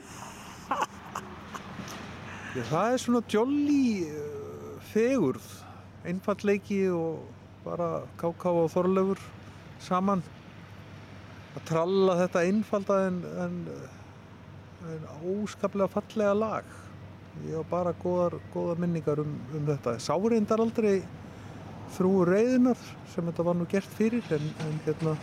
Já, 2.56 2.62
það 2.70 2.92
er 2.94 3.00
svona 3.02 3.20
jolly 3.28 4.08
fegurð, 4.88 5.44
einfallleiki 6.06 6.80
og 6.94 7.24
bara 7.64 8.02
káká 8.20 8.52
og 8.52 8.70
þorlegur 8.74 9.20
saman. 9.82 10.22
að 11.56 11.62
tralla 11.70 12.16
þetta 12.20 12.42
einfalda 12.44 12.96
en, 13.06 13.22
en, 13.44 13.54
en 14.92 15.06
óskaplega 15.24 15.88
fallega 15.88 16.34
lag. 16.36 16.66
Ég 17.48 17.56
á 17.56 17.64
bara 17.70 17.94
góðar, 18.02 18.36
góðar 18.52 18.80
minningar 18.80 19.20
um, 19.20 19.32
um 19.56 19.64
þetta. 19.66 19.96
Sárindar 20.00 20.60
aldrei 20.60 21.00
þrú 21.96 22.12
reyðinar 22.28 22.78
sem 23.14 23.24
þetta 23.24 23.46
var 23.46 23.56
nú 23.56 23.66
gert 23.70 23.96
fyrir 23.96 24.24
en, 24.36 24.48
en 24.66 24.78
hérna 24.84 25.16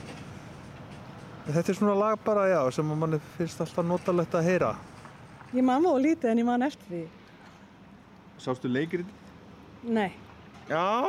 en 1.44 1.52
þetta 1.52 1.74
er 1.74 1.78
svona 1.78 1.96
lag 2.00 2.20
bara, 2.24 2.48
já, 2.48 2.60
sem 2.72 2.92
að 2.92 3.00
manni 3.02 3.20
finnst 3.38 3.62
alltaf 3.64 3.86
notalegt 3.86 4.36
að 4.38 4.48
heyra. 4.48 4.74
Ég 5.54 5.66
man 5.66 5.84
það 5.86 6.04
lítið 6.08 6.32
en 6.32 6.42
ég 6.42 6.48
man 6.48 6.66
eftir 6.66 6.90
því. 6.90 7.04
Sástu 8.42 8.72
leikrit? 8.72 9.10
Nei. 9.84 10.12
Já, 10.70 11.04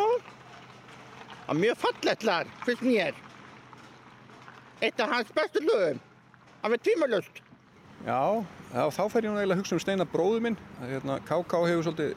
það 1.47 1.55
er 1.55 1.61
mjög 1.61 1.81
fallegt 1.85 2.27
lag, 2.27 2.51
finnst 2.67 2.83
mér. 2.83 3.15
Eitt 4.83 5.01
af 5.01 5.13
hans 5.13 5.31
bestu 5.37 5.63
lögum. 5.63 6.01
Það 6.63 6.77
er 6.77 6.85
tímalust. 6.89 7.43
Já, 8.05 8.23
já, 8.75 8.85
þá 8.91 9.03
fer 9.13 9.25
ég 9.25 9.31
nú 9.31 9.39
eiginlega 9.39 9.55
að 9.55 9.61
hugsa 9.63 9.77
um 9.77 9.83
Steinar 9.85 10.11
bróðu 10.13 10.41
minn. 10.45 10.59
Hérna, 10.83 11.21
KK 11.29 11.61
hefur 11.69 11.85
svolítið 11.87 12.17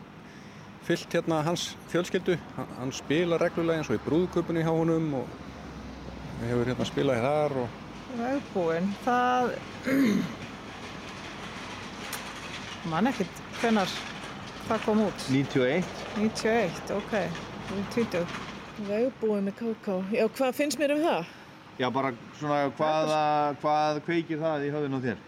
fyllt 0.88 1.18
hérna 1.18 1.44
hans 1.46 1.68
fjölskyldu. 1.92 2.40
Hann, 2.56 2.72
hann 2.80 2.96
spila 2.96 3.40
reglulega 3.42 3.84
eins 3.84 3.92
og 3.92 4.00
í 4.00 4.06
brúðköpunni 4.08 4.66
hjá 4.66 4.74
honum 4.74 5.12
og 5.22 5.38
hefur 6.42 6.72
hérna 6.72 6.90
spilað 6.90 7.22
í 7.22 7.28
þar 7.28 7.62
og 7.64 7.84
Vegbúinn, 8.18 8.88
það... 9.04 9.52
Man 12.92 13.10
ekkert 13.10 13.42
hvenar 13.60 13.92
það 14.68 14.84
kom 14.86 15.02
út. 15.06 15.26
91. 15.32 15.90
91, 16.18 16.94
ok. 16.98 17.14
Ég 17.18 17.80
er 17.80 17.90
20. 17.96 18.38
Vegbúinn 18.88 19.48
með 19.48 19.56
KK. 19.62 19.98
Já, 20.14 20.26
hvað 20.38 20.56
finnst 20.58 20.80
mér 20.82 20.94
um 20.98 21.04
það? 21.04 21.34
Já, 21.78 21.88
bara 21.94 22.12
svona 22.40 22.60
hvaða, 22.78 23.22
hvað 23.62 24.00
kveikir 24.08 24.40
það 24.42 24.66
í 24.68 24.72
höfðun 24.74 24.98
á 24.98 25.00
þér? 25.08 25.26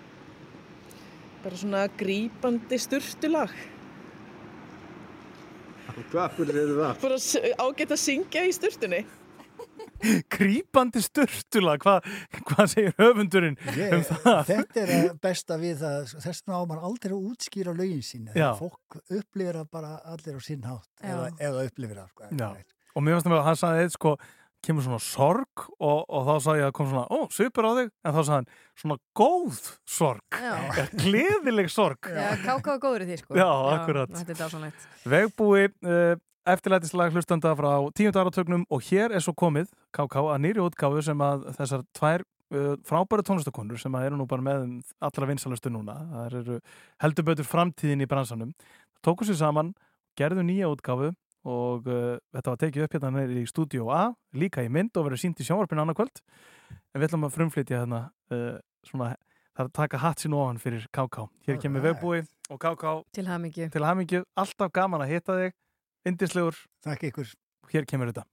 Bara 1.44 1.60
svona 1.62 1.84
grípandi 2.00 2.80
sturtulag. 2.82 3.54
Hvað 6.10 6.36
fyrir 6.38 6.58
eru 6.64 6.76
það? 6.80 7.00
Bara 7.04 7.18
ágætt 7.66 7.94
að 7.96 8.02
syngja 8.02 8.44
í 8.48 8.54
sturtunni. 8.56 9.02
Grípandi 10.32 11.02
störtula, 11.04 11.76
hvað 11.82 12.08
hva 12.50 12.66
segir 12.72 12.94
höfundurinn 13.00 13.58
Ég, 13.76 13.94
um 13.98 14.04
það? 14.08 14.42
þetta 14.50 14.82
er 14.84 14.94
að 14.96 15.08
besta 15.24 15.60
við 15.62 15.78
það, 15.84 16.10
þess 16.26 16.44
vegna 16.44 16.60
á 16.60 16.64
maður 16.70 16.88
aldrei 16.90 17.14
að 17.16 17.30
útskýra 17.34 17.76
lögin 17.78 18.04
sína. 18.06 18.32
Já. 18.34 18.50
Þegar 18.50 18.60
fólk 18.64 19.00
upplifir 19.20 19.62
það 19.62 19.72
bara 19.78 19.94
allir 20.16 20.40
á 20.40 20.42
sinn 20.46 20.68
hátt, 20.68 20.90
eða, 21.04 21.30
eða 21.50 21.64
upplifir 21.70 22.02
það. 22.02 22.12
Sko. 22.14 22.30
Já, 22.40 22.52
og 22.96 23.06
mér 23.06 23.18
finnst 23.18 23.28
það 23.30 23.34
með 23.36 23.42
að 23.42 23.50
hann 23.50 23.60
sagði 23.64 23.86
eitt 23.88 23.98
sko, 23.98 24.14
kemur 24.60 24.84
svona 24.84 25.00
sorg 25.00 25.62
og, 25.80 26.00
og 26.12 26.26
þá 26.28 26.34
sagði 26.44 26.60
ég 26.60 26.66
að 26.68 26.74
kom 26.76 26.90
svona, 26.92 27.06
ó, 27.08 27.20
svipur 27.32 27.64
á 27.64 27.72
þig 27.78 27.92
en 28.04 28.16
þá 28.16 28.18
sagði 28.20 28.34
hann, 28.36 28.50
svona 28.82 28.98
góð 29.16 29.60
sorg 29.88 30.40
gleðileg 31.00 31.70
sorg 31.72 32.10
Já, 32.12 32.26
káká 32.44 32.74
er 32.76 32.82
góður 32.84 33.06
í 33.06 33.08
því, 33.12 33.20
sko. 33.22 33.38
Já, 33.40 33.48
akkurat. 33.78 34.12
Þetta 34.18 34.36
er 34.36 34.40
dásanlegt. 34.42 34.90
Vegbúi, 35.14 35.70
uh, 35.88 36.20
eftirlætislag 36.56 37.14
hlustanda 37.14 37.54
frá 37.58 37.72
tíundu 37.98 38.20
áratögnum 38.22 38.66
og 38.70 38.84
hér 38.90 39.14
er 39.16 39.24
svo 39.24 39.34
komið, 39.38 39.70
KK, 39.96 40.16
að 40.34 40.42
nýri 40.46 40.64
útgáfu 40.64 41.04
sem 41.06 41.22
að 41.24 41.48
þessar 41.58 41.86
tvær 41.98 42.24
uh, 42.26 42.76
frábæra 42.88 43.26
tónlistakonur 43.28 43.80
sem 43.82 43.96
að 43.98 44.10
eru 44.10 44.20
nú 44.20 44.28
bara 44.30 44.46
með 44.46 44.68
allra 45.04 45.30
vinsalustu 45.30 45.72
núna, 45.74 45.96
það 46.14 46.38
eru 46.42 46.60
heldur 47.06 47.28
betur 47.32 47.50
framtíðin 47.50 48.06
í 48.06 48.10
bransanum, 48.10 48.54
tóku 49.06 49.28
sér 49.28 49.40
saman, 49.42 49.74
gerðu 50.20 50.46
nýja 50.48 50.72
útgáfu 50.74 51.14
og 51.50 51.88
uh, 51.88 52.18
þetta 52.36 52.52
var 52.54 52.60
tekið 52.66 52.86
upp 52.86 52.98
hérna 52.98 53.14
neyri 53.16 53.44
í 53.46 53.48
Studio 53.50 53.90
A, 53.96 54.10
líka 54.36 54.66
í 54.66 54.70
mynd 54.74 54.98
og 55.00 55.08
verið 55.08 55.24
sínt 55.24 55.40
í 55.40 55.48
sjónvarpinu 55.48 55.86
annað 55.86 56.02
kvöld. 56.02 56.20
En 56.94 57.00
við 57.00 57.08
ætlum 57.08 57.24
að 57.30 57.38
frumflytja 57.38 57.80
hérna 57.84 58.02
uh, 58.34 58.58
svona, 58.86 59.14
það 59.56 59.64
er 59.64 59.70
að 59.70 59.78
taka 59.80 60.02
hatt 60.04 60.26
sín 60.26 60.36
ofan 60.36 60.60
fyrir 60.60 60.84
KK. 60.92 61.30
Hér 61.48 61.62
kemur 61.64 61.80
Alright. 61.80 62.02
Vegbúi. 62.02 62.28
Og 62.50 62.60
KK 62.60 62.94
Til 63.14 63.28
hamingju. 63.30 63.70
til 63.70 63.86
hamingju, 63.86 64.24
alltaf 64.42 64.72
gaman 64.74 65.04
að 65.06 65.12
hitta 65.14 65.36
þig 65.38 65.56
indislegur. 66.06 66.56
Takk 66.86 67.10
ykkur. 67.10 67.34
Hér 67.74 67.86
kemur 67.90 68.14
þetta. 68.14 68.26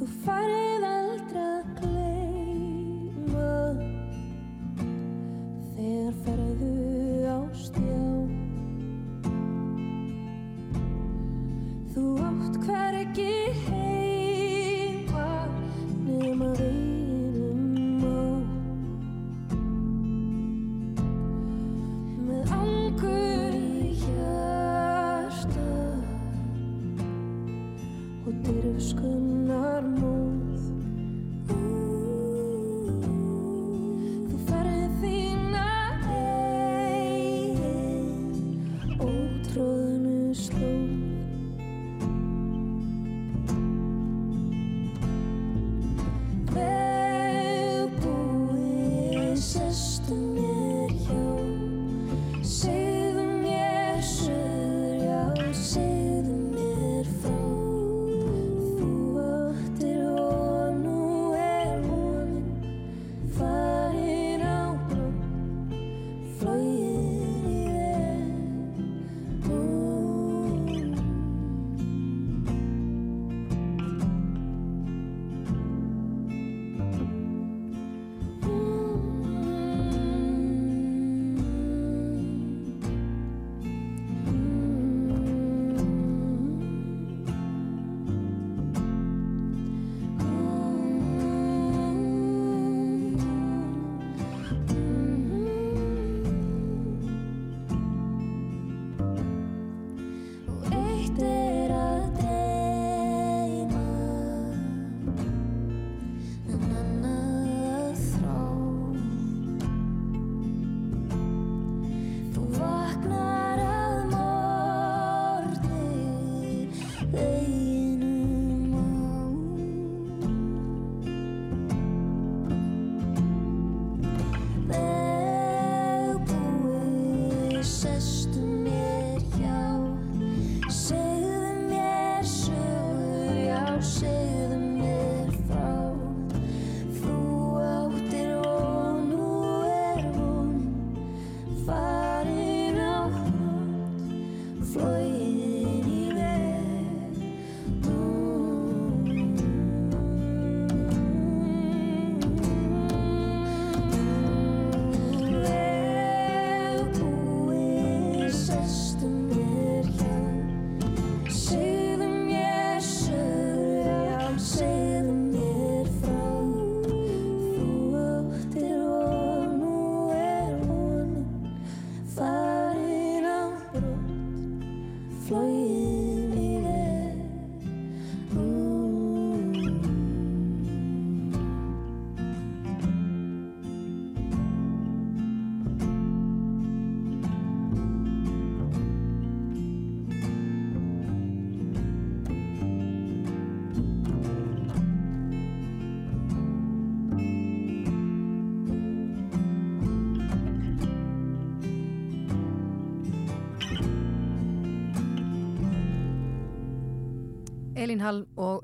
Þú 0.00 0.10
farið 0.24 0.69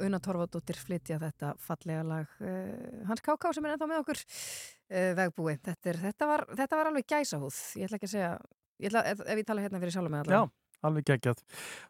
Una 0.06 0.20
Torfadóttir 0.22 0.78
flytja 0.80 1.18
þetta 1.22 1.54
fallega 1.62 2.02
lag 2.06 2.36
uh, 2.40 3.06
Hans 3.08 3.22
Káká 3.24 3.52
sem 3.56 3.64
er 3.66 3.74
ennþá 3.76 3.88
með 3.90 4.02
okkur 4.04 4.20
uh, 4.22 5.10
vegbúi. 5.20 5.56
Þetta, 5.64 5.90
er, 5.92 6.00
þetta, 6.08 6.28
var, 6.30 6.44
þetta 6.60 6.78
var 6.80 6.90
alveg 6.92 7.08
gæsahúð. 7.10 7.58
Ég 7.80 7.88
ætla 7.88 7.98
ekki 8.00 8.08
að 8.10 8.14
segja, 8.14 8.30
ég 8.84 8.90
ætla, 8.92 9.04
ef, 9.12 9.24
ef 9.26 9.42
ég 9.42 9.48
tala 9.50 9.66
hérna 9.66 9.82
fyrir 9.82 9.96
sjálf 9.96 10.12
með 10.14 10.32
Já, 10.36 10.40
alveg 10.86 11.06
geggjað. 11.12 11.44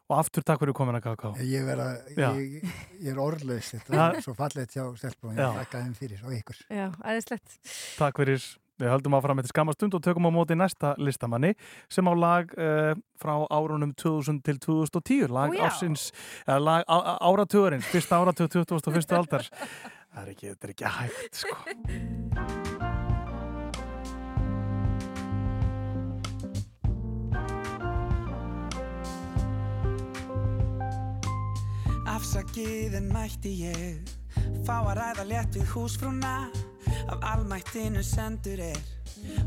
Og 0.07 0.17
aftur 0.21 0.45
takk 0.47 0.63
fyrir 0.63 0.77
komin 0.77 0.99
að 0.99 1.07
KK. 1.09 1.33
Ég, 1.47 1.65
vera, 1.67 1.89
ég, 2.15 2.69
ég 3.03 3.11
er 3.13 3.19
orðlaus, 3.21 3.73
þetta 3.75 3.97
Ja. 3.97 4.07
er 4.13 4.23
svo 4.25 4.37
fallegt 4.37 4.77
hjá 4.77 4.85
stelpum, 4.99 5.35
Já. 5.35 5.49
ég 5.51 5.59
þakka 5.63 5.83
þeim 5.83 5.97
fyrir 6.01 6.23
og 6.25 6.37
ykkur. 6.39 6.63
Já. 6.69 6.87
Takk 7.97 8.23
fyrir. 8.23 8.47
Við 8.77 8.91
höldum 8.93 9.15
áfram 9.17 9.39
eftir 9.41 9.53
skamma 9.55 9.73
stund 9.73 9.95
og 9.97 10.03
tökum 10.05 10.27
á 10.29 10.31
móti 10.33 10.53
næsta 10.57 10.93
listamanni 11.01 11.53
sem 11.89 12.05
á 12.05 12.13
lag 12.13 12.51
uh, 12.53 12.93
frá 13.17 13.33
árunum 13.49 13.93
2000 13.97 14.43
til 14.45 14.59
2010, 14.61 15.31
lag 15.33 15.55
já. 15.57 15.65
ársins, 15.65 16.11
eða 16.45 16.59
lag 16.61 16.85
á, 16.85 16.97
á- 17.17 17.21
áratugurins, 17.25 17.89
fyrsta 17.89 18.21
áratug 18.21 18.53
21. 18.53 19.17
aldar. 19.19 19.49
Það 20.13 20.21
er 20.23 20.29
ekki, 20.35 20.53
þetta 20.53 20.67
er 20.67 20.75
ekki 20.75 20.85
hægt, 20.99 21.41
sko. 21.41 21.55
Afsakið 32.07 32.95
en 32.97 33.09
mætti 33.13 33.51
ég 33.67 34.15
Fá 34.65 34.79
að 34.83 34.97
ræða 34.99 35.23
létt 35.29 35.57
við 35.57 35.69
húsfrúna 35.73 36.33
Af 37.07 37.17
almættinu 37.33 38.03
sendur 38.03 38.61
er. 38.61 38.79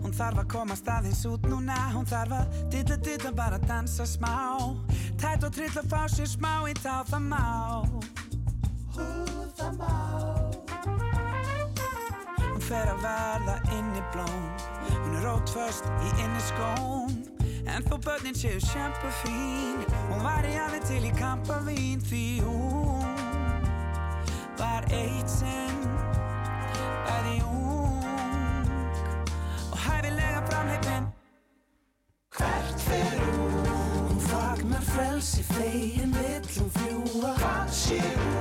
Hún 0.03 0.15
þarf 0.17 0.43
að 0.43 0.49
koma 0.51 0.77
staðins 0.77 1.23
út 1.31 1.45
núna 1.47 1.77
Hún 1.95 2.07
þarf 2.09 2.37
að 2.41 2.57
dilla 2.73 2.97
dilla 3.07 3.33
bara 3.33 3.59
dansa 3.59 4.07
smá. 4.07 4.35
Tætt 5.21 5.45
og 5.47 5.55
trill 5.55 5.77
að 5.83 5.91
fá 5.93 6.03
sér 6.11 6.31
smá 6.31 6.53
í 6.71 6.75
tá 6.81 7.01
það 7.11 7.27
má. 7.33 7.45
Hú 8.97 9.09
það 9.59 9.77
má. 9.81 9.95
Hún 12.47 12.63
fer 12.69 12.95
að 12.95 13.05
verða 13.05 13.59
inni 13.79 14.07
blóm. 14.15 14.49
Hún 14.91 15.19
er 15.19 15.29
rótföst 15.29 15.93
í 16.07 16.17
inni 16.25 16.49
skóm. 16.53 17.21
En 17.71 17.85
þó 17.87 17.99
börnin 18.03 18.35
séu 18.35 18.59
sjampa 18.61 19.11
fín 19.21 19.85
Hún 20.09 20.25
var 20.25 20.47
í 20.49 20.57
alveg 20.59 20.87
til 20.89 21.05
í 21.07 21.13
kampa 21.15 21.61
vín 21.67 22.03
Því 22.03 22.25
hún 22.47 23.05
var 24.59 24.89
eitt 24.91 25.31
sinn 25.31 26.00
Bæði 27.11 27.37
ung 27.43 28.05
Og 29.73 29.79
hæfilega 29.85 30.41
framheipin 30.51 31.09
Hvert 32.37 32.85
fer 32.87 33.17
hún? 33.25 33.67
Hún 34.09 34.21
fagnar 34.31 34.85
frelsi 34.93 35.43
fegin 35.43 36.15
vill 36.15 36.53
hún 36.61 36.71
fljúa 36.77 37.35
Hvað 37.43 37.75
sé 37.83 37.99
hún? 37.99 38.40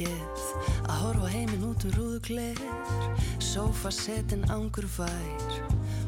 Geð 0.00 0.40
að 0.88 0.96
horfa 1.02 1.28
heiminn 1.34 1.64
út 1.68 1.84
um 1.84 1.92
rúðugler 1.96 2.58
Sófa 3.44 3.90
setin 3.92 4.44
ángur 4.52 4.86
vær 4.96 5.52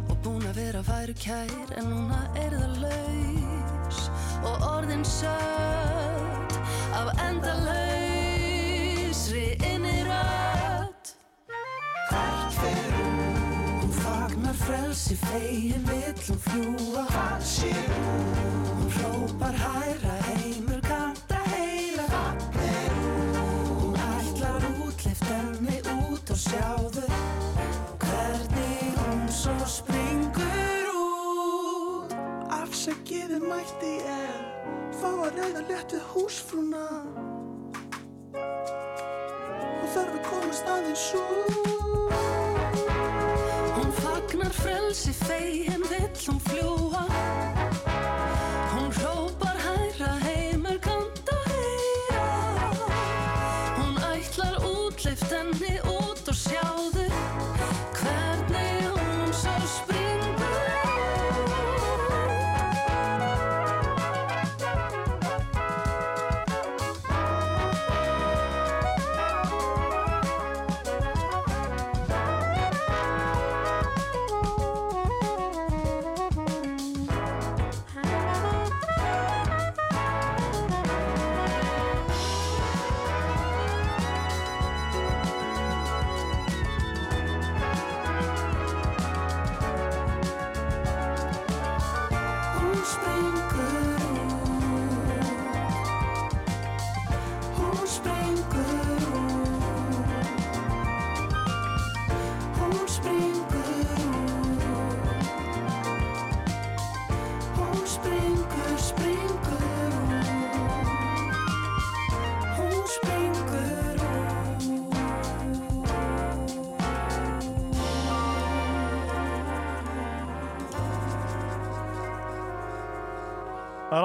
og 0.09 0.17
búin 0.25 0.47
að 0.49 0.57
vera 0.61 0.81
væru 0.87 1.15
kær 1.21 1.69
en 1.77 1.87
núna 1.91 2.21
er 2.41 2.53
það 2.57 2.75
laus 2.87 4.01
og 4.49 4.57
orðin 4.71 5.05
sött 5.09 6.53
af 6.97 7.09
endalausri 7.27 8.67
innirödd 9.73 11.05
Hvert 12.09 12.53
fer 12.63 12.91
hún? 12.97 13.17
Hún 13.83 13.93
fagnar 14.01 14.57
frelsi 14.65 15.15
fegin 15.27 15.85
vill 15.91 16.23
hún 16.31 16.41
fljúa 16.49 17.05
Hvað 17.13 17.41
sé 17.55 17.73
hún? 17.93 18.25
Hún 18.73 18.91
hrópar 18.97 19.57
hæra 19.67 20.22
komast 40.53 40.69
aðeins 40.69 41.15
út 41.17 42.13
Hún 43.77 43.93
fagnar 44.03 44.53
frelsi 44.53 45.13
fegin 45.25 45.85
vill 45.89 46.27
hún 46.27 46.41
fljúa 46.49 47.12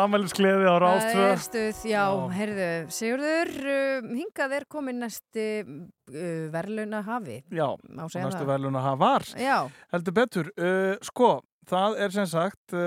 ammælisgleði 0.07 0.65
á 0.71 0.75
Rástvö. 0.81 1.27
Stuð, 1.43 1.83
já, 1.91 2.03
heyrðu, 2.39 2.69
Sigurður, 2.97 3.53
uh, 3.67 4.09
hingað 4.17 4.55
er 4.57 4.65
komin 4.71 5.01
næsti 5.03 5.47
uh, 5.61 6.47
verðlauna 6.55 7.03
hafi. 7.07 7.41
Já, 7.51 7.67
Má 7.91 8.05
segja 8.07 8.25
næstu 8.29 8.41
það. 8.43 8.51
verðlun 8.53 8.79
að 8.79 8.87
hafa 8.89 9.01
var. 9.03 9.27
Já. 9.43 9.57
Heldur 9.93 10.17
betur. 10.17 10.51
Uh, 10.57 10.93
sko, 11.05 11.31
það 11.69 11.99
er 12.07 12.15
sem 12.21 12.29
sagt... 12.33 12.77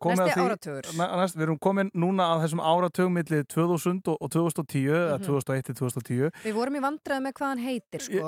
Komið 0.00 0.20
að 0.24 0.30
því- 0.32 1.18
næst, 1.20 1.36
við 1.36 1.42
erum 1.44 1.58
komin 1.60 1.90
núna 1.94 2.24
að 2.32 2.44
þessum 2.46 2.62
áratug 2.64 3.10
milli 3.12 3.42
2000 3.44 4.00
og, 4.08 4.16
og 4.20 4.30
2010, 4.32 4.86
eða 4.88 5.18
Mhm. 5.18 5.26
2001 5.26 5.64
til 5.68 5.74
2010. 5.74 6.30
Við 6.44 6.54
vorum 6.56 6.74
í 6.76 6.80
vandræði 6.80 7.20
með 7.26 7.32
hvað 7.36 7.48
hann 7.52 7.58
heitir, 7.58 8.00
sko. 8.00 8.24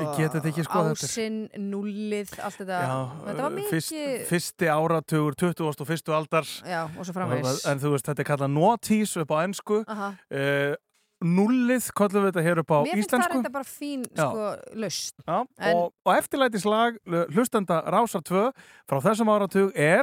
Sko, 0.63 0.83
Ásinn, 0.93 1.49
nullið, 1.57 2.37
allt 2.45 2.59
þetta. 2.61 2.79
Já, 2.85 2.99
þetta 3.27 3.43
var 3.43 3.51
uh, 3.53 3.57
mikið... 3.57 3.73
fyrst, 3.73 4.29
fyrsti 4.29 4.67
áratugur, 4.69 5.35
20. 5.35 5.81
og 5.81 5.87
fyrstu 5.89 6.13
aldar 6.13 6.45
Já, 6.67 6.85
og 6.99 7.05
svo 7.07 7.13
framvegis. 7.17 7.65
En 7.67 7.79
þú 7.81 7.95
veist, 7.97 8.07
þetta 8.07 8.21
er 8.21 8.29
kallað 8.37 8.51
notice 8.53 9.17
upp 9.25 9.31
á 9.33 9.37
ennsku 9.47 9.81
uh, 9.89 10.75
nullið, 11.23 11.87
kollum 11.95 12.25
við 12.27 12.33
þetta 12.33 12.43
hér 12.49 12.59
upp 12.65 12.73
á 12.75 12.79
Mér 12.83 12.97
finnst 12.99 13.13
það 13.13 13.21
íslensku. 13.23 13.37
reynda 13.37 13.53
bara 13.55 13.69
fín 13.69 14.03
sko, 14.11 14.47
laust. 14.75 15.15
Já, 15.23 15.39
En- 15.59 15.77
og, 15.77 15.93
og 16.05 16.13
eftirlætislag 16.19 16.99
hlustanda 17.31 17.83
Rásar 17.87 18.23
2 18.27 18.51
frá 18.91 18.99
þessum 19.07 19.31
áratug 19.31 19.71
er 19.79 20.03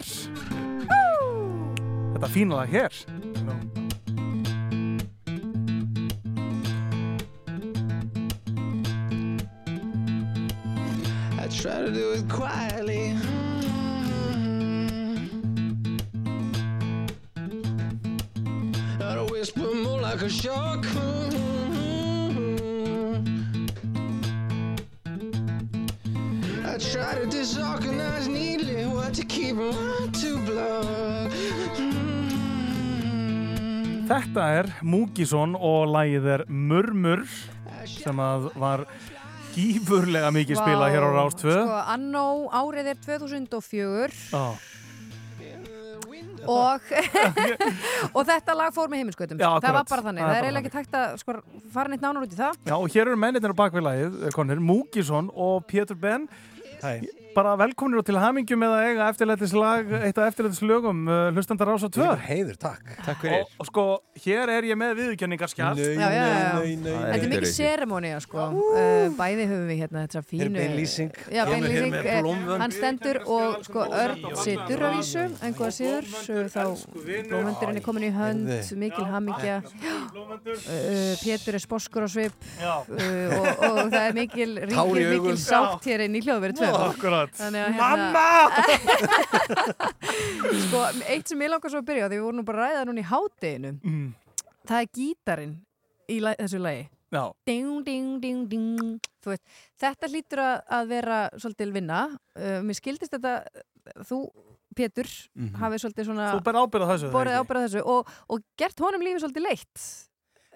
þetta 2.20 2.34
fína 2.34 2.56
lag 2.60 2.68
hér. 2.68 2.92
I 11.40 11.48
try 11.48 11.80
to 11.80 11.92
do 11.92 12.12
it 12.12 12.28
quietly. 12.28 13.16
Not 19.00 19.32
whisper, 19.32 19.74
more 19.76 20.02
like 20.02 20.22
a 20.22 20.30
shock. 20.30 20.86
I 26.66 26.78
try 26.78 27.16
to 27.16 27.26
disorganize 27.28 28.28
neatly 28.28 28.86
what 28.86 29.14
to 29.14 29.24
keep 29.24 29.56
and 29.58 29.74
what 29.74 30.14
to 30.16 30.38
block. 30.46 31.79
Þetta 34.10 34.44
er 34.58 34.68
Múkisson 34.82 35.52
og 35.54 35.92
lagið 35.94 36.28
er 36.34 36.44
Murmur 36.50 37.22
sem 37.86 38.18
að 38.24 38.48
var 38.58 38.82
gífurlega 39.54 40.32
mikið 40.34 40.58
spilað 40.58 40.96
hér 40.96 41.06
á 41.06 41.10
Rás 41.14 41.38
2. 41.38 41.54
Sko, 41.54 41.76
annó 41.94 42.24
árið 42.58 42.90
er 42.96 42.98
2004 43.06 44.10
Já. 44.34 44.42
og, 46.50 46.90
og 48.18 48.26
þetta 48.32 48.58
lag 48.58 48.74
fór 48.74 48.90
með 48.90 49.04
heiminskautum. 49.04 49.38
Já, 49.38 49.52
það 49.62 49.78
var 49.78 49.90
bara 49.94 50.08
þannig. 50.08 50.24
Það 50.24 50.26
er 50.26 50.34
Það 50.34 50.40
er 50.40 50.50
eiginlega 50.50 50.66
ekki 50.66 50.76
tækt 50.80 51.00
að 51.04 51.16
sko, 51.22 51.38
fara 51.78 51.94
neitt 51.94 52.06
nánar 52.08 52.26
út 52.26 52.34
í 52.34 52.42
það. 52.42 52.60
Já, 52.66 52.76
og 52.80 52.90
hér 52.96 53.06
eru 53.06 53.22
mennirnir 53.28 53.54
á 53.54 53.62
bakvið 53.62 53.88
lagið, 53.92 54.20
konir, 54.34 54.66
Múkisson 54.72 55.30
og 55.38 55.62
Pétur 55.70 56.02
Ben. 56.02 56.26
Hæ. 56.82 56.98
Bara 57.36 57.54
velkominir 57.60 58.02
og 58.02 58.06
til 58.08 58.18
hamingju 58.20 58.56
með 58.60 58.72
að 58.74 58.86
eiga 58.88 59.08
eftirlætislag, 59.14 59.92
eitt 60.08 60.18
af 60.20 60.30
eftirlætislögum 60.32 61.02
uh, 61.06 61.18
hlustandar 61.36 61.70
Rása 61.70 61.90
2. 61.94 62.02
Yfir 62.02 62.24
heiður, 62.26 62.58
takk. 62.60 62.88
Takk 63.06 63.22
fyrir. 63.22 63.44
Og, 63.44 63.52
og 63.62 63.68
sko, 63.70 63.84
hér 64.24 64.52
er 64.56 64.68
ég 64.70 64.80
með 64.80 64.96
já. 66.16 66.24
nei, 66.58 66.74
nei, 66.74 66.74
nei. 66.84 66.96
Þetta 67.14 67.20
er 67.20 67.34
mikið 67.34 67.54
seremónia 67.54 68.22
sko. 68.24 68.48
Uh, 68.74 69.06
bæði 69.20 69.46
höfum 69.52 69.70
við 69.70 69.82
hérna 69.84 70.04
þetta 70.08 70.24
fínu... 70.26 70.40
Hér 70.42 70.50
er 70.50 70.56
bein 70.58 70.76
lýsing. 70.80 71.20
Já, 71.30 71.42
hér 71.50 71.68
lýsing. 71.68 71.98
eh. 72.00 72.60
Hann 72.64 72.76
stendur 72.76 73.22
og 73.26 73.60
sko 73.68 73.86
Örn 74.00 74.26
situr 74.42 74.86
á 74.86 74.90
vísu, 74.98 75.26
einhverja 75.46 75.76
síður, 75.78 76.50
þá 76.54 76.64
blómvöndurinn 77.30 77.80
er 77.80 77.86
komin 77.86 78.08
í 78.10 78.12
hönd, 78.16 78.52
mikil 78.82 79.06
hamingja. 79.10 79.60
Uh, 79.70 81.14
Pétur 81.22 81.60
er 81.60 81.64
sposkur 81.64 82.06
á 82.06 82.10
svip 82.10 82.50
og, 82.66 82.90
og 82.90 83.80
það 83.94 84.02
er 84.02 84.18
mikil, 84.18 84.50
ríkir 84.66 85.10
mikil 85.14 85.38
sátt 85.42 85.86
hér 85.90 86.08
inn 86.08 86.18
í 86.18 86.24
hljóðveri 86.26 86.58
2. 87.20 87.26
Já, 87.26 87.26
akkurat. 87.26 87.36
Þannig 87.40 87.62
að 87.64 87.72
hérna... 87.80 88.26
sko, 90.66 90.84
eitt 91.10 91.28
sem 91.32 91.44
ég 91.44 91.52
langar 91.54 91.74
svo 91.74 91.82
að 91.82 91.88
byrja 91.90 92.06
á, 92.06 92.10
því 92.10 92.18
við 92.20 92.26
vorum 92.26 92.40
nú 92.42 92.46
bara 92.48 92.60
að 92.60 92.70
ræða 92.70 92.86
núna 92.90 93.02
í 93.04 93.10
hátteginu, 93.10 93.72
Mm. 93.84 94.08
það 94.70 94.80
er 94.84 94.90
gítarinn 95.00 95.56
í 96.10 96.20
la 96.24 96.36
þessu 96.40 96.60
lagi. 96.64 96.88
Ding, 97.50 97.84
ding, 97.86 98.22
ding, 98.22 99.00
veist, 99.26 99.42
þetta 99.82 100.10
hlýtur 100.12 100.40
að, 100.46 100.60
vera 100.92 101.30
svolítil 101.42 101.72
vinna. 101.74 102.04
Uh, 102.38 102.60
mér 102.62 102.78
skildist 102.78 103.16
þetta, 103.16 103.34
þú, 104.06 104.30
Pétur, 104.78 105.08
Mhm. 105.36 105.56
hafið 105.60 105.82
svolítið 105.82 106.06
svona... 106.06 106.28
Þú 106.38 106.44
berð 106.46 106.60
ábyrgð 106.62 106.86
á 106.86 106.92
þessu, 106.94 107.08
þessu 107.66 107.82
og, 107.90 108.08
og 108.30 108.44
gert 108.56 108.80
honum 108.80 109.02
lífið 109.02 109.24
svolítið 109.26 109.44
leitt. 109.50 110.09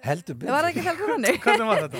Heldur. 0.03 0.35
Var 0.43 0.65
það 0.65 0.69
ekki 0.73 0.83
heldur 0.87 1.11
þannig? 1.13 1.37
Hvernig 1.45 1.67
var 1.69 1.83
þetta? 1.85 1.99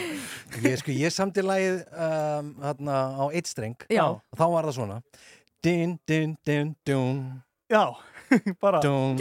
Ég, 0.67 0.79
sko, 0.81 0.95
ég 0.99 1.13
samti 1.15 1.43
lagið 1.45 1.77
um, 1.95 2.49
hérna, 2.63 2.97
á 3.15 3.23
eitt 3.31 3.47
streng. 3.47 3.77
Já. 3.91 4.03
og 4.11 4.39
þá 4.39 4.43
var 4.51 4.67
það 4.67 4.75
svona. 4.79 4.97
Din, 5.63 5.93
din, 6.09 6.33
din, 6.43 6.73
dun. 6.83 7.21
Já, 7.71 7.85
bara. 8.63 8.81
Dun. 8.83 9.15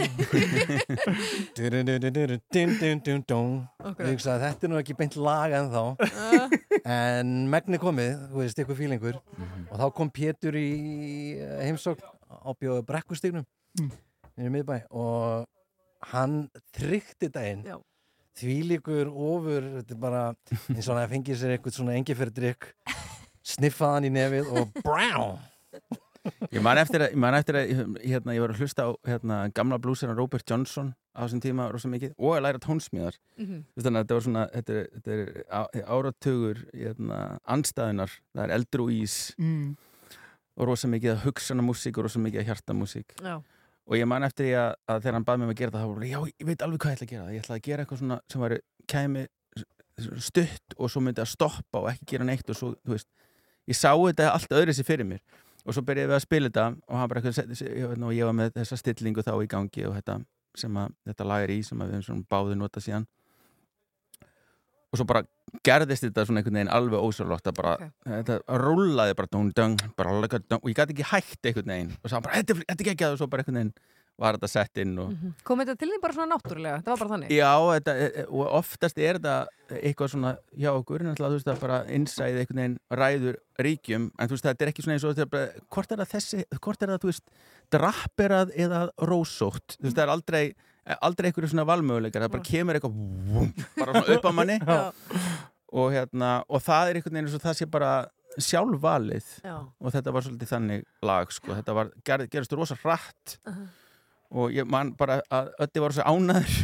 Din, 1.55 1.71
din, 1.71 1.85
din, 1.85 2.11
din, 2.11 2.41
din, 2.51 2.73
din, 2.81 2.99
dun, 3.05 3.23
dun 3.23 3.53
að 3.79 4.43
þetta 4.43 4.67
er 4.67 4.71
nú 4.73 4.79
ekki 4.81 4.95
beint 4.99 5.15
lag 5.15 5.53
en 5.55 5.71
þá 5.71 5.83
En 6.83 7.29
megni 7.53 7.79
komið, 7.79 8.17
þú 8.33 8.41
veist, 8.41 8.59
ykkur 8.59 8.75
fílingur. 8.81 9.19
Og 9.69 9.75
þá 9.79 9.85
kom 9.95 10.11
Pétur 10.11 10.57
í 10.59 10.67
heimsókn 11.63 12.03
á 12.27 12.49
bjóðu 12.59 12.83
brekkustignum 12.89 13.47
Mm. 13.73 13.89
í 14.37 14.49
miðbæ. 14.53 14.75
Og 14.93 15.47
hann 16.11 16.35
tryggti 16.77 17.25
daginn 17.33 17.63
Já. 17.65 17.79
Því 18.39 18.55
líkur 18.71 19.09
ofur 19.13 19.67
þetta 19.79 19.93
er 19.95 20.01
bara 20.01 20.23
eins 20.73 20.87
og 20.89 20.97
hann 20.97 21.09
fengið 21.11 21.37
sér 21.41 21.55
eitthvað 21.57 21.77
svona 21.77 21.97
engiferðdrykk 21.99 22.69
sniffaði 23.43 23.93
hann 23.97 24.07
í 24.09 24.13
nefið 24.17 24.53
og 24.59 24.77
brá 24.83 25.39
Ég 26.55 26.61
man 26.63 26.79
eftir 26.79 27.01
að, 27.03 27.15
man 27.19 27.35
eftir 27.35 27.57
að 27.59 27.71
hérna, 27.99 28.31
ég 28.31 28.39
var 28.45 28.51
að 28.53 28.59
hlusta 28.63 28.85
á 28.87 28.89
hérna, 29.03 29.37
gamla 29.51 29.75
blúsina 29.83 30.13
Robert 30.15 30.45
Johnson 30.47 30.93
á 31.11 31.25
þessum 31.25 31.41
tíma 31.43 31.65
rosa 31.73 31.89
mikið 31.91 32.13
og 32.15 32.37
að 32.37 32.45
læra 32.45 32.61
tónsmíðar 32.63 33.17
Mhm. 33.35 33.57
Þú 33.67 33.75
veist, 33.75 33.87
þannig 33.87 33.99
að 33.99 34.05
þetta 34.05 34.15
var 34.15 34.23
svona 34.23 34.43
þetta 34.53 34.77
er, 34.79 34.87
þetta 34.95 35.11
er 35.17 35.43
á- 35.51 35.71
áratugur 35.97 36.61
hérna, 36.71 37.17
andstæðunar, 37.43 38.11
það 38.37 38.43
er 38.45 38.53
eldur 38.55 38.81
og 38.85 38.89
ís 38.95 39.17
Mm. 39.37 39.75
og 40.57 40.67
rosa 40.71 40.87
mikið 40.87 41.11
að 41.17 41.23
hugsana 41.27 41.61
músík 41.67 41.97
og 41.97 42.03
rosa 42.07 42.19
mikið 42.23 42.39
að 42.39 42.47
hjarta 42.53 42.73
músík 42.73 43.17
Já. 43.19 43.35
Og 43.83 43.97
ég 43.99 44.07
man 44.07 44.23
eftir 44.23 44.47
því 44.47 44.53
að, 44.59 44.75
að 44.89 44.99
þegar 45.03 45.17
hann 45.17 45.27
bað 45.27 45.39
mig 45.39 45.47
um 45.47 45.53
að 45.53 45.59
gera 45.59 45.73
það 45.73 45.83
þá 45.83 45.93
var 45.93 46.03
ég, 46.07 46.13
já, 46.13 46.35
ég 46.39 46.49
veit 46.49 46.65
alveg 46.65 46.83
hvað 46.83 46.93
ég 46.93 46.97
ætla 46.97 47.07
að 47.07 47.13
gera. 47.13 47.31
Ég 47.33 47.43
ætla 47.43 47.55
að 47.57 47.65
gera 47.67 47.83
eitthvað 47.83 48.01
svona 48.01 48.19
sem 48.31 48.43
var 48.43 48.55
kæmi 48.93 49.23
stutt 50.23 50.75
og 50.77 50.91
svo 50.91 51.03
myndi 51.05 51.21
að 51.21 51.31
stoppa 51.33 51.81
og 51.81 51.89
ekki 51.91 52.09
gera 52.13 52.27
neitt 52.27 52.49
og 52.49 52.57
svo, 52.57 52.71
þú 52.81 52.95
veist 52.95 53.09
ég 53.69 53.77
sá 53.77 53.91
þetta 53.91 54.29
allt 54.33 54.55
öðru 54.59 54.75
sér 54.75 54.87
fyrir 54.87 55.09
mér. 55.09 55.23
Og 55.63 55.75
svo 55.75 55.83
byrjaði 55.87 56.11
við 56.11 56.17
að 56.17 56.23
spila 56.25 56.49
þetta 56.49 56.65
og 56.75 56.99
hann 56.99 57.11
bara 57.11 57.23
eitthvað, 57.23 57.97
nú, 57.99 58.13
ég 58.15 58.27
var 58.27 58.37
með 58.39 58.55
þessa 58.57 58.79
stillingu 58.79 59.23
þá 59.23 59.33
í 59.37 59.51
gangi 59.51 59.85
og 59.87 59.97
þetta 59.99 60.17
sem 60.59 60.79
að 60.79 60.95
þetta 61.09 61.27
lag 61.27 61.43
er 61.45 61.53
í 61.53 61.59
sem 61.65 61.79
við 61.79 61.93
höfum 61.93 62.07
svona 62.07 62.27
báði 62.29 62.57
nota 62.59 62.83
síðan 62.83 63.07
og 64.93 64.99
svo 65.01 65.05
bara 65.09 65.23
gerðist 65.65 66.05
þetta 66.05 66.25
svona 66.27 66.43
einhvern 66.43 66.59
veginn 66.59 66.69
alveg 66.69 67.01
ósálótt 67.01 67.49
að 67.49 67.57
bara, 67.57 67.89
þetta 68.05 68.37
rúlaði 68.61 69.15
bara 69.17 69.31
dún, 69.33 69.49
dún, 69.57 69.73
bara, 69.97 70.13
like 70.21 70.37
a 70.37 70.43
dún, 70.45 70.61
og 70.61 70.69
ég 70.69 70.77
gæti 70.77 70.93
ekki 70.93 71.09
hægt 71.09 71.49
einhvern 71.49 71.73
veginn 71.73 71.91
og 72.03 72.09
svo 72.13 72.21
bara, 72.21 72.37
þetta 72.43 72.53
er- 72.59 72.65
þetta 72.69 72.85
er 72.87 72.93
ekki 72.93 73.05
að 73.09 73.11
og 73.17 73.17
svo 73.23 73.27
bara 73.33 73.41
einhvern 73.43 73.59
veginn 73.63 73.73
var 74.21 74.35
þetta 74.37 74.47
sett 74.53 74.77
inn 74.77 74.91
og 75.01 75.09
Mhm. 75.09 75.31
Kom 75.43 75.57
þetta 75.59 75.73
til 75.79 75.89
því 75.89 75.97
bara 76.01 76.13
svona 76.13 76.35
náttúrulega? 76.37 76.83
Það 76.83 76.91
var 76.93 76.97
bara 77.01 77.09
þannig? 77.17 77.29
Já, 77.33 77.53
þetta, 77.73 77.93
e- 77.97 78.11
e- 78.21 78.25
og 78.29 78.51
oftast 78.59 78.97
er 79.01 79.17
þetta 79.17 79.47
eitthvað 79.73 80.09
svona 80.13 80.37
hjá 80.55 80.69
okkur, 80.69 80.99
náttúrulega, 81.01 81.31
þú 81.33 81.37
veist, 81.39 81.47
það 81.49 81.59
bara 81.63 81.79
innsæði 81.89 82.37
einhvern 82.43 82.59
veginn 82.61 82.77
ræður 82.93 83.35
ríkjum, 83.59 84.11
en 84.19 84.27
þú 84.27 84.35
veist, 84.37 84.45
þetta 84.45 84.61
er 84.61 84.69
ekki 84.69 84.83
svona 84.85 84.93
eins 84.99 85.03
og 85.09 85.15
þetta 85.15 85.29
bara, 85.31 85.47
hvort 85.73 85.91
er 85.91 85.97
það 85.97 86.11
þessi, 86.13 86.43
hvort 86.61 86.83
er 86.83 86.87
það, 86.93 86.99
þú 87.01 87.09
veist, 87.09 87.25
drapperað 87.73 88.53
eða 88.55 88.81
rósótt, 89.01 89.77
þú 89.79 89.87
veist, 89.87 89.97
það 89.97 90.03
er 90.05 90.13
aldrei, 90.13 90.43
aldrei 91.01 91.29
einhverju 91.29 91.51
svona 91.53 91.67
valmöguleikar, 91.69 92.25
það 92.25 92.33
bara 92.35 92.47
kemur 92.49 92.79
eitthvað, 92.79 92.97
vum, 93.33 93.53
bara 93.77 93.95
svona 93.99 94.17
upp 94.17 94.27
á 94.27 94.31
manni 94.35 94.57
og 95.79 95.93
hérna, 95.95 96.33
og 96.49 96.63
það 96.63 96.89
er 96.91 96.99
einhvern 96.99 97.17
veginn 97.17 97.29
eins 97.29 97.37
og 97.37 97.45
það 97.45 97.59
sé 97.61 97.69
bara 97.71 97.93
sjálfvalið 98.41 99.29
Já. 99.45 99.55
og 99.61 99.93
þetta 99.93 100.13
var 100.15 100.25
svolítið 100.25 100.51
þannig 100.55 100.85
lag, 101.05 101.33
sko, 101.33 101.53
þetta 101.53 101.77
var, 101.77 101.93
gerð, 102.05 102.29
gerðist 102.33 102.55
rosa 102.57 102.77
hratt 102.81 103.37
Aha. 103.49 103.67
og 104.33 104.55
ég 104.55 104.65
man 104.69 104.95
bara 104.97 105.21
að 105.29 105.53
Öddi 105.67 105.83
var 105.83 105.95
svo 105.95 106.07
ánæður 106.09 106.57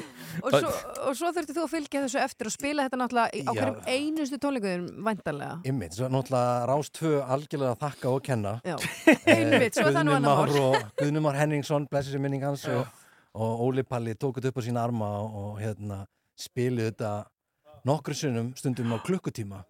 Og 0.40 0.54
svo, 0.54 0.68
og 1.10 1.16
svo 1.18 1.30
þurfti 1.34 1.54
þú 1.56 1.62
að 1.66 1.72
fylgja 1.74 2.00
þessu 2.04 2.20
eftir 2.22 2.48
og 2.48 2.52
spila 2.54 2.84
þetta 2.86 2.98
náttúrulega 3.00 3.28
á 3.28 3.50
Já. 3.50 3.58
hverjum 3.58 3.80
einustu 3.90 4.38
tónleikum 4.40 4.84
væntanlega. 5.04 5.56
Ymmit, 5.68 5.96
svo 5.96 6.08
náttúrulega 6.12 6.68
Rás 6.70 6.90
2 6.96 7.10
algjörlega 7.34 7.74
þakka 7.82 8.12
og 8.14 8.22
kenna 8.24 8.52
Já. 8.64 8.76
Einmitt, 9.26 9.76
svo 9.76 9.88
er 9.90 9.96
það 9.98 10.06
nú 10.06 10.14
Guðni 10.14 10.20
annað 10.20 10.30
mál. 10.30 10.38
Már 10.38 10.54
og 10.62 10.94
Guðni 11.02 11.24
Már 11.26 11.38
Henningsson 11.40 11.88
blessið 11.90 12.16
sér 12.16 12.24
minning 12.24 12.46
hans 12.46 12.64
og, 12.70 12.86
og 13.34 13.60
Óli 13.66 13.82
Palli 13.86 14.14
tók 14.18 14.38
þetta 14.38 14.50
upp 14.50 14.58
á 14.58 14.62
sína 14.66 14.82
arma 14.84 15.08
og, 15.20 15.34
og 15.42 15.60
hérna 15.62 16.00
spiluðu 16.40 16.90
þetta 16.90 17.10
nokkru 17.86 18.14
sunnum 18.16 18.50
stundum 18.58 18.92
á 18.92 18.98
klukkutíma 19.04 19.62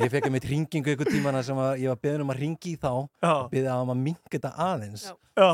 ég 0.00 0.10
fekk 0.12 0.28
að 0.28 0.32
mitt 0.36 0.46
ringingu 0.48 0.92
ykkur 0.94 1.10
tímana 1.10 1.42
sem 1.44 1.58
að 1.60 1.82
ég 1.82 1.90
var 1.90 1.98
beðin 2.00 2.22
um 2.24 2.30
að 2.32 2.38
ringi 2.44 2.74
í 2.74 2.78
þá 2.80 2.92
Já. 3.20 3.32
beðið 3.50 3.70
að 3.74 3.82
maður 3.90 4.02
minga 4.04 4.32
þetta 4.36 4.52
aðeins 4.66 5.04
Já. 5.40 5.50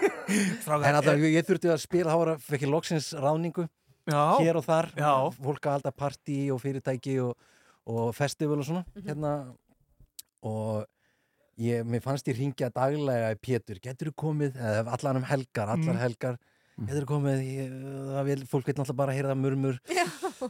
en 0.70 0.96
alltaf 0.96 1.18
ég, 1.20 1.34
ég 1.36 1.46
þurfti 1.46 1.70
að 1.72 1.82
spila 1.82 2.14
þá 2.14 2.18
var 2.22 2.32
að 2.34 2.44
fekk 2.48 2.64
ég 2.66 2.72
loksins 2.72 3.10
ráningu 3.20 3.66
Já. 4.10 4.22
hér 4.40 4.58
og 4.58 4.64
þar 4.66 4.88
Já. 4.96 5.12
fólk 5.36 5.66
að 5.68 5.76
halda 5.76 5.92
partí 5.94 6.38
og 6.54 6.60
fyrirtæki 6.62 7.18
og, 7.22 7.36
og 7.90 8.14
festival 8.16 8.58
og 8.62 8.66
svona 8.70 8.84
Mhm. 8.94 9.06
hérna 9.10 9.34
og 10.42 10.86
ég, 11.60 11.84
mér 11.86 12.02
fannst 12.04 12.28
ég 12.30 12.38
ringja 12.40 12.70
daglega 12.74 13.32
í 13.34 13.40
Pétur, 13.40 13.80
getur 13.82 14.10
þú 14.10 14.16
komið? 14.24 14.56
Eða 14.56 14.96
allan 14.96 15.20
um 15.20 15.28
helgar, 15.28 15.74
allar 15.76 15.94
Mm. 15.96 16.00
helgar 16.04 16.38
getur 16.80 17.04
þú 17.04 17.08
komið, 17.10 17.40
ég, 17.44 17.72
það 18.14 18.28
vil, 18.30 18.38
fólk 18.48 18.70
vil 18.70 18.78
náttúrulega 18.80 19.00
bara 19.02 19.16
heyra 19.16 19.34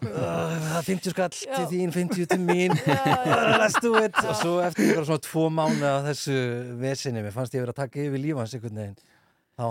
uh, 0.07 0.53
það 0.71 0.77
er 0.79 0.85
50 0.87 1.15
skall 1.15 1.31
til 1.35 1.65
þín 1.73 1.95
50 1.97 2.29
til 2.31 2.41
mín. 2.45 2.77
Let's 3.61 3.81
do 3.83 3.97
it. 3.99 4.15
Og 4.23 4.37
svo 4.39 4.53
eftir 4.63 4.93
svona 5.03 5.25
tvo 5.27 5.49
mánu 5.51 5.83
af 5.89 6.07
þessu 6.07 6.37
vesinni, 6.79 7.25
mér 7.27 7.35
fannst 7.35 7.57
ég 7.57 7.65
verið 7.65 7.75
að 7.75 7.83
taka 7.83 8.05
yfir 8.07 8.23
lífans 8.23 8.55
einhvern 8.55 8.79
veginn 8.85 9.01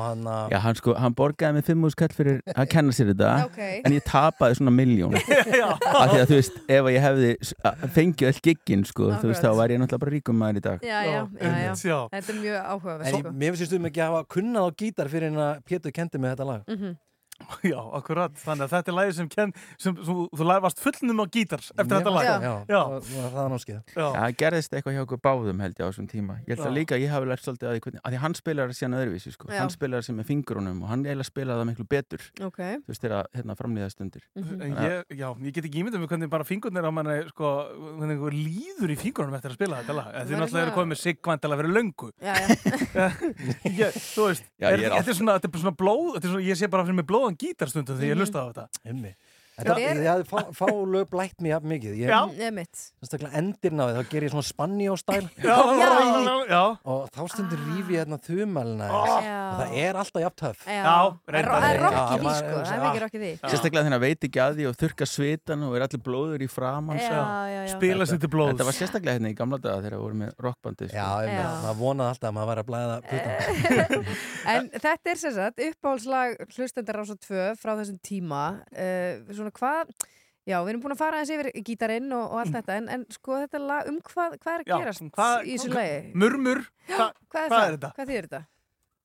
hann 0.04 0.24
að 0.30 0.52
Já, 0.54 0.60
hann 0.64 0.76
sko, 0.80 0.94
hann 1.00 1.16
borgaði 1.18 1.54
mig 1.58 1.66
5.000 1.68 1.96
kall 2.02 2.14
fyrir 2.18 2.40
að 2.56 2.70
kenna 2.70 2.92
sér 2.96 3.10
þetta 3.14 3.32
Ok. 3.48 3.60
en 3.86 3.96
ég 3.98 4.06
tapaði 4.08 4.60
svona 4.60 4.74
miljón 4.76 5.18
Já. 5.62 5.70
af 5.74 6.14
því 6.14 6.20
að 6.22 6.26
þú 6.30 6.38
veist, 6.40 6.60
ef 6.78 6.90
ég 6.94 7.02
hefði 7.08 7.32
fengið 7.98 8.32
all 8.32 8.42
giggin, 8.50 8.86
sko, 8.86 9.10
þú 9.22 9.32
veist, 9.34 9.44
þá 9.44 9.52
væri 9.60 9.78
ég 9.78 9.84
náttúrulega 9.84 10.04
bara 10.06 10.16
ríkum 10.18 10.40
maður 10.44 10.62
í 10.62 10.66
dag 10.70 10.86
Já, 10.86 11.00
já, 11.10 11.20
já, 11.40 11.52
já. 11.66 11.74
Já. 11.90 12.00
Þetta 12.16 12.34
er 12.36 12.40
mjög 12.46 12.58
áhugaverð, 12.74 13.12
sko. 13.14 13.34
mér 13.44 13.56
finnst 13.60 13.74
þú 13.76 13.82
ekki 13.90 14.04
að 14.06 14.10
hafa 14.14 14.26
kunnað 14.38 14.68
á 14.68 14.70
gítar 14.84 15.10
fyrir 15.12 15.32
en 15.34 15.42
að 15.50 15.64
Pétur 15.70 15.92
kendi 15.96 16.18
mig 16.20 16.36
þetta 16.36 16.46
lag 16.54 16.62
Mhm. 16.70 16.98
Já, 17.64 17.80
akkurat, 17.98 18.34
þannig 18.40 18.66
að 18.68 18.72
þetta 18.76 18.92
er 18.92 18.96
lagið 19.00 19.14
sem, 19.20 19.28
ken, 19.32 19.52
sem, 19.82 19.96
sem 20.06 20.18
þú 20.36 20.46
lagast 20.48 20.80
fullnum 20.84 21.22
á 21.24 21.26
gítar 21.32 21.62
eftir 21.64 21.86
Mér 21.86 21.96
þetta 22.00 22.12
lag 22.14 22.26
fannst 22.26 22.30
það, 22.30 22.44
já, 22.44 22.80
það- 22.80 23.04
það 23.10 23.24
var 23.24 23.32
það 23.36 23.50
námskeið. 23.54 23.80
Já, 23.96 24.06
það 24.16 24.36
gerðist 24.44 24.76
eitthvað 24.78 24.96
hjá 24.98 25.02
okkur 25.06 25.22
báðum 25.28 25.64
held 25.64 25.76
ég 25.80 25.84
á 25.84 25.90
þessum 25.90 26.08
tíma 26.12 26.34
Ég 26.40 26.52
held 26.54 26.60
Já. 26.60 26.68
að 26.70 26.76
líka 26.80 27.00
ég 27.00 27.10
hafi 27.14 27.30
lært 27.32 27.44
svolítið 27.46 27.68
að 27.70 27.74
því, 27.76 27.82
hvernig, 27.86 28.02
að 28.04 28.12
því 28.16 28.20
hann 28.24 28.36
spilar 28.40 28.74
síðan 28.80 28.98
öðruvísi 29.00 29.34
sko. 29.34 29.50
Já. 29.50 29.60
hann 29.64 29.74
spilar 29.74 30.02
sem 30.06 30.16
með 30.20 30.26
fingrunum 30.30 30.84
og 30.84 30.88
hann 30.94 31.04
eiginlega 31.08 31.30
spilaði 31.30 31.60
það 31.64 31.70
miklu 31.72 31.88
betur 31.96 32.22
Ok. 32.50 32.60
þú 32.60 32.90
veist 32.94 33.04
þeirra 33.04 33.22
hérna, 33.36 33.56
framlýða 33.60 33.90
stundir. 33.94 34.24
En 34.40 34.76
ég, 34.76 35.04
já, 35.20 35.28
ég 35.40 35.54
get 35.56 35.66
ekki 35.70 35.82
ímyndum 35.84 36.04
við 36.06 36.10
hvernig 36.14 36.30
bara 36.30 36.44
fingurnir 36.48 36.86
á 36.86 36.92
manni 36.94 37.18
sko, 37.34 37.50
líður 38.30 38.94
í 38.94 38.98
fingurnum 39.00 39.36
eftir 39.40 39.52
að 39.54 39.58
spila 39.60 39.82
þetta 39.82 39.96
lag 39.98 40.08
Þið 40.20 40.36
Sigvænt 47.38 47.54
að 47.54 47.70
vera 47.70 47.76
löngu 47.76 47.94
Já, 47.94 47.94
ég, 47.94 48.00
þegar 48.00 48.16
Mhm. 48.16 48.20
lusta 48.20 48.40
á 48.40 48.46
þetta 48.50 48.68
Einmi. 48.86 49.16
Er- 49.60 50.00
hafði 50.10 50.26
fá, 50.30 50.40
fá 50.56 50.66
lög 50.70 51.10
blætt 51.12 51.38
mér 51.44 51.56
jafn 51.58 51.68
mikið 51.74 51.96
ég, 52.00 52.10
Já. 52.10 52.20
Ég 52.40 52.54
mitt. 52.56 52.82
Sérstaklega 53.04 53.34
endirna 53.42 53.84
á 53.84 53.88
því, 53.90 53.96
þá 54.00 54.10
ger 54.14 54.24
ég 54.28 54.32
svona 54.34 54.48
spanni 54.48 54.88
á 54.88 54.96
stæl 55.00 55.26
Já, 55.44 55.58
já, 55.80 56.36
já. 56.50 56.64
og 56.86 57.10
þá 57.16 57.22
stundur 57.34 57.60
rífi 57.68 57.96
ég 57.98 58.04
hérna 58.04 58.20
þumalina 58.24 58.88
Já. 58.90 58.96
og 59.00 59.60
það 59.60 59.76
er 59.84 60.00
alltaf 60.04 60.24
jafn 60.24 60.38
töff 60.44 60.64
Já. 60.70 60.80
Já, 60.80 60.98
reyndar. 61.30 61.52
Það 61.60 61.70
er 61.70 61.80
Já, 61.80 61.90
því, 61.90 62.34
sko, 62.40 62.56
það 62.60 62.74
er 62.74 62.84
mikið 62.86 63.02
rock 63.04 63.14
í 63.14 63.22
því. 63.24 63.32
Sérstaklega 63.44 63.84
þegar 63.84 63.96
hann 63.98 64.04
veit 64.06 64.28
ekki 64.30 64.42
að 64.46 64.56
því 64.60 64.68
og 64.70 64.78
þurka 64.80 65.08
svitan 65.10 65.64
og 65.68 65.76
er 65.80 65.86
allir 65.88 66.04
blóður 66.10 66.46
í 66.46 66.50
framann 66.50 67.00
Já, 67.00 67.06
sko. 67.10 67.20
já, 67.20 67.60
já. 67.60 67.74
Spila 67.76 68.08
sér 68.10 68.20
til 68.24 68.32
blóðs. 68.34 68.54
Þetta 68.56 68.68
var 68.70 68.78
sérstaklega 68.80 69.18
hérna 69.20 69.30
í 69.34 69.38
gamla 69.40 69.60
daga 69.60 69.82
þegar 69.84 69.98
við 69.98 70.04
vorum 70.06 70.24
með 70.24 70.32
rockbandi 70.46 70.90
sko. 70.90 70.96
Já, 70.96 71.50
maður 71.64 71.80
vonaði 71.80 72.10
alltaf 72.14 72.30
að 72.30 72.36
maður 72.40 72.50
væri 72.50 72.64
að 72.64 72.70
blæða 72.70 72.96
putan 73.10 74.06
En 74.54 74.70
þetta 74.74 75.12
er 75.14 75.20
sem 75.20 75.34
sagt 75.36 75.62
uppáhaldslag 75.64 76.36
hlustendar 76.56 77.00
á 77.00 77.04
svo 77.10 77.16
tvö 77.22 77.46
frá 77.60 77.74
þessum 77.80 78.00
tíma 78.06 78.44
uh, 78.74 79.20
svona 79.50 79.58
hvað 79.60 79.94
Já, 80.50 80.56
við 80.66 80.70
erum 80.72 80.82
búin 80.82 80.94
að 80.96 80.98
fara 81.04 81.18
aðeins 81.20 81.32
yfir 81.36 81.64
gítarinn 81.68 82.14
og, 82.16 82.32
og 82.32 82.40
allt 82.42 82.54
þetta 82.56 82.76
en, 82.80 82.88
en 82.90 83.04
sko 83.14 83.36
þetta 83.44 83.60
lag, 83.62 83.90
um 83.92 84.00
hvað, 84.02 84.38
hvað 84.42 84.54
er 84.56 84.62
að 84.64 84.70
Já, 84.72 84.78
gerast 84.82 85.04
hvað- 85.14 85.44
í 85.46 85.52
þessu 85.58 85.68
hvað- 85.70 85.76
lagi? 85.78 86.14
Murmur, 86.24 86.62
Já, 86.90 86.96
hvað- 86.96 87.20
hvað 87.30 87.50
hvað 87.52 87.66
er 87.68 87.76
þetta? 87.76 87.92
Hvað 88.00 88.10
þýðir 88.10 88.28
þetta? 88.30 88.42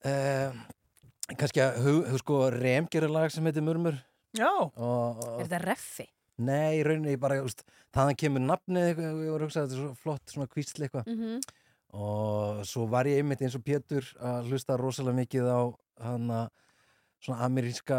uh, 0.05 1.35
kannski 1.37 1.61
að 1.65 1.77
hug, 1.85 1.99
hug, 2.09 2.17
sko, 2.23 2.39
Rem 2.55 2.87
gerir 2.89 3.09
lag 3.13 3.29
sem 3.35 3.45
heitir 3.45 3.61
Murmur 3.67 3.99
Já 4.35 4.49
og, 4.49 4.73
og, 4.79 5.39
Er 5.39 5.45
þetta 5.45 5.61
reffi? 5.67 6.07
Nei, 6.37 6.79
í 6.79 6.83
rauninni 6.87 7.19
bara, 7.19 7.37
úst, 7.45 7.61
þaðan 7.95 8.17
kemur 8.23 8.41
nafnið 8.47 8.89
ég 8.89 8.97
var 9.31 9.39
að 9.39 9.45
hugsa 9.45 9.61
að 9.61 9.69
þetta 9.69 9.77
er 9.77 9.83
svo 9.85 9.93
flott 10.01 10.33
svona 10.33 10.49
kvísli 10.51 10.87
eitthvað 10.89 11.05
Mhm. 11.13 11.39
og 11.93 12.65
svo 12.67 12.87
var 12.89 13.05
ég 13.07 13.21
einmitt 13.21 13.39
eins 13.45 13.55
og 13.55 13.63
Pétur 13.63 14.03
að 14.19 14.49
hlusta 14.49 14.75
rosalega 14.81 15.15
mikið 15.21 15.45
á 15.47 15.61
hana 16.03 16.49
svona 17.25 17.41
ameríska 17.47 17.97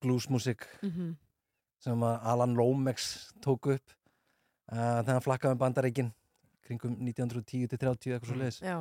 bluesmusik 0.00 0.66
Mhm. 0.82 1.14
sem 1.82 1.98
að 2.06 2.18
Alan 2.30 2.54
Lomax 2.54 3.32
tók 3.42 3.66
upp 3.74 3.90
uh, 4.72 5.02
þegar 5.02 5.12
hann 5.16 5.24
flakkaði 5.26 5.52
um 5.56 5.58
bandareikin 5.58 6.12
kringum 6.62 6.94
1910-30 7.02 8.12
eitthvað 8.14 8.28
svo 8.30 8.36
leiðis 8.38 8.60
Já. 8.62 8.76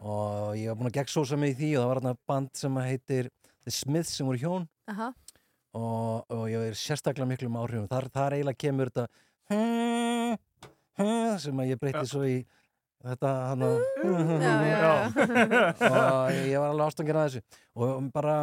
og 0.00 0.56
ég 0.56 0.68
var 0.70 0.76
búinn 0.80 0.88
að 0.90 0.96
gegnsósa 1.02 1.36
mig 1.38 1.52
í 1.54 1.58
því 1.60 1.70
og 1.76 1.82
það 1.82 1.88
var 1.92 2.00
hérna 2.00 2.16
band 2.26 2.50
sem 2.56 2.78
að 2.80 2.88
heitir 2.88 3.28
The 3.64 3.70
Smiths 3.70 4.16
sem 4.16 4.26
voru 4.26 4.38
hjón 4.40 4.68
Aha. 4.88 5.10
og, 5.76 6.24
og 6.32 6.44
ég 6.48 6.70
er 6.70 6.78
sérstaklega 6.78 7.28
miklum 7.28 7.58
áhrifum 7.60 7.88
þar, 7.90 8.08
þar 8.14 8.32
eiginlega 8.38 8.62
kemur 8.64 8.88
þetta 8.88 9.08
sem 11.38 11.60
að 11.60 11.68
ég 11.74 11.78
breytti 11.80 12.06
svo 12.08 12.24
í 12.26 12.38
þetta 13.04 13.34
hann 13.50 13.66
já, 14.42 14.54
já. 14.68 14.94
og 15.92 16.32
ég 16.34 16.58
var 16.58 16.72
alveg 16.72 16.86
ástangin 16.88 17.20
að 17.20 17.28
þessu 17.28 17.44
og 17.78 18.08
bara 18.14 18.38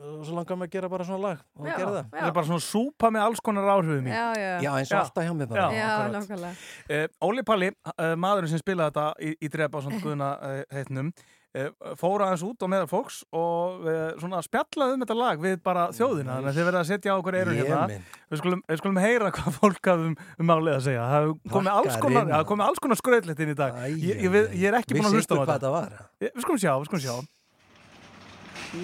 og 0.00 0.24
svo 0.26 0.36
langar 0.36 0.58
mig 0.60 0.68
að 0.68 0.74
gera 0.76 0.88
bara 0.92 1.04
svona 1.06 1.20
lag 1.22 1.42
og 1.56 1.66
Já, 1.68 1.72
gera 1.78 1.90
það 1.94 2.06
Þetta 2.12 2.26
er 2.28 2.34
bara 2.36 2.48
svona 2.50 2.64
súpa 2.64 3.10
með 3.14 3.26
alls 3.26 3.42
konar 3.44 3.68
áhrifum 3.74 4.08
í 4.08 4.12
Já, 4.12 4.26
já. 4.36 4.50
Já, 4.64 4.70
eins 4.76 4.92
og 4.92 4.98
alltaf 5.00 5.26
hjá 5.26 5.32
mér 5.36 5.50
bara. 5.50 5.66
Já. 5.74 6.52
Uh, 6.90 7.06
Óli 7.28 7.44
Palli, 7.46 7.70
uh, 7.94 8.14
maðurinn 8.20 8.52
sem 8.52 8.62
spilaði 8.62 8.90
þetta 8.90 9.06
í, 9.24 9.32
í 9.40 9.52
drepa 9.52 9.80
á 9.80 9.84
svona 9.86 10.00
guðuna 10.04 10.30
uh, 10.36 10.62
heitnum 10.76 11.12
uh, 11.58 11.94
fór 12.00 12.24
aðeins 12.26 12.44
út 12.46 12.64
og 12.66 12.70
meðal 12.72 12.88
fólks 12.90 13.20
og 13.36 13.82
uh, 13.86 13.98
svona 14.20 14.42
spjallaði 14.46 14.96
um 14.96 15.04
þetta 15.04 15.16
lag 15.18 15.42
við 15.42 15.56
bara 15.66 15.88
þjóðina, 15.96 16.36
þannig 16.38 16.50
að 16.52 16.58
þið 16.60 16.68
verða 16.70 16.82
að 16.84 16.90
setja 16.90 17.14
á 17.14 17.18
okkur 17.18 17.38
eirun 17.40 17.58
hérna. 17.60 17.82
við 18.30 18.42
skulum, 18.42 18.62
við 18.68 18.80
skulum 18.82 19.02
heyra 19.04 19.32
hvað 19.36 19.58
fólk 19.58 19.90
hafði 19.92 20.08
um, 20.12 20.16
málið 20.52 20.76
að 20.76 20.86
segja. 20.88 21.08
Það 21.10 21.26
hefur 21.26 21.54
komið 21.56 21.72
alls 21.74 22.00
konar, 22.06 22.32
alls 22.68 22.82
konar 22.86 23.00
skröðleitt 23.00 23.44
inn 23.44 23.54
í 23.54 23.58
dag. 23.58 23.76
Æ, 23.76 23.84
ég, 23.98 24.24
ég, 24.26 24.40
ég 24.54 24.66
er 24.70 24.78
ekki 24.80 24.98
búin 24.98 25.10
að 25.10 25.18
hlusta 25.18 25.38
á 25.38 25.44
þetta. 25.52 26.08
Við 26.22 26.42
skulum 26.46 26.62
sjá, 26.62 26.72
við 26.78 26.90
skulum 26.90 27.04
sjá. 27.06 27.14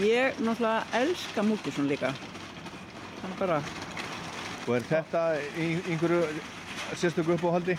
Ég 0.03 0.39
náttúrulega 0.43 1.03
elska 1.03 1.45
Múkisson 1.47 1.87
líka. 1.87 2.11
Þannig 3.21 3.39
bara, 3.39 3.61
Og 4.67 4.75
er 4.75 4.87
þetta 4.89 5.21
í 5.63 5.67
einhverju 5.93 6.25
sérstöku 6.99 7.37
uppáhaldi? 7.37 7.77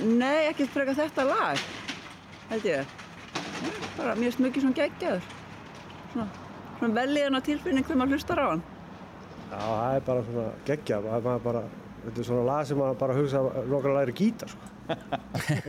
nei, 0.00 0.46
ekkert 0.46 0.70
frekar 0.70 0.94
þetta 0.94 1.24
lag, 1.26 1.62
held 2.52 2.68
ég. 2.68 2.92
Bara, 3.96 4.14
mér 4.16 4.30
finnst 4.30 4.42
Múkisson 4.44 4.74
geggjaður. 4.76 5.26
Svona, 6.12 6.26
svona 6.78 6.96
velíðana 7.00 7.42
tilfinning 7.44 7.86
þegar 7.86 8.00
maður 8.02 8.16
hlustar 8.16 8.40
á 8.40 8.46
hann. 8.50 8.62
Já, 9.50 9.60
það 9.60 9.96
er 9.98 10.04
bara 10.06 10.24
svona 10.28 10.46
geggja, 10.68 11.00
það 11.06 11.30
er 11.34 11.44
bara, 11.44 11.62
þetta 12.04 12.22
er 12.22 12.28
svona 12.30 12.46
lag 12.48 12.68
sem 12.68 12.80
maður 12.80 13.00
bara 13.02 13.18
hugsa 13.18 13.42
nokkar 13.72 13.92
að 13.92 13.98
læra 14.00 14.16
gítar, 14.20 14.54
sko. 14.54 14.70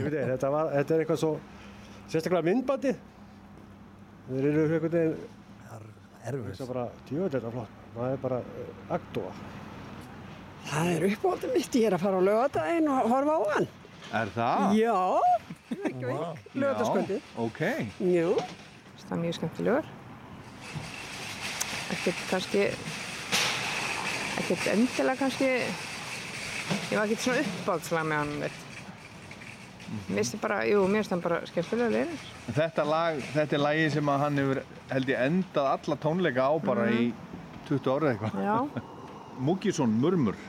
Þetta, 0.02 0.50
var, 0.50 0.72
þetta 0.74 0.94
er 0.96 1.02
eitthvað 1.04 1.20
svo, 1.22 1.32
sérstaklega 2.10 2.48
myndbandi. 2.48 2.94
Þeir 4.32 4.48
eru 4.50 4.64
veginn, 4.72 5.12
erfið. 6.30 6.56
Það 6.58 6.64
er 6.66 6.72
bara, 6.72 7.66
er 8.08 8.24
bara 8.24 8.40
uh, 8.42 8.72
aktúa. 8.98 9.34
Það 10.72 10.90
er 10.96 11.06
uppáhaldið 11.10 11.54
mitt, 11.58 11.78
ég 11.82 11.88
er 11.90 11.98
að 11.98 12.04
fara 12.06 12.22
á 12.22 12.28
lögadaginn 12.28 12.90
og 12.94 13.08
horfa 13.12 13.38
á 13.38 13.42
hann. 13.56 13.70
Er 14.22 14.34
það? 14.36 14.76
Já, 14.78 14.98
Reykjavík, 15.72 16.44
lögadagskvöldið. 16.54 17.22
Já, 17.22 17.40
ok. 17.46 17.62
Jú. 18.00 18.36
Það 19.02 19.18
er 19.18 19.22
mjög 19.26 19.38
skemmtilegur. 19.38 19.88
Ekkert 21.92 22.20
kannski, 22.30 22.66
ekkert 24.40 24.68
endilega 24.72 25.20
kannski, 25.20 25.50
ég 25.52 26.94
var 26.96 27.04
ekkert 27.04 27.26
svona 27.26 27.42
uppáhaldslag 27.44 28.06
með 28.08 28.22
hann, 28.22 28.32
veit. 28.46 28.62
Mér 29.92 30.22
finnst 30.22 30.38
það 30.38 30.44
bara, 30.46 30.62
jú, 30.70 30.86
mér 30.88 31.02
finnst 31.02 31.12
það 31.12 31.26
bara 31.26 31.42
skemmtilega 31.50 31.96
leirir. 31.98 32.24
Þetta 32.62 32.88
lag, 32.88 33.20
þetta 33.34 33.58
er 33.58 33.64
lagi 33.66 33.90
sem 33.98 34.14
að 34.14 34.24
hann 34.24 34.40
hefur 34.40 34.64
held 34.94 35.12
ég 35.12 35.26
endað 35.28 35.70
alla 35.74 36.00
tónleika 36.06 36.48
á 36.48 36.54
bara 36.64 36.88
í 36.96 37.12
20 37.68 37.92
ára 37.92 38.14
eitthvað. 38.14 38.40
Já. 38.48 38.58
Múkisson, 39.52 40.00
Murmur. 40.00 40.40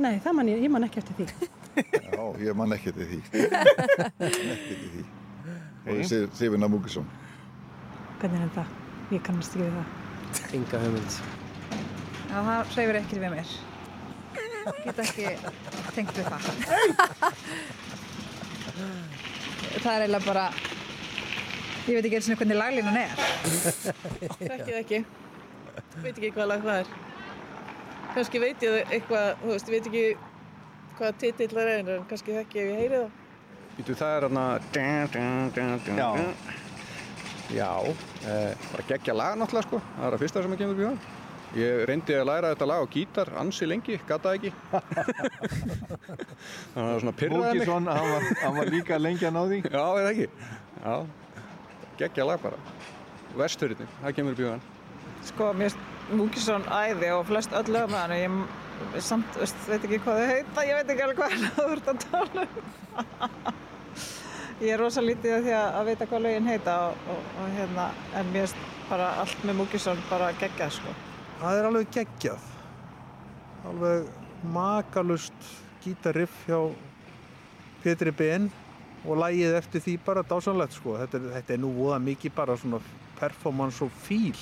Nei, 0.00 0.16
það 0.24 0.38
man 0.40 0.50
ég, 0.50 0.66
ég 0.66 0.72
man 0.72 0.86
ekki 0.88 1.04
eftir 1.04 1.22
því. 1.22 1.50
Já, 1.76 2.22
ég 2.42 2.56
man 2.56 2.72
ekki 2.74 2.92
til 2.96 3.06
því. 3.10 3.18
ekki 4.28 4.74
til 4.74 4.90
því. 4.94 5.04
Og 5.90 6.04
Sif, 6.04 6.34
Sifina 6.38 6.68
Múkisson. 6.68 7.06
Hvernig 8.20 8.42
er 8.44 8.54
það? 8.54 8.72
Ég 9.14 9.22
kannast 9.26 9.54
ekki 9.56 9.66
við 9.66 9.76
það. 9.78 9.86
Enga 10.58 10.80
hugmynd. 10.84 11.12
Já, 12.30 12.36
það 12.36 12.74
hreyfir 12.74 12.98
ekkert 13.00 13.22
við 13.24 13.32
mér. 13.34 13.54
Ég 14.60 14.82
get 14.84 14.98
ekki 15.04 15.26
tengt 15.96 16.18
við 16.18 16.26
það. 16.28 16.42
það 19.80 19.92
er 19.94 20.04
eiginlega 20.04 20.26
bara, 20.26 20.44
ég 21.86 21.96
veit 21.96 22.04
ekki 22.04 22.18
eins 22.18 22.30
og 22.30 22.42
hvernig 22.42 22.60
laglínan 22.60 23.00
er. 23.00 23.10
Þekkið 24.40 24.76
ekki. 24.82 25.00
Veit 26.00 26.16
ekki 26.16 26.32
hvað 26.36 26.52
lag 26.52 26.66
það 26.66 26.82
er. 26.82 26.92
Kannski 28.10 28.42
veit 28.42 28.64
ég 28.66 28.92
eitthvað, 28.96 29.26
þú 29.40 29.54
veist, 29.54 29.70
ég 29.70 29.74
veit 29.76 29.88
ekki 29.90 30.04
hvað 31.00 31.20
titill 31.22 31.52
það 31.54 31.70
er, 31.74 31.92
en 31.96 32.08
kannski 32.10 32.36
þekki 32.36 32.60
ef 32.60 32.66
ég 32.68 32.80
heyri 32.82 32.98
það. 32.98 33.10
Býtu, 33.78 33.94
það 33.96 34.16
er 34.16 34.22
hérna... 34.26 35.78
Já. 35.96 36.10
Já, 37.50 37.70
eh, 38.30 38.52
bara 38.70 38.84
geggja 38.86 39.14
lag 39.16 39.38
náttúrulega 39.40 39.66
sko, 39.66 39.80
það 39.96 40.04
er 40.06 40.14
það 40.14 40.22
fyrsta 40.22 40.42
sem 40.44 40.52
að 40.54 40.60
kemur 40.60 40.84
hann. 40.86 41.00
Ég 41.58 41.80
reyndi 41.88 42.14
að 42.14 42.28
læra 42.28 42.52
þetta 42.52 42.68
lag 42.70 42.84
á 42.84 42.92
gítar 42.94 43.30
ansi 43.40 43.66
lengi, 43.66 43.96
gata 44.06 44.36
ekki. 44.36 44.52
Þannig 44.70 44.84
að 46.76 46.86
það 46.86 47.00
svona 47.02 47.14
pyrraði 47.18 47.40
mig. 47.40 47.58
Múkisson, 47.58 47.90
hann 47.90 48.10
var, 48.12 48.28
hann 48.44 48.58
var 48.60 48.70
líka 48.76 49.00
lengi 49.00 49.26
að 49.26 49.34
ná 49.34 49.40
því. 49.50 49.58
Já, 49.64 49.82
er 49.82 50.04
það 50.04 50.12
ekki? 50.12 50.28
Já, 50.84 50.94
geggja 52.04 52.28
lag 52.30 52.44
bara. 52.44 52.62
Vesturinn, 53.40 53.90
það 53.98 54.16
kemur 54.20 54.44
hann. 54.46 54.66
Sko, 55.26 55.50
mér 55.50 55.72
finnst 55.72 56.14
Múkisson 56.20 56.70
æði 56.70 57.10
og 57.16 57.26
flest 57.26 57.52
öll 57.54 57.66
lög 57.66 57.90
með 57.90 58.04
hann. 58.04 58.14
Ég 58.20 58.30
ég 58.30 58.69
samt, 59.04 59.36
veist, 59.38 59.62
veit 59.68 59.84
ekki 59.84 60.00
hvað 60.04 60.20
þau 60.20 60.30
heita, 60.34 60.66
ég 60.68 60.78
veit 60.78 60.92
ekki 60.94 61.06
alveg 61.06 61.20
hvað 61.20 61.46
þú 61.56 61.66
ert 61.76 61.90
að 61.92 62.04
tala 62.06 62.46
um. 62.46 63.54
ég 64.60 64.74
er 64.74 64.82
rosa 64.82 65.04
lítið 65.04 65.36
af 65.36 65.46
því 65.46 65.56
að, 65.56 65.68
að 65.78 65.90
vita 65.90 66.10
hvað 66.10 66.24
lögin 66.26 66.50
heita 66.50 66.76
og, 66.88 67.08
og, 67.14 67.32
og 67.42 67.56
hérna, 67.56 67.88
en 68.20 68.32
mér 68.34 68.46
finnst 68.48 68.78
bara 68.90 69.10
allt 69.22 69.44
með 69.46 69.60
Múkisson 69.60 70.00
bara 70.10 70.32
geggjað 70.40 70.72
sko. 70.80 70.94
Það 71.40 71.58
er 71.58 71.68
alveg 71.68 71.92
geggjað. 71.94 72.48
Alveg 73.70 74.08
makalust 74.54 75.50
gítariff 75.84 76.34
hjá 76.48 76.58
Petri 77.84 78.12
Ben 78.12 78.48
og 79.06 79.20
lægið 79.20 79.56
eftir 79.56 79.84
því 79.84 79.94
bara 80.04 80.24
dásanlegt 80.26 80.76
sko. 80.76 80.96
Þetta 81.00 81.20
er, 81.20 81.28
þetta 81.38 81.54
er 81.54 81.62
nú 81.62 81.70
voða 81.76 82.00
mikið 82.02 82.34
bara 82.36 82.56
svona 82.60 82.80
performance 83.20 83.84
og 83.84 83.94
fíl. 84.04 84.36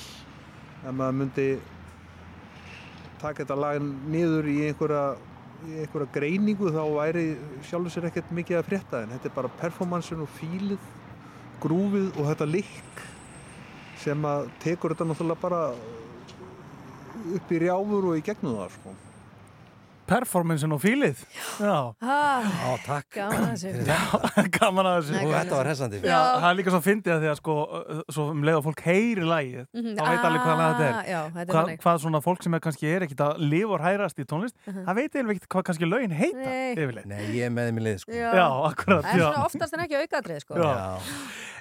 Ef 0.82 0.94
maður 0.94 1.18
myndi 1.20 1.48
taka 3.22 3.44
þetta 3.44 3.58
lag 3.58 3.82
niður 4.12 4.48
í 4.50 4.56
einhverja, 4.68 5.02
í 5.66 5.80
einhverja 5.82 6.12
greiningu 6.14 6.72
þá 6.74 6.82
væri 6.94 7.26
sjálfur 7.68 7.94
sér 7.94 8.08
ekkert 8.10 8.32
mikið 8.38 8.60
að 8.60 8.68
frétta 8.70 9.02
en 9.04 9.14
þetta 9.16 9.30
er 9.30 9.36
bara 9.36 9.54
performancein 9.60 10.24
og 10.24 10.32
fílið, 10.38 10.88
grúfið 11.62 12.10
og 12.14 12.30
þetta 12.30 12.50
likk 12.52 13.04
sem 13.98 14.28
að 14.30 14.48
tekur 14.62 14.94
þetta 14.94 15.08
náttúrulega 15.10 15.42
bara 15.42 15.62
upp 17.38 17.52
í 17.52 17.60
rjáfur 17.64 18.12
og 18.12 18.18
í 18.18 18.24
gegnum 18.24 18.60
það 18.60 18.74
sko. 18.76 18.94
Performancein 20.08 20.72
og 20.72 20.80
fílið. 20.82 21.20
Já. 21.60 21.74
Ah, 22.00 22.46
Já, 22.48 22.70
takk. 22.86 23.08
Gaman 23.18 23.44
að 23.44 23.50
þessu. 23.52 23.84
Já, 23.88 23.98
gaman 24.58 24.88
að 24.88 24.96
þessu. 25.02 25.14
Nei, 25.18 25.24
Og 25.28 25.32
þetta 25.36 25.56
var 25.58 25.68
hressandi. 25.68 26.00
Já, 26.02 26.18
það 26.40 26.46
er 26.50 26.56
líka 26.60 26.72
svo 26.74 26.80
fyndið 26.86 27.12
að 27.14 27.20
því 27.24 27.30
að 27.32 27.36
sko, 27.42 27.56
uh, 27.68 28.00
svo 28.16 28.26
um 28.32 28.42
leið 28.48 28.58
að 28.60 28.64
fólk 28.68 28.82
heyri 28.88 29.26
lægið, 29.28 29.66
Mhm. 29.78 29.90
þá 29.98 30.02
veit 30.08 30.26
alveg 30.28 30.42
hvað 30.46 30.58
lag 30.62 30.72
þetta 30.78 30.88
Ah, 30.88 31.00
er. 31.02 31.10
já, 31.12 31.20
þetta 31.36 31.62
er 31.72 31.76
hvað, 31.84 32.00
svona 32.06 32.22
fólk 32.24 32.42
sem 32.42 32.54
er 32.54 32.60
kannski 32.64 32.86
er 32.96 33.06
ekkit 33.06 33.22
að 33.28 33.42
lifa 33.52 33.74
og 33.76 33.80
hærast 33.84 34.18
í 34.18 34.24
tónlist, 34.24 34.56
Mhm. 34.66 34.84
það 34.88 34.94
veit 35.02 35.12
eiginlega 35.12 35.36
ekkit 35.38 35.48
hvað 35.54 35.66
kannski 35.68 35.90
lögin 35.92 36.12
heita 36.16 36.44
Nei. 36.44 36.74
yfirleitt. 36.74 37.06
Nei, 37.06 37.22
ég 37.36 37.46
er 37.46 37.50
með 37.50 37.68
þeim 37.68 37.78
í 37.78 37.84
lið, 37.88 37.98
sko. 38.04 38.12
Já. 38.12 38.30
Já, 38.32 38.46
akkurat, 38.72 39.04
Það 39.04 39.14
er 39.14 39.20
svona 39.28 39.44
oftast 39.44 39.72
en 39.76 39.80
ekki 39.84 40.00
aukaðrið, 40.02 40.40
sko. 40.40 40.54
Já. 40.56 41.00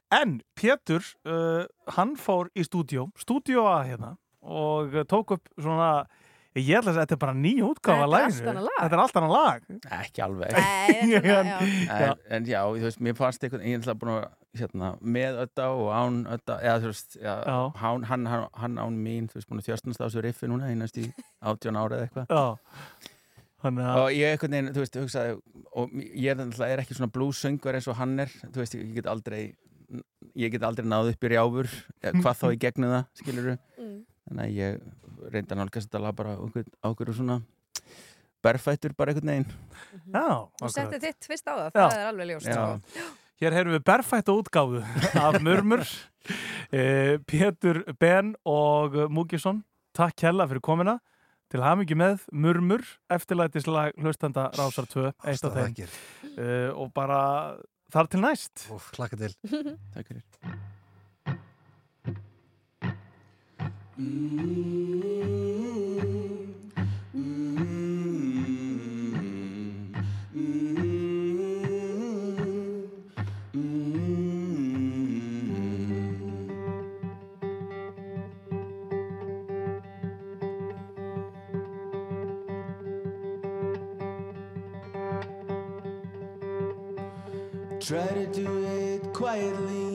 En 0.09 0.41
Pétur, 0.55 1.03
uh, 1.27 1.65
hann 1.97 2.15
fór 2.15 2.47
í 2.55 2.63
stúdíó, 2.63 3.09
stúdíó 3.19 3.65
A 3.67 3.83
hérna 3.83 4.15
og 4.41 4.93
uh, 4.95 5.03
tók 5.03 5.31
upp 5.35 5.49
svona, 5.59 6.05
ég 6.59 6.77
ætla 6.79 6.91
að 6.91 6.95
segja, 6.97 7.03
þetta 7.05 7.15
er 7.17 7.21
bara 7.21 7.35
ný 7.37 7.51
útgáfa 7.67 7.93
er 7.97 8.03
annað 8.03 8.65
lag. 8.67 8.77
Þetta 8.81 8.97
er 8.97 9.01
allt 9.03 9.17
annað 9.19 9.33
lag. 9.35 9.67
Ekki 9.97 10.23
alveg. 10.25 10.57
Nei, 10.57 11.09
þetta 11.11 11.17
er 11.17 11.27
svona, 11.27 11.55
já. 11.57 11.97
en, 11.97 12.21
en 12.37 12.47
já, 12.51 12.59
þú 12.67 12.85
veist, 12.87 13.01
mér 13.07 13.17
fannst 13.19 13.43
eitthvað, 13.47 13.65
ég 13.67 13.77
er 13.77 13.81
alltaf 13.83 13.99
búin 14.01 14.13
að, 14.15 14.25
hérna, 14.57 14.89
með 15.17 15.39
ödda 15.43 15.67
og 15.77 15.89
án 15.93 16.17
ödda, 16.37 16.57
eða 16.65 16.79
þú 16.85 16.91
veist, 16.93 17.17
já, 17.21 17.33
Já. 17.47 17.57
Hann, 17.83 18.07
hann, 18.09 18.25
hann, 18.31 18.47
hann 18.63 18.79
án 18.81 18.97
mín, 19.05 19.27
þú 19.29 19.39
veist, 19.39 19.49
búin 19.51 19.61
að 19.61 19.69
þjörstnast 19.69 20.01
á 20.01 20.05
þessu 20.07 20.23
riffi 20.25 20.49
núna, 20.49 20.71
einast 20.73 20.97
í 20.97 21.05
átján 21.51 21.77
ára 21.81 21.99
eða 22.01 22.07
eitthvað. 22.07 22.33
Já. 22.33 23.13
Þannig 23.63 23.87
að... 23.89 23.99
Og 24.03 24.09
ég 24.13 24.33
eitthvað 24.35 24.51
neginn, 24.53 24.73
þú 24.75 24.83
veist, 24.83 24.97
hugsaði, 25.01 25.37
og 25.81 25.95
ég 25.97 26.27
er, 26.33 26.37
náttúrulega- 26.41 26.73
er 26.77 26.83
ekki 26.83 26.97
svona 26.97 27.13
blues-söngur 27.15 27.77
eins 27.79 27.87
og 27.89 27.97
hann 27.97 28.13
er, 28.21 28.33
þú 28.53 28.61
veist, 28.61 28.75
ég 28.77 28.91
get 28.99 29.09
aldrei, 29.09 29.41
ég 30.37 30.53
get 30.53 30.65
aldrei 30.67 30.85
náð 30.85 31.13
upp 31.13 31.25
í 31.25 31.31
rjáfur, 31.33 31.71
hvað 32.05 32.37
þá 32.41 32.45
í 32.53 32.59
gegnum 32.65 32.93
það, 32.97 33.09
skilur 33.21 33.49
Mm. 33.77 33.97
Þannig 34.27 34.43
að 34.43 34.55
ég 34.57 34.79
reyndi 35.31 35.53
að 35.55 35.61
nálgast 35.61 35.89
þetta 35.89 36.01
lag 36.03 36.15
bara 36.15 36.35
á 36.35 36.39
einhver- 36.41 36.71
á 36.83 36.87
einhverju 36.91 37.15
svona 37.19 37.39
berfættur 38.43 38.93
bara 38.97 39.11
einhvern 39.13 39.31
veginn. 39.31 39.53
Já, 40.13 40.25
Og 40.61 40.69
setti 40.71 40.99
þitt 41.03 41.27
fyrst 41.29 41.47
á 41.49 41.53
það, 41.57 41.71
Já. 41.73 41.87
það 41.89 41.97
er 41.97 42.11
alveg 42.11 42.29
ljóst. 42.31 42.47
Já. 42.53 43.07
Hér 43.41 43.53
heyrðum 43.53 43.75
við 43.77 43.83
berfætt 43.85 44.29
útgáfu 44.33 44.79
af 45.21 45.41
Murmur, 45.45 45.83
eh, 46.77 47.17
Pétur 47.29 47.83
Ben 47.99 48.35
og 48.45 48.95
Múkisson. 49.13 49.63
Takk 49.93 50.15
kella 50.15 50.47
fyrir 50.47 50.61
komina. 50.61 50.99
Til 51.49 51.61
hamingi 51.63 51.95
með 51.95 52.25
Murmur, 52.35 52.81
eftirlætislag 53.09 53.93
hlustanda 54.03 54.49
Rásar 54.57 54.85
2, 54.91 55.13
eitt 55.31 55.45
af 55.47 55.53
þeim. 55.55 55.87
Eh, 56.37 56.69
og 56.75 56.91
bara 56.93 57.55
þar 57.93 58.09
til 58.11 58.19
næst. 58.19 58.67
Til. 58.67 59.37
Takk 59.95 60.11
fyrir. 60.11 60.75
Try 63.97 64.05
to 88.05 88.27
do 88.27 88.63
it 88.65 89.13
quietly. 89.13 89.86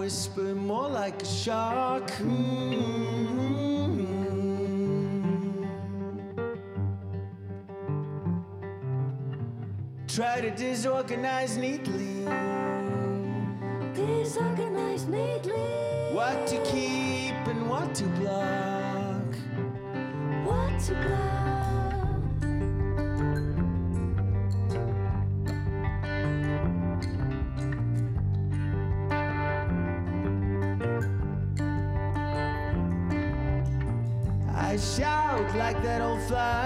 Whisper, 0.00 0.54
more 0.54 0.88
like 0.88 1.20
a 1.20 1.26
shark. 1.26 2.10
Mm. 2.22 3.20
Try 10.08 10.40
to 10.40 10.50
disorganize 10.52 11.58
neatly. 11.58 12.24
Disorganize 13.92 15.04
neatly. 15.06 15.68
What 16.16 16.46
to 16.46 16.56
keep 16.64 17.36
and 17.52 17.68
what 17.68 17.94
to 17.96 18.04
block. 18.20 19.30
What 20.46 20.80
to 20.86 20.94
block. 20.94 21.39
Fly. 36.30 36.59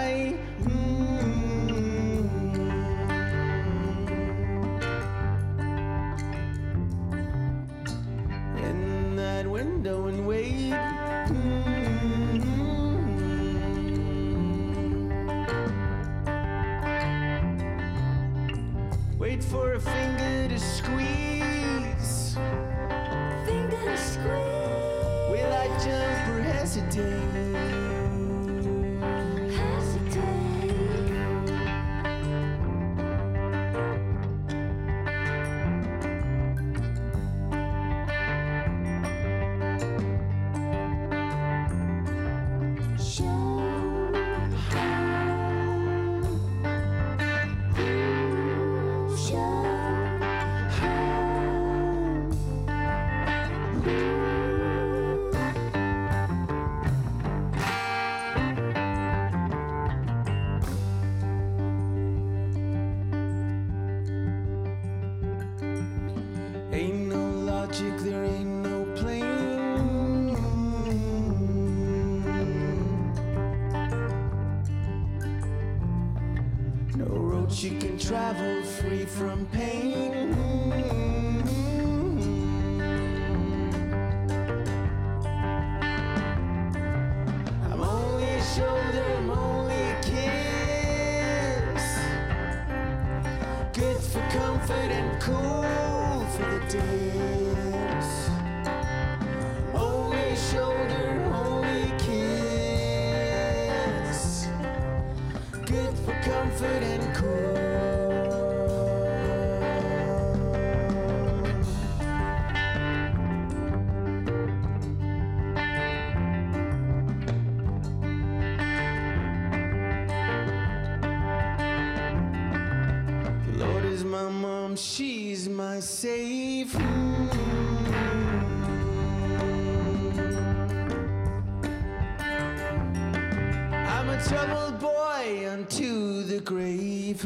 Troubled 134.28 134.80
boy 134.80 135.48
unto 135.50 136.22
the 136.22 136.40
grave. 136.40 137.22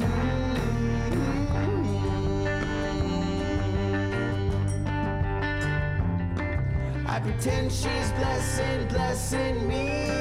I 7.06 7.20
pretend 7.20 7.70
she's 7.70 8.12
blessing, 8.12 8.88
blessing 8.88 9.68
me. 9.68 10.17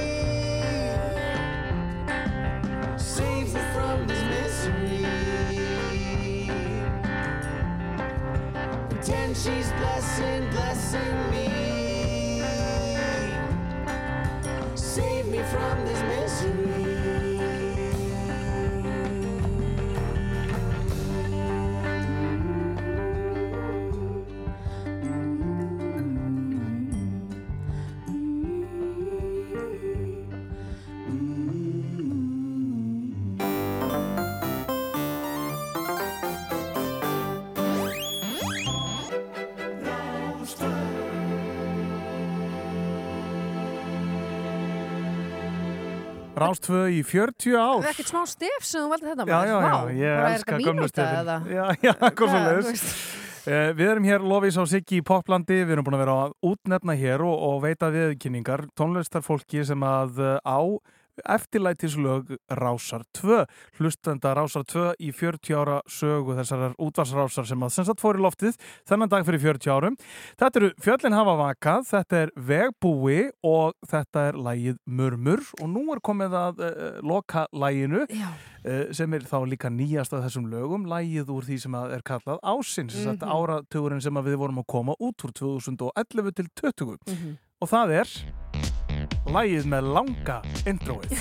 Rástvö 46.38 46.82
í 46.94 47.00
40 47.08 47.56
ár. 47.58 47.80
Það 47.82 47.88
er 47.88 47.94
ekkert 47.96 48.12
smá 48.14 48.22
stef 48.30 48.66
sem 48.68 48.84
þú 48.84 48.90
veldi 48.94 49.08
þetta 49.12 49.26
Já, 49.28 49.38
já, 49.48 49.56
já, 49.58 49.78
ég 49.98 50.18
bara 50.18 50.34
elska 50.36 50.52
þetta 50.58 50.68
gömlu 50.70 50.90
stefin. 50.92 51.32
Já, 51.58 51.64
já, 51.82 51.94
hvað 52.18 52.28
svo 52.28 52.28
Já, 52.28 52.44
þú 52.44 52.52
leiðis. 52.52 52.68
veist. 52.68 53.16
við 53.80 53.88
erum 53.94 54.08
hér 54.10 54.26
Lofís 54.28 54.58
á 54.60 54.64
Siggi 54.68 55.00
í 55.00 55.06
Poplandi, 55.08 55.62
við 55.64 55.78
erum 55.78 55.86
búin 55.88 55.96
að 55.98 56.04
vera 56.04 56.16
að 56.28 56.34
útnefna 56.52 56.98
hér 57.00 57.24
og, 57.24 57.36
og 57.50 57.62
veita 57.64 57.90
viðkynningar 57.94 58.66
tónlistarfólki 58.78 59.64
sem 59.66 59.86
að 59.88 60.20
uh, 60.20 60.38
á 60.44 60.60
eftirlætislög 61.26 62.36
Rásar 62.52 63.04
2 63.14 63.46
hlustenda 63.80 64.34
Rásar 64.38 64.64
2 64.68 64.94
í 65.00 65.12
40 65.16 65.56
ára 65.58 65.80
sögu 65.90 66.36
þessar 66.38 66.76
útvarsrásar 66.78 67.48
sem 67.50 67.64
að 67.64 67.74
sem 67.78 67.86
sagt 67.88 68.02
fór 68.04 68.20
í 68.20 68.24
loftið 68.26 68.58
þennan 68.90 69.10
dag 69.10 69.26
fyrir 69.28 69.40
40 69.40 69.72
árum 69.74 69.98
þetta 70.40 70.60
eru 70.62 70.72
Fjöllin 70.84 71.18
hafa 71.18 71.36
vakað 71.42 71.88
þetta 71.92 72.22
er 72.26 72.32
Vegbúi 72.36 73.30
og 73.44 73.74
þetta 73.90 74.28
er 74.32 74.40
lægið 74.48 74.78
Murmur 74.86 75.42
og 75.62 75.70
nú 75.74 75.86
er 75.96 76.00
komið 76.04 76.38
að 76.38 76.62
uh, 76.68 77.00
loka 77.02 77.48
læginu 77.54 78.06
uh, 78.08 78.86
sem 78.92 79.14
er 79.14 79.26
þá 79.28 79.38
líka 79.48 79.70
nýjast 79.74 80.14
af 80.14 80.26
þessum 80.28 80.48
lögum 80.52 80.86
lægið 80.90 81.32
úr 81.34 81.48
því 81.48 81.60
sem 81.66 81.76
er 81.82 82.02
kallað 82.06 82.40
ásins 82.44 82.96
mm 82.96 83.04
-hmm. 83.04 83.18
Mhm. 83.18 83.32
áratugurinn 83.38 84.02
sem 84.02 84.14
við 84.14 84.36
vorum 84.38 84.60
að 84.60 84.68
koma 84.68 84.94
út 85.00 85.24
úr 85.24 85.32
2011 85.34 86.32
til 86.36 86.48
20 86.56 86.98
Mhm. 87.08 87.38
og 87.62 87.70
það 87.70 87.92
er 88.02 88.08
lægið 89.34 89.72
með 89.74 89.92
langa 89.98 90.42
introið. 90.70 91.12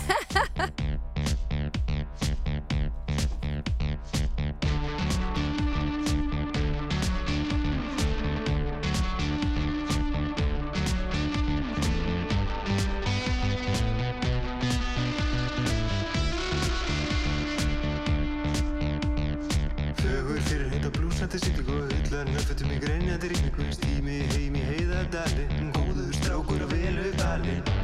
Blúsandi 20.96 21.38
siglingu 21.42 21.80
Hullar 21.90 22.28
nöfnfötum 22.30 22.70
í 22.70 22.78
greinjandi 22.80 23.32
rigningu. 23.32 23.66
Stími 23.74 24.20
heim 24.32 24.54
í 24.56 24.62
heiðadalinn 24.68 25.72
Góður 25.74 26.14
strákur 26.20 26.62
á 26.62 26.66
velu 26.70 27.10
balinn 27.18 27.75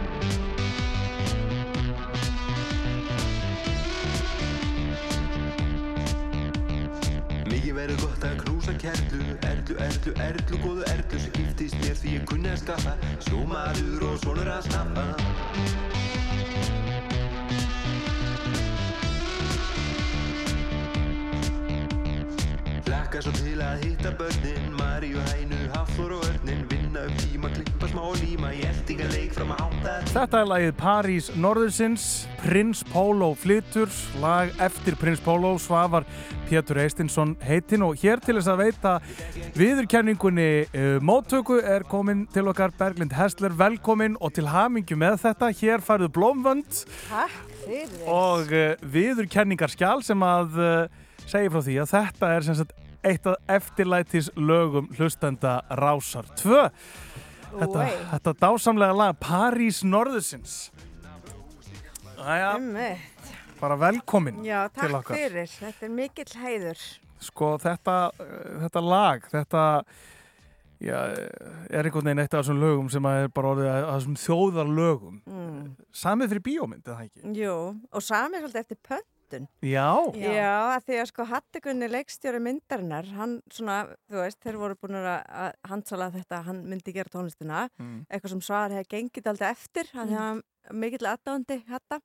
Verður 7.93 8.09
gott 8.09 8.23
að 8.25 8.37
knúsa 8.41 8.73
kerlu. 8.81 9.19
Erlu, 9.45 9.75
erlu, 9.85 10.13
erlu, 10.25 10.59
góðu 10.63 10.85
erlu 10.89 11.19
sem 11.21 11.33
giftist 11.37 11.77
mér 11.83 11.99
því 12.01 12.15
ég 12.15 12.23
kunni 12.31 12.49
að 12.49 12.63
skaffa. 12.63 12.95
Sjómaður 13.27 14.07
og 14.09 14.17
sonur 14.23 14.49
að 14.49 14.63
snappa 14.71 15.05
Laka 22.89 23.21
svo 23.27 23.37
til 23.43 23.61
að 23.61 23.85
hitta 23.85 24.17
börnin. 24.17 24.73
Maríu, 24.81 25.21
hænu, 25.29 25.61
hafþór 25.77 26.17
og 26.17 26.31
örnin 26.31 26.82
Þetta. 30.13 30.43
Er 30.43 30.49
lagið 30.51 30.75
París 30.77 31.29
Norðursins, 31.41 32.07
Prins 32.43 32.83
Pólo 32.93 33.31
flytur, 33.39 33.89
lag 34.21 34.53
eftir 34.63 34.97
Prins 35.01 35.23
Pólo, 35.25 35.55
Svavar 35.63 36.05
Pétur 36.51 36.83
Eistinsson 36.83 37.35
heitinn. 37.47 37.85
Og 37.87 37.97
hér 38.03 38.21
til 38.21 38.37
þess 38.37 38.51
að 38.53 38.63
veita 38.67 38.95
viðurkenningunni 39.57 40.49
uh, 40.67 40.99
móttöku 41.05 41.61
er 41.63 41.87
komin 41.89 42.27
til 42.35 42.45
okkar 42.53 42.75
Berglind 42.77 43.17
Hessler, 43.17 43.57
velkomin 43.57 44.19
og 44.21 44.35
til 44.37 44.51
hamingju 44.53 44.99
með 45.01 45.23
þetta, 45.25 45.53
hér 45.63 45.85
færðu 45.85 46.11
blómvönd 46.13 46.85
Takk 47.09 47.41
fyrir. 47.65 48.05
og 48.11 48.53
uh, 48.53 48.77
viðurkenningarskjál 48.95 50.05
sem 50.05 50.29
að 50.29 50.61
uh, 50.61 51.03
segja 51.25 51.53
frá 51.53 51.65
því 51.65 51.81
að 51.83 51.93
þetta 51.97 52.33
er 52.37 52.49
sem 52.51 52.61
sagt 52.61 52.82
eitt 53.05 53.27
af 53.27 53.37
eftirlætis 53.49 54.31
lögum 54.37 54.89
hlustenda 54.97 55.61
Rásar 55.71 56.27
2 56.39 56.69
þetta, 57.59 57.87
þetta 58.13 58.35
dásamlega 58.45 58.97
lag 58.97 59.17
París 59.21 59.83
Norðursins 59.85 60.71
Æja, 62.23 62.53
bara 63.61 63.77
velkomin 63.81 64.45
Já, 64.47 64.69
til 64.71 64.83
takk 64.85 64.95
okkar 65.01 65.17
fyrir. 65.19 65.51
Þetta 65.59 65.87
er 65.89 65.91
mikill 65.97 66.37
heiður. 66.39 66.83
sko 67.23 67.53
þetta, 67.63 67.97
þetta 68.63 68.81
lag 68.83 69.27
þetta 69.31 69.63
já, 70.83 70.97
er 71.71 71.87
einhvern 71.87 72.09
veginn 72.09 72.23
eitt 72.25 72.35
af 72.35 72.43
þessum 72.45 72.59
lögum 72.63 72.89
sem 72.91 73.07
er 73.11 73.29
bara 73.35 73.53
orðið 73.53 73.69
að 73.73 73.91
þessum 73.93 74.17
þjóðarlögum 74.25 75.21
Mm. 75.27 75.77
samið 75.95 76.33
fyrir 76.33 76.43
bíómynd, 76.49 76.87
er 76.89 76.95
það 76.95 77.05
ekki? 77.07 77.35
Jú, 77.43 77.55
og 77.93 78.03
sami 78.03 78.39
svolítið 78.43 78.63
eftir 78.65 78.81
pöntun. 79.33 79.49
Já. 79.65 79.87
Já, 80.15 80.77
að 80.77 80.85
því 80.87 80.99
að 81.03 81.09
sko 81.11 81.27
Hattikunni 81.33 81.89
leikstjóri 81.91 82.41
myndarinnar, 82.45 83.09
hann 83.17 83.39
svona, 83.51 83.81
þú 84.11 84.21
veist, 84.23 84.39
þeir 84.45 84.59
voru 84.61 84.77
búin 84.81 84.99
að 85.01 85.09
að 85.27 85.53
handsala 85.73 86.11
þetta, 86.15 86.39
að 86.39 86.45
hann 86.51 86.63
myndi 86.69 86.93
gera 86.95 87.09
tónlistina, 87.13 87.69
Mm. 87.81 88.07
eitthvað 88.11 88.29
sem 88.37 88.41
svar 88.41 88.71
hefði 88.71 88.89
gengið 88.95 89.31
aldrei 89.33 89.51
eftir, 89.51 89.87
hann 89.95 90.09
Mm. 90.09 90.43
hefði 90.71 90.79
mikill 90.79 91.07
aðdáðandi 91.17 91.63
Hatta 91.69 92.01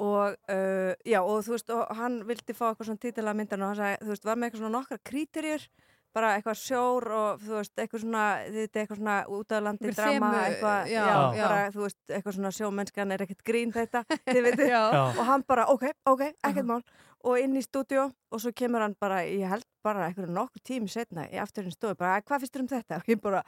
og 0.00 0.36
uh, 0.48 0.94
já, 1.04 1.20
og 1.20 1.42
þú 1.44 1.52
veist, 1.56 1.70
og 1.70 1.90
hann 1.96 2.22
vildi 2.24 2.54
fá 2.56 2.70
eitthvað 2.70 2.88
svona 2.88 3.02
títila 3.04 3.34
myndarinn 3.36 3.62
og 3.66 3.74
hann 3.74 3.80
sagði, 3.82 3.98
þú 4.06 4.14
veist, 4.14 4.24
var 4.24 4.36
með 4.40 4.46
eitthvað 4.48 4.62
svona 4.64 4.78
nokkra 4.78 4.98
krítirjur, 5.10 5.66
bara 6.16 6.32
eitthvað 6.36 6.58
sjór 6.58 7.06
og 7.14 7.42
þú 7.44 7.56
veist, 7.58 7.72
eitthvað 7.78 8.04
svona, 8.04 8.24
þetta 8.46 8.78
er 8.78 8.82
eitthvað 8.84 9.00
svona 9.00 9.16
út 9.36 9.54
af 9.54 9.62
landi 9.66 9.92
drama, 9.94 10.30
eitthvað, 10.46 10.90
já, 10.90 11.02
já, 11.02 11.18
já. 11.38 11.44
bara, 11.44 11.60
þú 11.74 11.84
veist, 11.86 11.98
eitthvað 12.10 12.36
svona 12.38 12.52
sjómennskan 12.56 13.14
er 13.14 13.24
ekkert 13.26 13.44
grín 13.46 13.74
þetta, 13.74 14.04
þið 14.32 14.64
Já. 14.66 14.80
Já. 14.80 15.02
og 15.10 15.22
hann 15.30 15.46
bara, 15.48 15.68
ok, 15.74 15.86
ok, 16.10 16.26
ekkert 16.50 16.70
mál, 16.72 16.82
og 17.24 17.38
inn 17.40 17.56
í 17.58 17.64
stúdíó 17.64 18.10
og 18.30 18.40
svo 18.40 18.52
kemur 18.54 18.80
hann 18.84 18.94
bara, 19.00 19.22
ég 19.26 19.48
held 19.48 19.64
bara 19.82 20.10
eitthvað 20.10 20.28
nokkur 20.36 20.60
tími 20.60 20.90
setna 20.92 21.22
í 21.32 21.38
afturinn 21.40 21.72
stofu, 21.72 21.96
bara, 21.96 22.20
"Æ, 22.20 22.24
hvað 22.28 22.40
finnst 22.42 22.52
þér 22.54 22.60
um 22.60 22.68
þetta? 22.68 22.96
Og 23.00 23.06
ég 23.08 23.20
bara, 23.22 23.42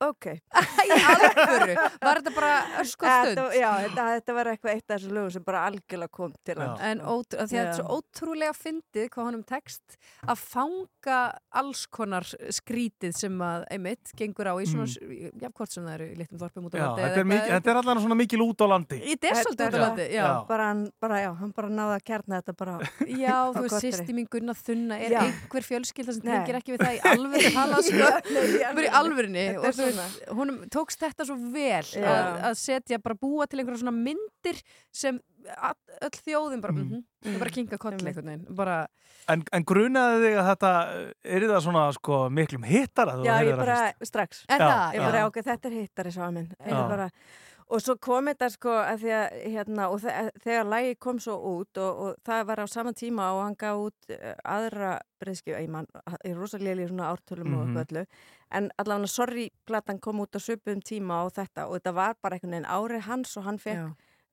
ok. 0.00 0.24
Í 0.84 0.96
alvöru? 0.96 1.74
Var 2.00 2.20
þetta 2.20 2.32
bara 2.34 2.52
örskoð 2.80 3.08
stund? 3.12 3.36
Þetta- 3.38 3.58
Já, 3.60 3.70
þetta, 3.84 4.04
þetta 4.14 4.34
var 4.34 4.46
eitthvað 4.52 4.72
eitt 4.74 4.90
af 4.90 4.96
þessum 5.00 5.12
lögum 5.18 5.32
sem 5.32 5.42
bara 5.44 5.60
algjörlega 5.68 6.10
kom 6.10 6.32
til 6.44 6.54
hans. 6.56 6.80
En 6.80 7.00
ótrú, 7.00 7.36
að 7.36 7.48
því 7.52 7.58
að 7.58 7.64
þetta 7.64 7.68
er 7.68 7.80
svo 7.82 7.98
ótrúlega 7.98 8.54
fyndið 8.56 9.08
hvað 9.12 9.24
honum 9.28 9.44
tekst 9.44 9.98
að 10.26 10.38
fanga 10.38 11.18
alls 11.52 11.86
konar 11.86 12.24
skrítið 12.48 13.12
sem 13.14 13.38
að 13.44 13.64
einmitt 13.70 14.12
gengur 14.16 14.48
á 14.48 14.54
í 14.56 14.64
svona, 14.64 14.88
Mm. 14.88 15.30
já, 15.40 15.48
hvort 15.52 15.70
sem 15.72 15.84
það 15.84 15.94
eru 16.00 16.06
í 16.08 16.16
litlum 16.16 16.40
þorpum 16.40 16.64
út 16.64 16.74
á 16.74 16.78
Já, 16.80 16.86
landi 16.88 17.02
þetta 17.04 17.20
er, 17.20 17.24
mikil, 17.24 17.52
þetta 17.54 17.70
er 17.70 17.76
allan 17.82 18.00
svona 18.02 18.16
mikil 18.16 18.40
út 18.40 18.56
á 18.56 18.66
landi 18.72 18.98
Þetta 19.04 19.28
er 19.28 19.34
svolítið 19.44 19.68
út 19.68 19.74
á 19.74 19.84
landi, 19.84 20.06
já. 20.08 20.24
Já. 20.24 20.46
Bara, 20.48 20.64
hann, 20.72 20.82
bara, 21.00 21.16
já, 21.20 21.30
hann 21.36 21.52
bara 21.52 21.68
náði 21.68 21.94
að 22.00 22.04
kjarna 22.08 22.40
þetta 22.40 22.56
bara 22.56 22.78
Já, 24.24 24.30
mín 24.30 24.30
Gunnar 24.32 24.58
Þunna 24.58 24.98
er 24.98 25.14
Já. 25.14 25.20
einhver 25.24 25.66
fjölskylda 25.66 26.16
sem 26.16 26.24
tengir 26.24 26.58
ekki 26.60 26.74
við 26.74 26.84
það 26.84 26.96
í 26.96 27.02
alvöru 27.12 27.52
talað 27.54 27.86
sko, 27.88 28.10
í 28.48 28.64
bara 28.64 28.88
í 28.88 29.44
veist, 29.64 30.24
honum 30.32 30.64
tókst 30.72 31.04
þetta 31.04 31.28
svo 31.28 31.38
vel 31.52 31.84
Já. 31.84 32.08
að, 32.08 32.42
að 32.50 32.58
setja, 32.62 33.00
bara 33.04 33.18
búa 33.18 33.46
til 33.46 33.60
einhverja 33.60 33.84
svona 33.84 33.96
myndir 33.96 34.60
sem 34.94 35.20
all, 35.58 35.76
öll 36.00 36.18
þjóðin 36.24 36.64
bara, 36.64 36.76
mm. 36.76 36.90
-hmm, 36.90 37.38
bara 37.42 37.54
kinga 37.54 37.78
koll 37.78 37.96
einhvern 37.98 38.32
veginn, 38.32 38.46
bara 38.56 38.86
En, 39.30 39.40
en 39.56 39.64
grunaði 39.64 40.20
þig 40.20 40.34
að 40.36 40.48
þetta 40.50 40.70
er 41.36 41.46
það 41.48 41.62
svona 41.64 41.84
sko 41.96 42.18
miklum 42.34 42.66
hittar 42.68 43.08
að 43.08 43.22
þú 43.22 43.28
Já, 43.28 43.32
heyrðir 43.38 43.48
ég 43.48 43.56
það 43.56 43.62
bara, 43.62 44.08
strax. 44.10 44.42
Er 44.44 44.60
það? 44.60 44.82
Ég 44.84 45.00
Já. 45.00 45.04
bara, 45.06 45.22
ok, 45.30 45.38
þetta 45.46 45.70
er 45.70 45.76
hittari 45.78 46.12
sá 46.12 46.24
minn. 46.28 46.50
Ég 46.58 46.74
Já. 46.74 46.80
bara, 46.90 47.06
og 47.74 47.82
svo 47.82 47.96
kom 47.98 48.28
þetta 48.30 48.48
sko 48.54 48.70
að 48.78 49.02
því 49.02 49.12
að, 49.18 49.34
hérna, 49.54 49.88
og 49.90 49.98
þe 50.04 50.12
þegar 50.44 50.68
lægi 50.70 50.94
kom 51.02 51.18
svo 51.22 51.34
út 51.50 51.80
og, 51.82 52.00
og 52.04 52.16
það 52.28 52.44
var 52.50 52.62
á 52.62 52.66
sama 52.70 52.92
tíma 52.94 53.32
og 53.34 53.42
hann 53.48 53.56
gaf 53.58 53.82
út 53.88 54.14
uh, 54.14 54.32
aðra 54.54 54.92
breyðskju, 55.20 55.56
ég 55.58 55.68
man, 55.74 55.88
ég 56.22 56.30
er 56.32 56.38
rosalega 56.38 56.84
í 56.84 56.88
svona 56.92 57.10
ártölum 57.12 57.50
Mhm. 57.50 57.54
og 57.58 57.66
eitthvað 57.66 57.84
öllu 57.90 58.06
en 58.54 58.70
allavega 58.78 59.08
sorry 59.10 59.48
platan 59.66 59.98
kom 59.98 60.20
út 60.22 60.36
á 60.36 60.40
söpum 60.40 60.80
tíma 60.84 61.24
og 61.26 61.32
þetta 61.34 61.66
og 61.66 61.78
þetta 61.80 61.94
var 61.96 62.14
bara 62.22 62.36
einhvern 62.38 62.54
veginn 62.54 62.70
árið 62.78 63.06
hans 63.08 63.36
og 63.36 63.44
hann 63.48 63.58
fekk 63.58 63.80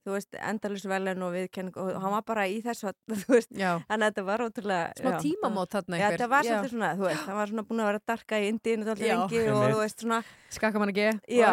þú 0.06 0.16
veist, 0.16 0.38
endalus 0.40 0.86
velin 0.90 1.26
og 1.26 1.34
viðkenning 1.36 1.78
og 1.82 1.92
hann 2.02 2.16
var 2.16 2.26
bara 2.28 2.48
í 2.50 2.60
þessu, 2.66 2.94
þú 3.24 3.36
veist 3.36 3.56
en 3.56 4.06
þetta 4.08 4.26
var 4.28 4.46
ótrúlega 4.48 4.92
Smá 4.98 5.18
tímamót 5.22 5.76
þarna 5.76 5.98
Já, 6.00 6.06
einhver. 6.06 6.18
þetta 6.18 6.30
var 6.32 6.48
svolítið 6.48 6.76
svona, 6.76 6.92
þú 6.98 7.08
veist, 7.08 7.26
hann 7.28 7.42
var 7.42 7.52
svona 7.54 7.66
búin 7.70 7.84
að 7.84 7.92
vera 7.92 8.02
að 8.02 8.08
darka 8.14 8.42
í 8.42 8.52
lengi 8.52 9.44
og 9.52 9.66
þú 9.72 9.82
veist 9.82 10.06
svona 10.06 10.22
skakka 10.52 10.82
mann 10.82 10.92
ekki 10.92 11.08
Já, 11.32 11.52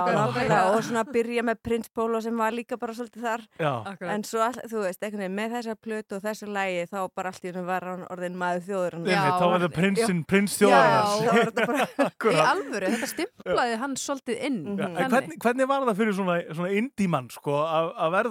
Og 0.72 0.80
svona 0.84 1.04
byrja 1.06 1.44
með 1.46 1.60
Prins 1.62 1.90
Pólo 1.94 2.20
sem 2.22 2.34
var 2.38 2.54
líka 2.56 2.78
bara 2.80 2.94
svolítið 2.96 3.22
þar. 3.24 3.44
Já. 3.60 3.72
En 4.10 4.24
svo, 4.26 4.48
þú 4.70 4.82
veist, 4.84 5.02
einhvern 5.04 5.22
veginn 5.22 5.36
með 5.38 5.54
þessa 5.56 5.76
plötu 5.78 6.18
og 6.18 6.24
þessu 6.24 6.48
lægi 6.50 6.86
þá 6.90 6.98
bara 7.14 7.32
allt 7.32 7.44
í 7.44 7.52
húnum 7.52 7.68
var 7.68 7.86
hann 7.86 8.04
orðin 8.10 8.38
maður 8.38 8.64
þjóður 8.68 8.98
þá 9.08 9.44
var 9.44 9.64
það 9.64 9.74
prinsinn, 9.76 10.22
prins 10.28 10.56
þetta 10.58 11.66
bara 11.68 11.86
í 12.34 12.42
alvöru, 12.48 12.90
þetta 12.94 13.10
stimplaði 13.12 13.78
hann 13.82 13.96
svolítið 14.00 14.36
inn 14.48 14.58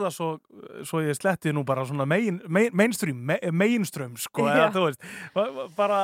Það 0.07 0.13
svo, 0.15 0.27
svo 0.87 1.01
ég 1.03 1.17
sletti 1.17 1.51
nú 1.55 1.65
bara 1.67 1.83
svona 1.87 2.05
megin, 2.09 2.39
megin, 2.47 2.75
mainstream, 2.79 3.19
me, 3.29 3.37
mainstream 3.51 4.15
sko, 4.19 4.47
eða 4.47 4.69
þú 4.75 4.85
veist, 4.87 5.03
bara 5.77 5.99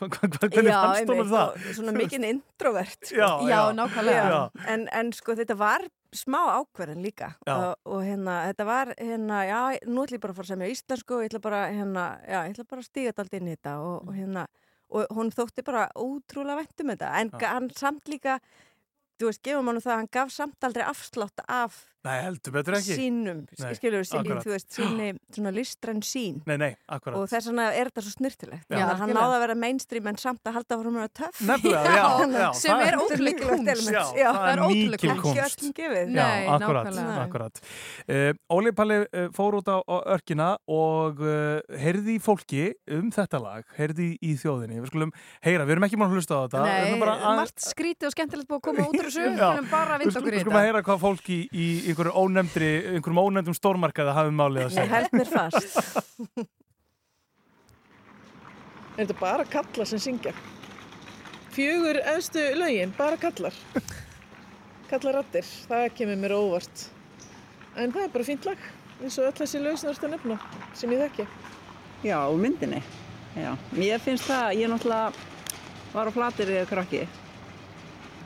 hvernig 0.00 0.28
fannst 0.28 0.60
honum 0.60 0.92
einmitt, 0.94 1.32
það? 1.32 1.70
Svona 1.78 1.94
mikinn 1.96 2.26
introvert 2.28 2.98
sko. 3.00 3.16
Já, 3.16 3.30
Já, 3.48 3.56
já. 3.56 3.62
nákvæmlega. 3.78 4.28
Já. 4.28 4.68
En, 4.74 4.86
en 5.00 5.12
sko 5.16 5.36
þetta 5.38 5.56
var 5.58 5.86
smá 6.10 6.40
ákverðin 6.58 7.04
líka 7.04 7.28
og, 7.46 7.76
og 7.86 8.00
hérna, 8.02 8.40
þetta 8.50 8.64
var 8.66 8.90
hérna, 8.98 9.42
já, 9.46 9.60
nú 9.86 10.02
ætlum 10.02 10.18
ég 10.18 10.22
bara 10.24 10.34
að 10.34 10.40
fara 10.40 10.48
að 10.48 10.54
semja 10.54 10.70
íslensku 10.74 11.14
og 11.16 11.22
ég 11.22 11.30
ætla 11.30 11.42
bara, 11.44 11.60
hérna, 11.70 12.06
já, 12.26 12.38
ég 12.48 12.56
ætla 12.56 12.66
bara 12.72 12.82
að 12.82 12.88
stíga 12.88 13.12
þetta 13.14 13.38
inn 13.38 13.50
í 13.50 13.54
þetta 13.54 13.74
og, 13.84 14.08
og 14.08 14.16
hérna, 14.18 14.46
og 14.90 15.14
hún 15.14 15.30
þótti 15.34 15.64
bara 15.66 15.84
ótrúlega 15.94 16.58
vænt 16.64 16.82
um 16.82 16.90
þetta, 16.90 17.12
en 17.20 17.30
Já. 17.30 17.46
hann 17.54 17.70
samt 17.78 18.10
líka, 18.10 18.40
þú 19.20 19.30
veist, 19.30 19.42
gefum 19.46 19.70
hann 19.70 19.78
það, 19.84 20.00
hann 20.00 20.10
gaf 20.18 20.34
samt 20.34 20.66
aldrei 20.66 20.82
afslátt 20.88 21.44
af 21.46 21.78
Nei, 22.00 22.14
heldur 22.24 22.52
betur 22.54 22.74
ekki. 22.78 22.94
sínum, 22.96 23.40
Nei, 23.60 23.74
skilur, 23.76 24.04
sín, 24.08 24.24
þú 24.40 24.52
veist, 24.54 24.68
síni 24.72 25.08
svona 25.36 25.50
listræn 25.52 25.98
sín 26.00 26.38
Nei, 26.48 26.56
nei, 26.56 26.70
akkurat. 26.88 27.18
og 27.20 27.26
þess 27.28 27.50
vegna 27.50 27.66
er 27.76 27.90
þetta 27.90 28.04
svo 28.06 28.12
snirtilegt 28.14 28.64
Já. 28.70 28.76
Þannig 28.78 28.92
að 28.94 29.00
hann 29.02 29.12
náði 29.18 29.34
að 29.36 29.42
vera 29.44 29.56
mainstream 29.60 30.06
en 30.08 30.16
samt 30.22 30.40
að 30.48 30.56
halda 30.56 30.78
að 30.78 30.86
vera 30.94 31.10
töff 31.20 31.42
Nefnilega, 31.44 31.92
já, 32.00 32.06
já, 32.40 32.46
sem 32.56 32.80
er 32.86 32.96
ótrúlega 33.02 33.50
kunst. 33.50 33.68
element 33.74 34.16
Já, 34.16 34.30
það 34.32 34.48
er 34.54 34.62
ekki 34.64 35.10
kunst. 35.20 35.60
öllum 35.60 35.74
gefið 35.80 36.14
Já, 36.16 36.28
akkurat, 36.56 37.00
akkurat. 37.26 37.60
Uh, 38.08 38.32
Óli 38.56 38.72
Palli 38.80 38.96
uh, 39.04 39.28
fór 39.36 39.58
út 39.60 39.68
á, 39.68 39.76
á 39.84 39.96
örkina 40.16 40.48
og 40.72 41.20
uh, 41.20 41.60
heyrði 41.84 42.16
í 42.16 42.22
fólki 42.24 42.64
um 42.96 43.12
þetta 43.12 43.42
lag, 43.44 43.68
heyrði 43.76 44.08
í 44.24 44.32
þjóðinni. 44.40 44.80
Við 44.80 44.88
skulum 44.94 45.12
heyra, 45.44 45.68
við 45.68 45.76
erum 45.76 45.86
ekki 45.90 46.00
mann 46.00 46.08
að 46.08 46.16
hlusta 46.16 46.40
á 46.40 46.40
þetta. 46.48 46.64
við 46.64 46.72
Nei, 46.72 46.88
erum 46.88 47.04
bara 47.04 47.14
að- 47.20 47.38
margt 47.44 47.60
skrítið 47.68 48.08
og 48.08 48.16
skemmtilegt 48.16 48.48
búið 48.48 48.60
að 48.60 48.66
koma 48.70 48.88
út 48.88 48.96
úr 48.96 49.10
þessu 49.10 49.28
í 51.90 51.92
í, 51.92 51.96
í 51.96 51.96
einhverjum 51.96 52.22
ónefndri, 52.22 52.70
einhverjum 52.94 53.22
ónefndum 53.26 53.56
stórmarkaði 53.58 54.16
hafið 54.16 54.38
málið 54.38 54.66
að 54.66 54.72
segja. 54.78 54.90
held 54.94 55.12
mér 55.18 55.30
fast 55.34 55.68
Er 59.00 59.06
þetta 59.06 59.20
bara 59.20 59.44
kallar 59.48 59.88
sem 59.88 60.00
syngja? 60.02 60.32
Fjögur 61.54 61.98
eðstu 62.12 62.42
lögin, 62.58 62.90
bara 62.98 63.16
kallar. 63.16 63.54
Kallarattir, 64.90 65.46
það 65.70 65.84
kemur 65.96 66.18
mér 66.20 66.34
óvart. 66.36 66.82
En 67.80 67.94
það 67.94 68.02
er 68.04 68.12
bara 68.12 68.26
fínt 68.26 68.48
lag, 68.48 68.66
eins 69.00 69.16
og 69.22 69.30
öll 69.30 69.38
þessi 69.38 69.62
lög 69.62 69.78
sem 69.80 69.88
þú 69.88 69.94
ert 69.94 70.04
að 70.04 70.12
nefna, 70.16 70.36
sem 70.76 70.92
ég 70.92 71.00
þekki. 71.06 71.26
Já, 72.04 72.18
myndinni. 72.36 72.82
Já, 73.38 73.54
mér 73.72 74.02
finnst 74.04 74.28
það, 74.28 74.58
ég 74.60 74.72
náttúrulega 74.72 75.12
var 75.94 76.10
á 76.10 76.16
flatir 76.18 76.52
eða 76.58 76.70
krakki. 76.70 77.04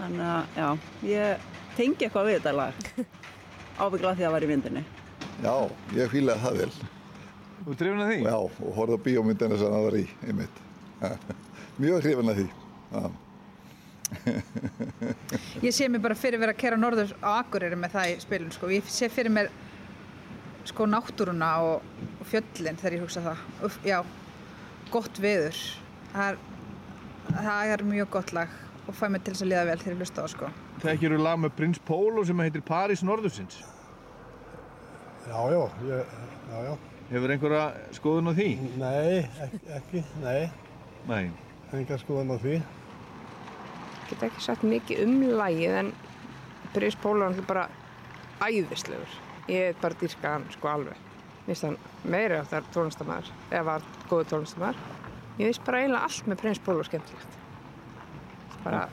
Þannig 0.01 0.27
að, 0.33 0.59
já, 0.59 0.69
ég 1.13 1.47
tengi 1.77 2.09
eitthvað 2.09 2.33
við 2.33 2.41
þetta 2.41 2.57
lag. 2.59 2.89
Ábyggla 3.75 4.15
því 4.15 4.23
að 4.23 4.27
það 4.27 4.35
var 4.37 4.45
í 4.47 4.51
myndinni. 4.51 4.85
Já, 5.43 5.55
ég 5.99 6.13
fílaði 6.13 6.45
það 6.45 6.61
vel. 6.61 6.73
Þú 7.65 7.75
drifin 7.81 8.03
að 8.05 8.11
því? 8.13 8.19
Já, 8.23 8.37
og 8.39 8.71
horfði 8.77 8.97
á 9.01 9.05
bíómyndina 9.09 9.59
sem 9.59 9.75
það 9.75 9.87
var 9.89 9.97
í, 9.99 10.05
einmitt. 10.29 10.63
Mjög 11.83 12.05
hrifin 12.05 12.31
að 12.33 12.41
því. 12.41 12.49
Já. 12.95 13.05
Ég 15.65 15.73
sé 15.75 15.89
mér 15.91 16.03
bara 16.05 16.17
fyrir 16.19 16.39
vera 16.43 16.55
að 16.55 16.61
kera 16.61 16.79
norður 16.79 17.15
á 17.19 17.41
Akureyri 17.41 17.79
með 17.81 17.97
það 17.97 18.11
í 18.13 18.19
spilun 18.23 18.53
sko. 18.55 18.71
Ég 18.71 18.91
sé 18.93 19.09
fyrir 19.11 19.33
mér 19.35 19.51
sko 20.69 20.87
náttúruna 20.89 21.51
og, 21.65 21.89
og 22.21 22.29
fjöllin 22.31 22.79
þegar 22.81 22.99
ég 22.99 23.05
hugsa 23.05 23.25
það. 23.25 23.43
Uff, 23.67 23.81
já, 23.85 23.99
gott 24.93 25.19
veður. 25.25 25.59
Það 26.13 26.29
er, 26.29 26.39
það 27.41 27.75
er 27.75 27.89
mjög 27.91 28.13
gott 28.15 28.37
lag 28.37 28.55
og 28.85 28.95
fæ 28.95 29.09
mér 29.09 29.25
til 29.25 29.35
þess 29.35 29.47
að 29.47 29.51
liða 29.51 29.67
vel 29.71 29.81
þegar 29.83 29.97
ég 29.97 30.05
hlusta 30.05 30.21
á 30.21 30.25
það, 30.25 30.33
sko. 30.37 30.53
Þekkir 30.83 31.15
þú 31.15 31.21
lag 31.23 31.39
með 31.41 31.55
Prins 31.59 31.81
Pólo 31.87 32.25
sem 32.27 32.41
heitir 32.43 32.65
París 32.67 33.05
Norðursins? 33.07 33.61
Já, 35.25 35.39
já, 35.53 35.61
ég, 35.89 36.17
já, 36.51 36.59
já. 36.67 36.73
Hefur 37.11 37.33
einhverja 37.35 37.65
skoðun 37.97 38.29
á 38.29 38.33
því? 38.37 38.49
Nei, 38.81 39.21
ekki, 39.45 39.61
ekki 39.79 40.03
nei. 40.25 40.51
Nei. 41.09 41.25
Enga 41.75 41.99
skoðan 42.01 42.35
á 42.35 42.39
því. 42.41 42.59
get 44.09 44.27
ekki 44.27 44.43
sagt 44.45 44.65
mikið 44.69 45.01
um 45.07 45.15
lagið 45.39 45.79
en 45.81 45.93
Brís 46.75 46.97
Póla 47.01 47.31
er 47.31 47.47
bara 47.49 47.69
æðislegur. 48.45 49.17
Ég 49.49 49.71
er 49.71 49.81
bara 49.81 49.97
dýrka 50.01 50.35
hann 50.37 50.45
sko 50.53 50.69
alveg. 50.69 50.99
Mér 51.45 51.53
finnst 51.53 51.67
hann 51.67 51.79
meiri 52.09 52.41
á 52.41 52.45
þar 52.49 52.69
tónlistamæður, 52.75 53.33
eða 53.51 53.65
var 53.69 53.89
góðu 54.11 54.29
tónlistamæður. 54.33 54.79
Ég 55.39 55.49
finnst 55.49 55.65
bara 55.67 55.81
eiginlega 55.83 56.09
allt 56.09 56.29
með 56.31 56.41
Prins 56.43 56.63
Póla 56.65 56.85
skemmtilegt. 56.89 57.41
Bara 58.65 58.87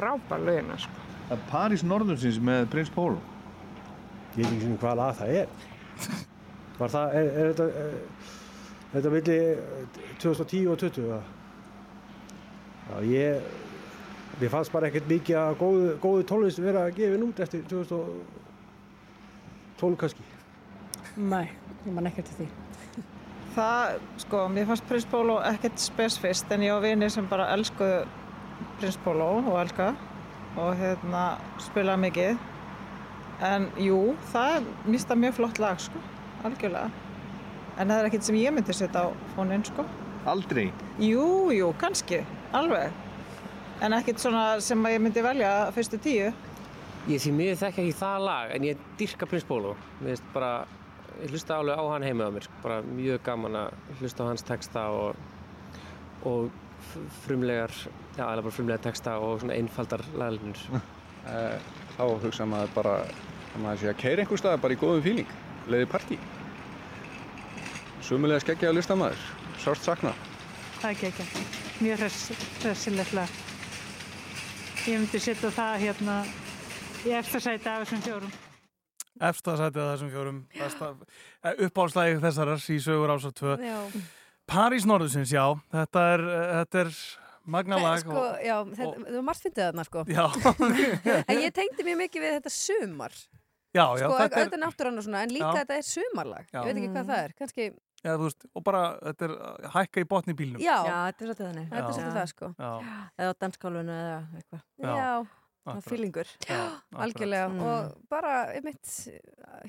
frábær 0.00 0.40
lögina 0.48 0.76
sko. 0.80 0.96
Það 1.28 1.36
er 1.36 1.42
París 1.50 1.82
Norðursins 1.86 2.38
með 2.42 2.60
Prins 2.72 2.90
Pólo. 2.90 3.20
Ég 4.34 4.40
veit 4.40 4.48
ekki 4.48 4.64
sem 4.64 4.78
hvað 4.80 4.94
lag 5.00 5.12
það 5.18 5.28
er. 5.40 5.48
Var 6.80 6.90
það, 6.94 7.06
er, 7.18 7.26
er 7.28 7.34
þetta, 7.50 7.66
er, 7.80 7.90
er 8.80 8.94
þetta 8.94 9.10
milli 9.14 9.38
eh, 9.52 9.58
2010 10.22 10.70
og 10.72 10.76
20? 10.80 11.04
eða? 11.04 11.20
Já, 12.90 12.96
ég, 13.06 13.26
mér 14.40 14.50
fannst 14.54 14.72
bara 14.74 14.86
ekkert 14.88 15.08
mikið 15.10 15.36
að 15.38 15.58
góðu, 15.60 15.88
góðu 16.02 16.22
tónlist 16.30 16.60
vera 16.64 16.82
gefin 16.96 17.26
út 17.28 17.38
eftir 17.44 17.60
2012 17.70 19.96
kannski. 20.00 20.22
Nei, 21.20 21.46
ég 21.84 21.92
man 21.94 22.08
ekki 22.10 22.22
eftir 22.24 22.36
því. 22.40 22.48
Það, 23.54 23.84
sko, 24.24 24.38
mér 24.54 24.64
fannst 24.70 24.86
Prins 24.88 25.08
Pólo 25.10 25.36
ekkert 25.42 25.78
spesfist 25.82 26.46
en 26.54 26.64
ég 26.64 26.72
á 26.74 26.78
vini 26.82 27.08
sem 27.10 27.26
bara 27.28 27.52
elskuðu 27.54 27.98
Prins 28.80 28.96
Pólo 29.04 29.28
og 29.40 29.56
elska 29.60 29.92
og 30.58 30.72
hérna 30.80 31.24
spilaði 31.62 32.04
mikið. 32.06 32.40
En 33.46 33.68
jú, 33.80 33.98
það 34.32 34.56
er 34.56 34.66
mista 34.92 35.16
mjög 35.16 35.38
flott 35.38 35.60
lag, 35.62 35.80
sko, 35.80 36.00
algjörlega. 36.44 36.90
En 37.80 37.88
það 37.88 38.00
er 38.00 38.08
ekkert 38.10 38.26
sem 38.26 38.36
ég 38.36 38.52
myndi 38.52 38.76
setja 38.76 39.06
á 39.06 39.08
fóninn, 39.36 39.64
sko. 39.64 39.86
Aldrei. 40.28 40.66
Jú, 41.00 41.48
jú, 41.56 41.70
kannski, 41.80 42.20
alveg. 42.56 42.92
En 43.80 43.96
ekkert 43.96 44.20
svona 44.20 44.44
sem 44.60 44.84
að 44.84 44.98
ég 44.98 45.04
myndi 45.06 45.24
velja 45.24 45.52
fyrstu 45.72 46.00
tíu. 46.04 46.28
Ég 47.08 47.22
því 47.22 47.32
miður 47.32 47.60
þekki 47.62 47.86
ekki 47.86 47.96
það 47.96 48.26
lag 48.26 48.50
en 48.52 48.66
ég 48.68 48.82
dyrka 49.00 49.28
Prins 49.30 49.46
Pólo. 49.48 49.72
Mér 50.02 50.12
finnst 50.12 50.26
bara, 50.34 50.50
ég 51.22 51.32
hlusta 51.32 51.56
alveg 51.56 51.80
á 51.80 51.84
hann 51.94 52.04
heima 52.04 52.28
á 52.28 52.34
mér, 52.34 52.44
sko. 52.44 52.58
bara 52.66 52.82
mjög 52.84 53.22
gaman 53.24 53.56
að 53.62 53.96
hlusta 54.02 54.26
á 54.26 54.28
hans 54.28 54.44
texta 54.44 54.84
og, 54.92 55.16
og 56.28 56.50
frumlegar, 57.24 57.72
já, 58.16 58.24
eða 58.24 58.42
bara 58.44 58.54
frumlegar 58.56 58.82
texta 58.84 59.18
og 59.22 59.40
svona 59.42 59.56
einfaldar 59.58 60.04
laglínur. 60.18 60.58
Eh, 61.20 61.58
Þá 61.98 62.02
hugsa 62.22 62.46
maður 62.48 62.70
bara 62.74 62.92
að 63.04 63.58
maður 63.60 63.80
sé 63.82 63.88
að 63.90 63.98
keira 64.00 64.22
einhver 64.22 64.38
stað 64.40 64.54
bara 64.62 64.72
í 64.72 64.78
góðum 64.80 65.02
fíling, 65.04 65.32
leiði 65.68 65.88
partí. 65.92 66.16
Sumulega 68.06 68.40
skeggjaða 68.40 68.76
listamæður, 68.78 69.24
sárt 69.60 69.84
sakna. 69.84 70.12
Það 70.80 70.90
er 71.04 71.10
ekki. 71.10 71.26
Mjög 71.84 72.00
hress- 72.00 72.46
hressilegt 72.62 73.12
lag. 73.18 73.34
Ég 74.88 74.96
myndi 75.02 75.20
setja 75.20 75.50
það 75.52 75.76
hérna 75.84 76.16
í 77.04 77.12
eftir 77.20 77.44
sæti 77.44 77.68
af 77.68 77.82
þessum 77.84 78.02
fjórum. 78.08 78.32
Efsta 79.20 79.56
sætið 79.60 79.82
að 79.84 79.90
þessum 79.92 80.10
fjórum 80.14 80.38
besta, 80.56 80.88
uppáhaldslægi 81.66 82.20
þessarar 82.24 82.64
í 82.72 82.78
sögur 82.80 83.12
ásar 83.12 83.36
2 83.36 83.58
Já. 83.60 83.78
París 84.50 84.86
Norðursins, 84.88 85.30
já 85.34 85.44
þetta 85.72 86.04
er, 86.14 86.22
þetta 86.60 86.80
er 86.84 86.94
magna 87.50 87.78
lag 87.80 88.00
sko, 88.02 88.22
já, 88.44 88.56
þetta, 88.74 88.88
það 89.06 89.18
var 89.18 89.26
margt 89.30 89.44
fyndið 89.46 89.66
þarna 89.68 89.84
sko 89.88 90.02
Já. 90.10 90.24
en 91.30 91.38
ég 91.44 91.52
tengdi 91.56 91.86
mjög 91.86 92.00
mikið 92.04 92.24
við 92.26 92.34
þetta 92.38 92.52
sumar 92.56 93.14
Já, 93.70 93.84
já, 93.94 94.02
sko, 94.02 94.16
þetta 94.18 94.26
er- 94.34 94.42
þetta 94.48 94.56
er 94.58 94.62
náttúran 94.64 94.96
og 94.98 95.04
svona, 95.06 95.20
en 95.22 95.30
líka 95.30 95.46
Já. 95.46 95.58
þetta 95.60 95.74
er 95.78 95.84
sumarlag. 95.86 96.46
Já. 96.50 96.58
Ég 96.58 96.64
veit 96.66 96.78
ekki 96.80 96.88
hvað 96.90 97.10
það 97.12 97.20
er, 97.22 97.34
kannski, 97.38 97.66
Já, 98.00 98.10
þú 98.16 98.24
veist, 98.24 98.46
og 98.58 98.62
bara, 98.66 98.80
þetta 99.04 99.26
er 99.28 99.34
að 99.36 99.68
hækka 99.76 100.00
í 100.02 100.06
botni 100.10 100.34
bílnum. 100.34 100.58
já, 100.64 100.74
Já, 100.88 100.96
þetta 101.06 101.22
er 101.22 101.28
svolítið 101.28 101.46
þannig. 101.50 101.68
þetta 101.70 101.84
er 101.84 101.94
svolítið 102.00 102.16
það, 102.18 102.30
sko. 102.32 102.48
Já, 102.58 102.70
Eða 103.20 103.30
á 103.30 103.34
danskálfunu 103.44 103.94
eða 104.00 104.16
eitthvað. 104.40 104.62
Já. 104.82 104.90
Já, 104.90 105.12
Það 105.60 105.70
akkurat. 105.76 105.88
fílingur. 105.92 106.32
Já, 106.48 106.58
akkurat. 106.66 107.00
algjörlega. 107.06 107.46
Mm. 107.52 107.62
Og 107.62 108.08
bara, 108.10 108.34
einmitt, 108.56 108.90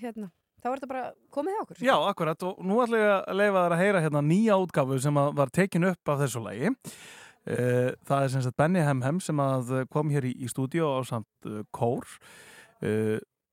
hérna, 0.02 0.32
þá 0.62 0.70
er 0.70 0.76
þetta 0.76 0.92
bara 0.92 1.06
komið 1.34 1.56
hjá 1.56 1.64
okkur. 1.64 1.82
Já, 1.88 1.96
akkurat, 2.12 2.46
og 2.48 2.62
nú 2.66 2.78
ætlum 2.84 3.02
ég 3.02 3.16
að 3.16 3.42
leifa 3.42 3.66
þær 3.66 3.76
að 3.76 3.84
heyra 3.84 4.04
hérna 4.06 4.22
nýja 4.26 4.60
útgáfu 4.62 5.00
sem 5.02 5.20
var 5.42 5.52
tekin 5.54 5.90
upp 5.92 6.14
af 6.14 6.24
þessu 6.24 6.44
lagi. 6.46 6.72
Uh, 7.42 7.90
það 8.06 8.18
er 8.22 8.34
sem 8.36 8.46
sagt 8.46 8.58
Benny 8.62 8.86
Hemhem 8.86 9.20
sem 9.24 9.42
að 9.42 9.74
kom 9.94 10.14
hér 10.14 10.30
í, 10.30 10.36
í 10.46 10.50
stúdíu 10.52 10.86
á 10.86 11.02
samt 11.08 11.50
uh, 11.50 11.64
kór. 11.74 12.06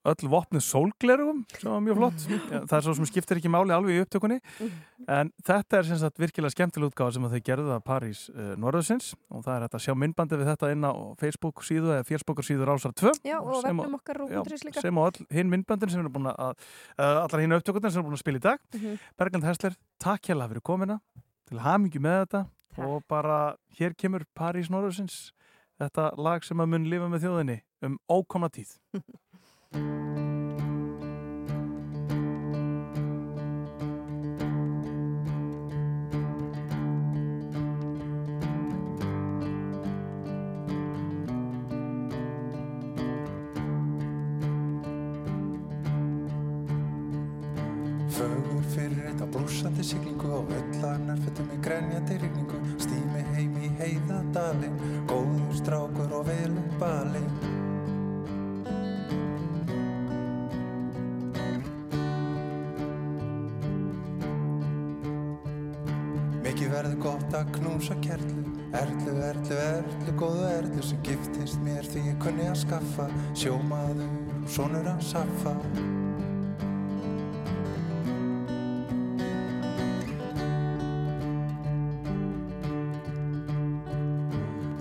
Uh, 0.09 0.15
öll 0.15 0.31
vopnið 0.33 0.63
sólglerugum 0.65 1.43
sem 1.53 1.71
var 1.71 1.83
mjög 1.85 1.99
flott. 2.01 2.25
Ja, 2.29 2.61
það 2.65 2.75
er 2.79 2.85
svo 2.87 2.95
sem 2.99 3.09
skiptir 3.11 3.41
ekki 3.41 3.51
máli 3.53 3.75
alveg 3.75 3.99
í 3.99 4.03
upptökunni. 4.05 4.39
En 5.09 5.31
þetta 5.47 5.79
er 5.79 5.89
sem 5.89 6.01
sagt 6.01 6.19
virkilega 6.21 6.55
skemmtileg 6.55 6.91
útgáfa 6.91 7.15
sem 7.17 7.27
þau 7.29 7.41
gerðu 7.45 7.75
að 7.77 7.85
París 7.87 8.25
uh, 8.33 8.55
Norðursins. 8.61 9.13
Og 9.33 9.45
það 9.47 9.55
er 9.55 9.67
hægt 9.67 9.79
að 9.79 9.85
sjá 9.87 9.95
myndbandi 10.03 10.41
við 10.41 10.51
þetta 10.53 10.73
inn 10.75 10.89
á 10.89 10.93
Facebook 11.21 11.65
síðu 11.67 11.93
eða 11.95 12.09
Facebook 12.09 12.43
síðu 12.47 12.69
Rásar 12.69 12.95
2 12.99 13.15
Já, 13.29 13.39
og 13.39 13.61
sem 13.63 13.73
vefnum 13.79 13.99
okkar 14.01 14.21
rúf.is 14.23 14.67
líka. 14.67 14.85
sem 14.85 15.01
og 15.01 15.09
all 15.11 15.29
hinn 15.39 15.53
myndböndin 15.53 15.93
sem 15.93 16.03
eru 16.03 16.13
búin 16.17 16.31
að 16.33 16.53
uh, 16.53 17.25
allar 17.25 17.45
hinn 17.45 17.57
upptökundin 17.59 17.93
sem 17.95 18.03
eru 18.03 18.11
búin 18.11 18.19
að 18.19 18.25
spila 18.25 18.43
í 18.43 18.47
dag. 18.49 18.63
Mhm. 18.75 18.99
Berglind 19.21 19.49
Hessler, 19.49 19.79
takk 20.03 20.31
hérlega 20.33 20.53
fyrir 20.55 20.65
komina 20.73 21.01
til 21.49 21.63
hamingju 21.65 22.03
með 22.05 22.21
þetta. 22.25 22.45
Og 22.79 23.03
bara 23.11 23.57
hér 23.79 23.97
kemur 23.99 24.23
París 24.39 24.69
Norðursins. 24.71 25.33
Þetta 25.79 26.13
lag 26.19 26.43
sem 26.47 26.59
að 26.59 26.71
mun 26.73 26.87
lifa 26.91 27.09
með 27.11 27.25
þjóðinni 27.27 27.59
um 27.87 27.99
ókomna 28.11 28.49
tíð 28.51 28.73
Fögur 48.19 48.63
fyrir 48.75 49.05
eitt 49.07 49.21
á 49.23 49.27
blúsandi 49.31 49.85
siglingu 49.85 50.33
og 50.33 50.49
öllarnar 50.51 51.21
fötum 51.23 51.53
í 51.55 51.59
grenjandi 51.63 52.17
rigningu. 52.19 52.59
Stými 52.81 53.23
heim 53.37 53.55
í 53.63 53.71
heiðadalinn, 53.79 54.75
góður 55.07 55.55
strákur 55.61 56.19
og 56.19 56.27
velum 56.33 56.67
balinn 56.81 57.29
knúsa 67.79 67.95
kerlu. 68.03 68.43
Erlu, 68.75 69.13
erlu, 69.23 69.55
erlu, 69.55 70.13
góðu 70.19 70.47
erlu 70.51 70.83
sem 70.83 70.99
giftist 71.07 71.61
mér 71.63 71.87
því 71.87 72.03
ég 72.11 72.17
kunni 72.21 72.49
að 72.51 72.59
skaffa 72.65 73.07
Sjómaður, 73.39 74.11
sonur 74.51 74.89
að 74.91 75.05
saffa 75.07 75.55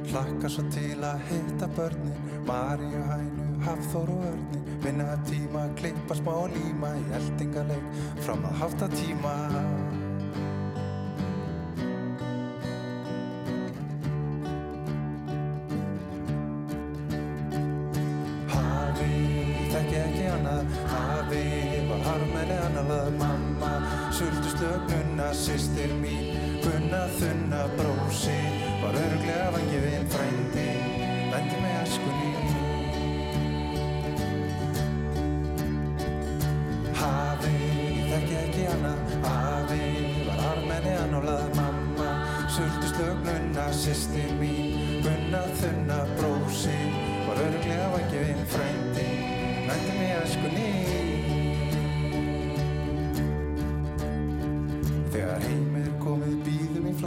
Hlakka 0.09 0.51
svo 0.51 0.65
til 0.73 0.97
að 1.05 1.23
hitta 1.29 1.69
börnin 1.77 2.41
Maríu, 2.49 3.03
Hænu, 3.07 3.49
Hafþór 3.67 4.15
og 4.17 4.25
Örnin 4.33 4.71
Vinna 4.83 5.13
tíma, 5.29 5.67
klippa 5.79 6.17
smá 6.17 6.33
og 6.33 6.49
líma 6.57 6.95
Í 6.97 7.05
eldingaleik 7.21 8.01
fram 8.25 8.43
að 8.49 8.65
hafta 8.65 8.91
tíma 8.97 9.37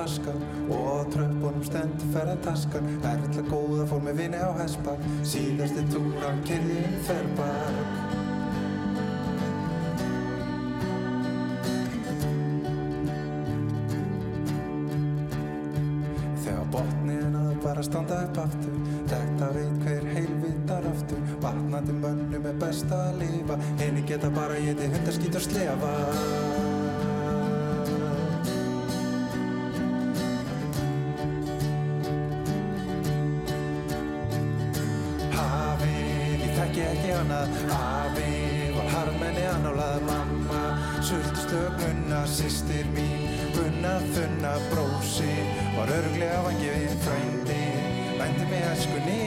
býðum 0.01 0.07
í 0.07 0.17
flaska 0.17 0.33
og 0.71 0.87
á 0.87 0.99
tröppunum 1.13 1.65
stendur 1.65 2.13
ferðartaskan 2.15 2.87
Erla 3.05 3.43
góða 3.51 3.87
fór 3.87 4.03
með 4.05 4.17
vini 4.21 4.39
á 4.41 4.51
hespak 4.61 4.99
síðasti 5.25 5.85
túra 5.91 6.33
kyrði 6.47 6.85
um 6.85 6.97
þverbak. 7.05 8.09
Þegar 16.45 16.67
botnin 16.73 17.37
að 17.37 17.55
bara 17.65 17.83
standa 17.83 18.25
upp 18.25 18.45
aftur 18.47 18.81
Þetta 19.11 19.47
veit 19.57 19.79
hver 19.83 20.05
heilvitar 20.15 20.85
aftur. 20.87 21.23
Vatnandi 21.43 21.95
mönnum 21.99 22.45
er 22.47 22.59
best 22.61 22.93
að 22.95 23.19
lifa 23.25 23.57
Henni 23.81 24.05
geta 24.07 24.31
bara 24.31 24.59
getið 24.61 24.95
hundaskít 24.95 25.39
og 25.41 25.45
slefa 25.49 25.95
annað 37.21 37.57
Hafi, 37.69 38.33
var 38.75 38.89
harmenni 38.95 39.45
annálað 39.51 40.05
Mamma, 40.07 40.61
sultu 41.05 41.43
stögnuna 41.45 42.21
Sistir 42.31 42.89
mín, 42.95 43.27
gunna 43.55 43.99
þunna 44.15 44.55
Brósi, 44.71 45.33
var 45.77 45.93
örglega 45.99 46.41
vangifinn 46.47 47.03
Frændi, 47.05 47.61
vændi 48.21 48.47
með 48.51 48.67
æskunni 48.71 49.19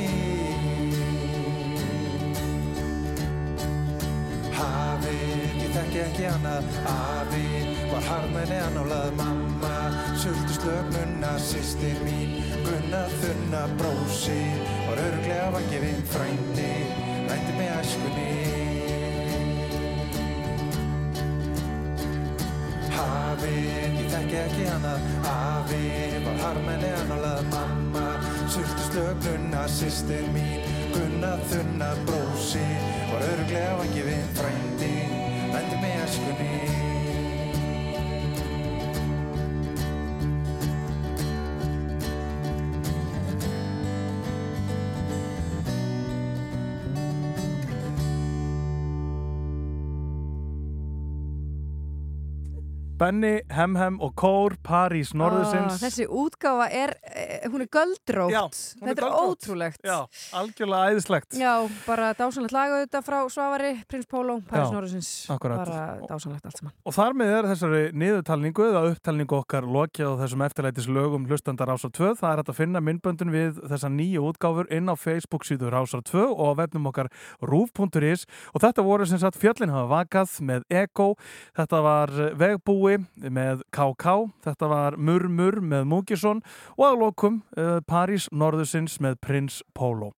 Hafi, 4.57 5.17
ég 5.61 5.69
þekki 5.77 6.03
ekki 6.07 6.27
annað 6.31 6.73
Afi, 6.95 7.45
var 7.91 8.09
harmenni 8.09 8.59
annálað 8.69 9.13
Mamma, 9.21 9.75
sultu 10.23 10.57
slögnuna 10.57 11.35
Sistir 11.41 12.01
mín, 12.07 12.39
gunna 12.65 13.05
þunna 13.19 13.67
Brósi, 13.77 14.41
var 14.89 15.05
örglega 15.09 15.51
vangifinn 15.59 16.05
Frændi, 16.15 16.71
vændi 17.33 17.53
með 17.57 17.69
æskunni. 17.79 18.25
Hafi, 22.93 23.53
ég 23.65 24.11
þekki 24.13 24.37
ekki 24.43 24.67
annað 24.75 25.07
Afi, 25.31 25.81
var 26.25 26.37
harmenni 26.43 26.91
annálað 26.99 27.41
Mamma, 27.53 28.05
sultu 28.53 28.85
slögnuna 28.89 29.65
Sistir 29.79 30.29
mín, 30.35 30.61
gunna 30.93 31.33
þunna 31.49 31.89
Brósi, 32.05 32.67
var 33.09 33.25
örglega 33.31 33.73
vangifinn 33.81 34.29
Frændi, 34.37 34.93
vændi 35.55 35.81
með 35.81 35.99
æskunni 36.05 36.72
Benny, 53.03 53.41
Hemhem 53.51 53.97
og 53.99 54.13
Kór, 54.15 54.53
París, 54.63 55.09
Ó, 55.11 55.17
Norðursins. 55.19 55.81
þessi 55.81 56.05
útgáfa 56.07 56.69
er, 56.71 56.93
hún 57.51 57.61
er 57.65 57.69
göldrótt 57.73 58.31
Já, 58.33 58.41
hún 58.43 58.87
er 58.87 58.93
þetta 58.93 59.03
er 59.03 59.09
göldrótt. 59.09 59.43
ótrúlegt 59.43 59.81
Já, 59.83 59.97
algjörlega 60.39 60.93
æðislegt. 60.93 61.37
Já, 61.39 61.53
bara 61.87 62.13
dásanlegt 62.17 62.55
lag 62.55 62.73
auðvitað 62.77 63.05
frá 63.07 63.19
Svavari, 63.33 63.71
Prins 63.87 64.07
Já, 64.07 64.71
Norðursins 64.71 65.11
akkúrat. 65.33 65.57
bara 65.63 65.81
dásanlegt 66.09 66.45
allt 66.45 66.57
saman 66.57 66.73
Og 66.85 66.93
þar 66.93 67.13
með 67.19 67.33
er 67.37 67.49
þessari 67.53 67.83
niðurtalningu 67.93 68.67
eða 68.69 68.83
upptalningu 68.93 69.37
okkar 69.39 69.63
lokið 69.67 70.13
á 70.13 70.19
þessum 70.23 70.45
eftirlætis 70.47 70.87
lögum 70.87 71.27
hlustandar 71.27 71.67
Rásar 71.67 71.91
2. 71.91 72.13
Það 72.19 72.31
er 72.31 72.41
hægt 72.41 72.49
að 72.53 72.59
finna 72.59 72.81
myndböndun 72.83 73.33
við 73.33 73.59
þessa 73.71 73.89
nýju 73.89 74.23
útgáfur 74.31 74.69
inn 74.73 74.89
á 74.91 74.95
Facebook 74.99 75.45
síðu 75.47 75.71
Rásar 75.73 76.03
2 76.05 76.25
og 76.33 76.57
vefnum 76.59 76.87
okkar 76.91 77.09
rúf.is 77.41 78.25
og 78.53 78.61
þetta 78.63 78.85
voru 78.85 79.07
sem 79.09 79.19
sagt 79.21 79.39
fjöllin 79.41 79.71
hafa 79.73 79.89
vakað 79.91 80.37
með 80.45 80.65
Ego, 80.73 81.13
þetta 81.57 81.81
var 81.85 82.13
Vegbúi 82.39 82.97
með 83.29 83.63
KK, 83.73 84.15
þetta 84.45 84.69
var 84.71 84.97
Murmur 84.97 85.59
með 85.63 85.87
Múkisson 85.91 86.41
og 86.77 86.85
að 86.87 86.99
lokum 87.03 87.32
uh, 87.57 87.79
París 87.89 88.27
Norðursins 88.31 88.99
með 89.03 89.19
Prins 89.23 89.61
Pólo. 89.77 90.11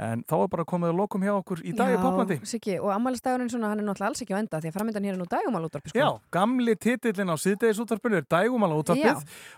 En 0.00 0.22
þá 0.24 0.34
er 0.38 0.48
bara 0.50 0.64
komið 0.66 0.90
að 0.90 1.00
lokum 1.02 1.22
hjá 1.22 1.32
okkur 1.34 1.60
í 1.68 1.72
dag 1.76 1.90
í 1.92 1.98
Poplandi. 2.00 2.38
Siggi, 2.48 2.78
og 2.80 2.90
ammælistagurinn 2.94 3.50
svona, 3.52 3.68
hann 3.70 3.82
er 3.82 3.86
náttúrulega 3.86 4.08
alls 4.08 4.22
ekki 4.24 4.32
á 4.32 4.40
enda 4.40 4.60
því 4.62 4.70
að 4.70 4.76
framöndan 4.78 5.04
hér 5.06 5.14
er 5.14 5.20
nú 5.20 5.26
dægumál 5.28 5.66
útvarpi 5.68 5.92
sko. 5.92 6.00
Já, 6.00 6.08
gamli 6.32 6.74
titillin 6.80 7.28
á 7.28 7.36
síðdegisútvarpinu 7.36 8.22
er 8.22 8.26
Já. 9.02 9.12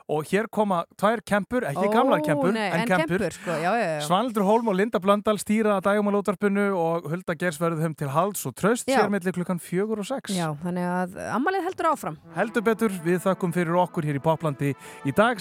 og 0.09 0.27
hér 0.27 0.49
koma 0.51 0.85
tvær 0.99 1.23
kempur, 1.25 1.65
ekki 1.71 1.87
Ó, 1.87 1.93
gamlar 1.93 2.21
kempur, 2.27 2.53
nei, 2.53 2.67
en 2.67 2.87
kempur, 2.89 3.25
sko, 3.31 3.51
já, 3.63 3.71
já, 3.79 3.87
já. 3.95 4.01
Svanildur 4.09 4.45
Hólm 4.45 4.69
og 4.69 4.75
Linda 4.75 4.99
Blöndal 4.99 5.39
stýra 5.39 5.79
Dægumala 5.81 6.19
útvarpinu 6.21 6.67
og 6.77 7.09
Hulda 7.09 7.39
Gers 7.39 7.61
verður 7.61 7.87
þeim 7.87 7.97
til 7.97 8.11
hals 8.11 8.45
og 8.45 8.55
tröst 8.59 8.91
sér 8.91 9.09
milli 9.09 9.33
klukkan 9.33 9.63
fjögur 9.63 10.03
og 10.03 10.11
sex. 10.11 10.35
Já, 10.35 10.51
þannig 10.65 10.91
að 10.91 11.19
ammælið 11.31 11.69
heldur 11.71 11.93
áfram 11.95 12.19
Heldur 12.35 12.67
betur, 12.67 12.91
við 13.07 13.23
þakkum 13.25 13.55
fyrir 13.55 13.79
okkur 13.87 14.11
hér 14.11 14.19
í 14.19 14.25
Poplandi 14.25 14.75
í 15.07 15.15
dag, 15.15 15.39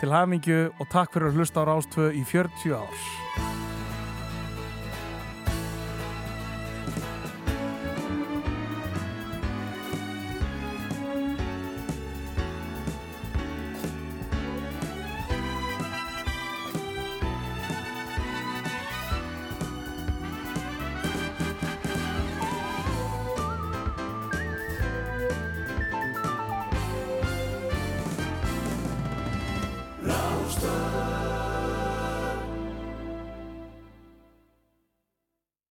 Til 0.00 0.12
hamingju 0.12 0.62
og 0.78 0.88
takk 0.90 1.14
fyrir 1.14 1.30
að 1.30 1.38
hlusta 1.38 1.62
á 1.62 1.68
Rástvö 1.70 2.10
í 2.12 2.24
40 2.26 2.74
ár. 2.76 3.63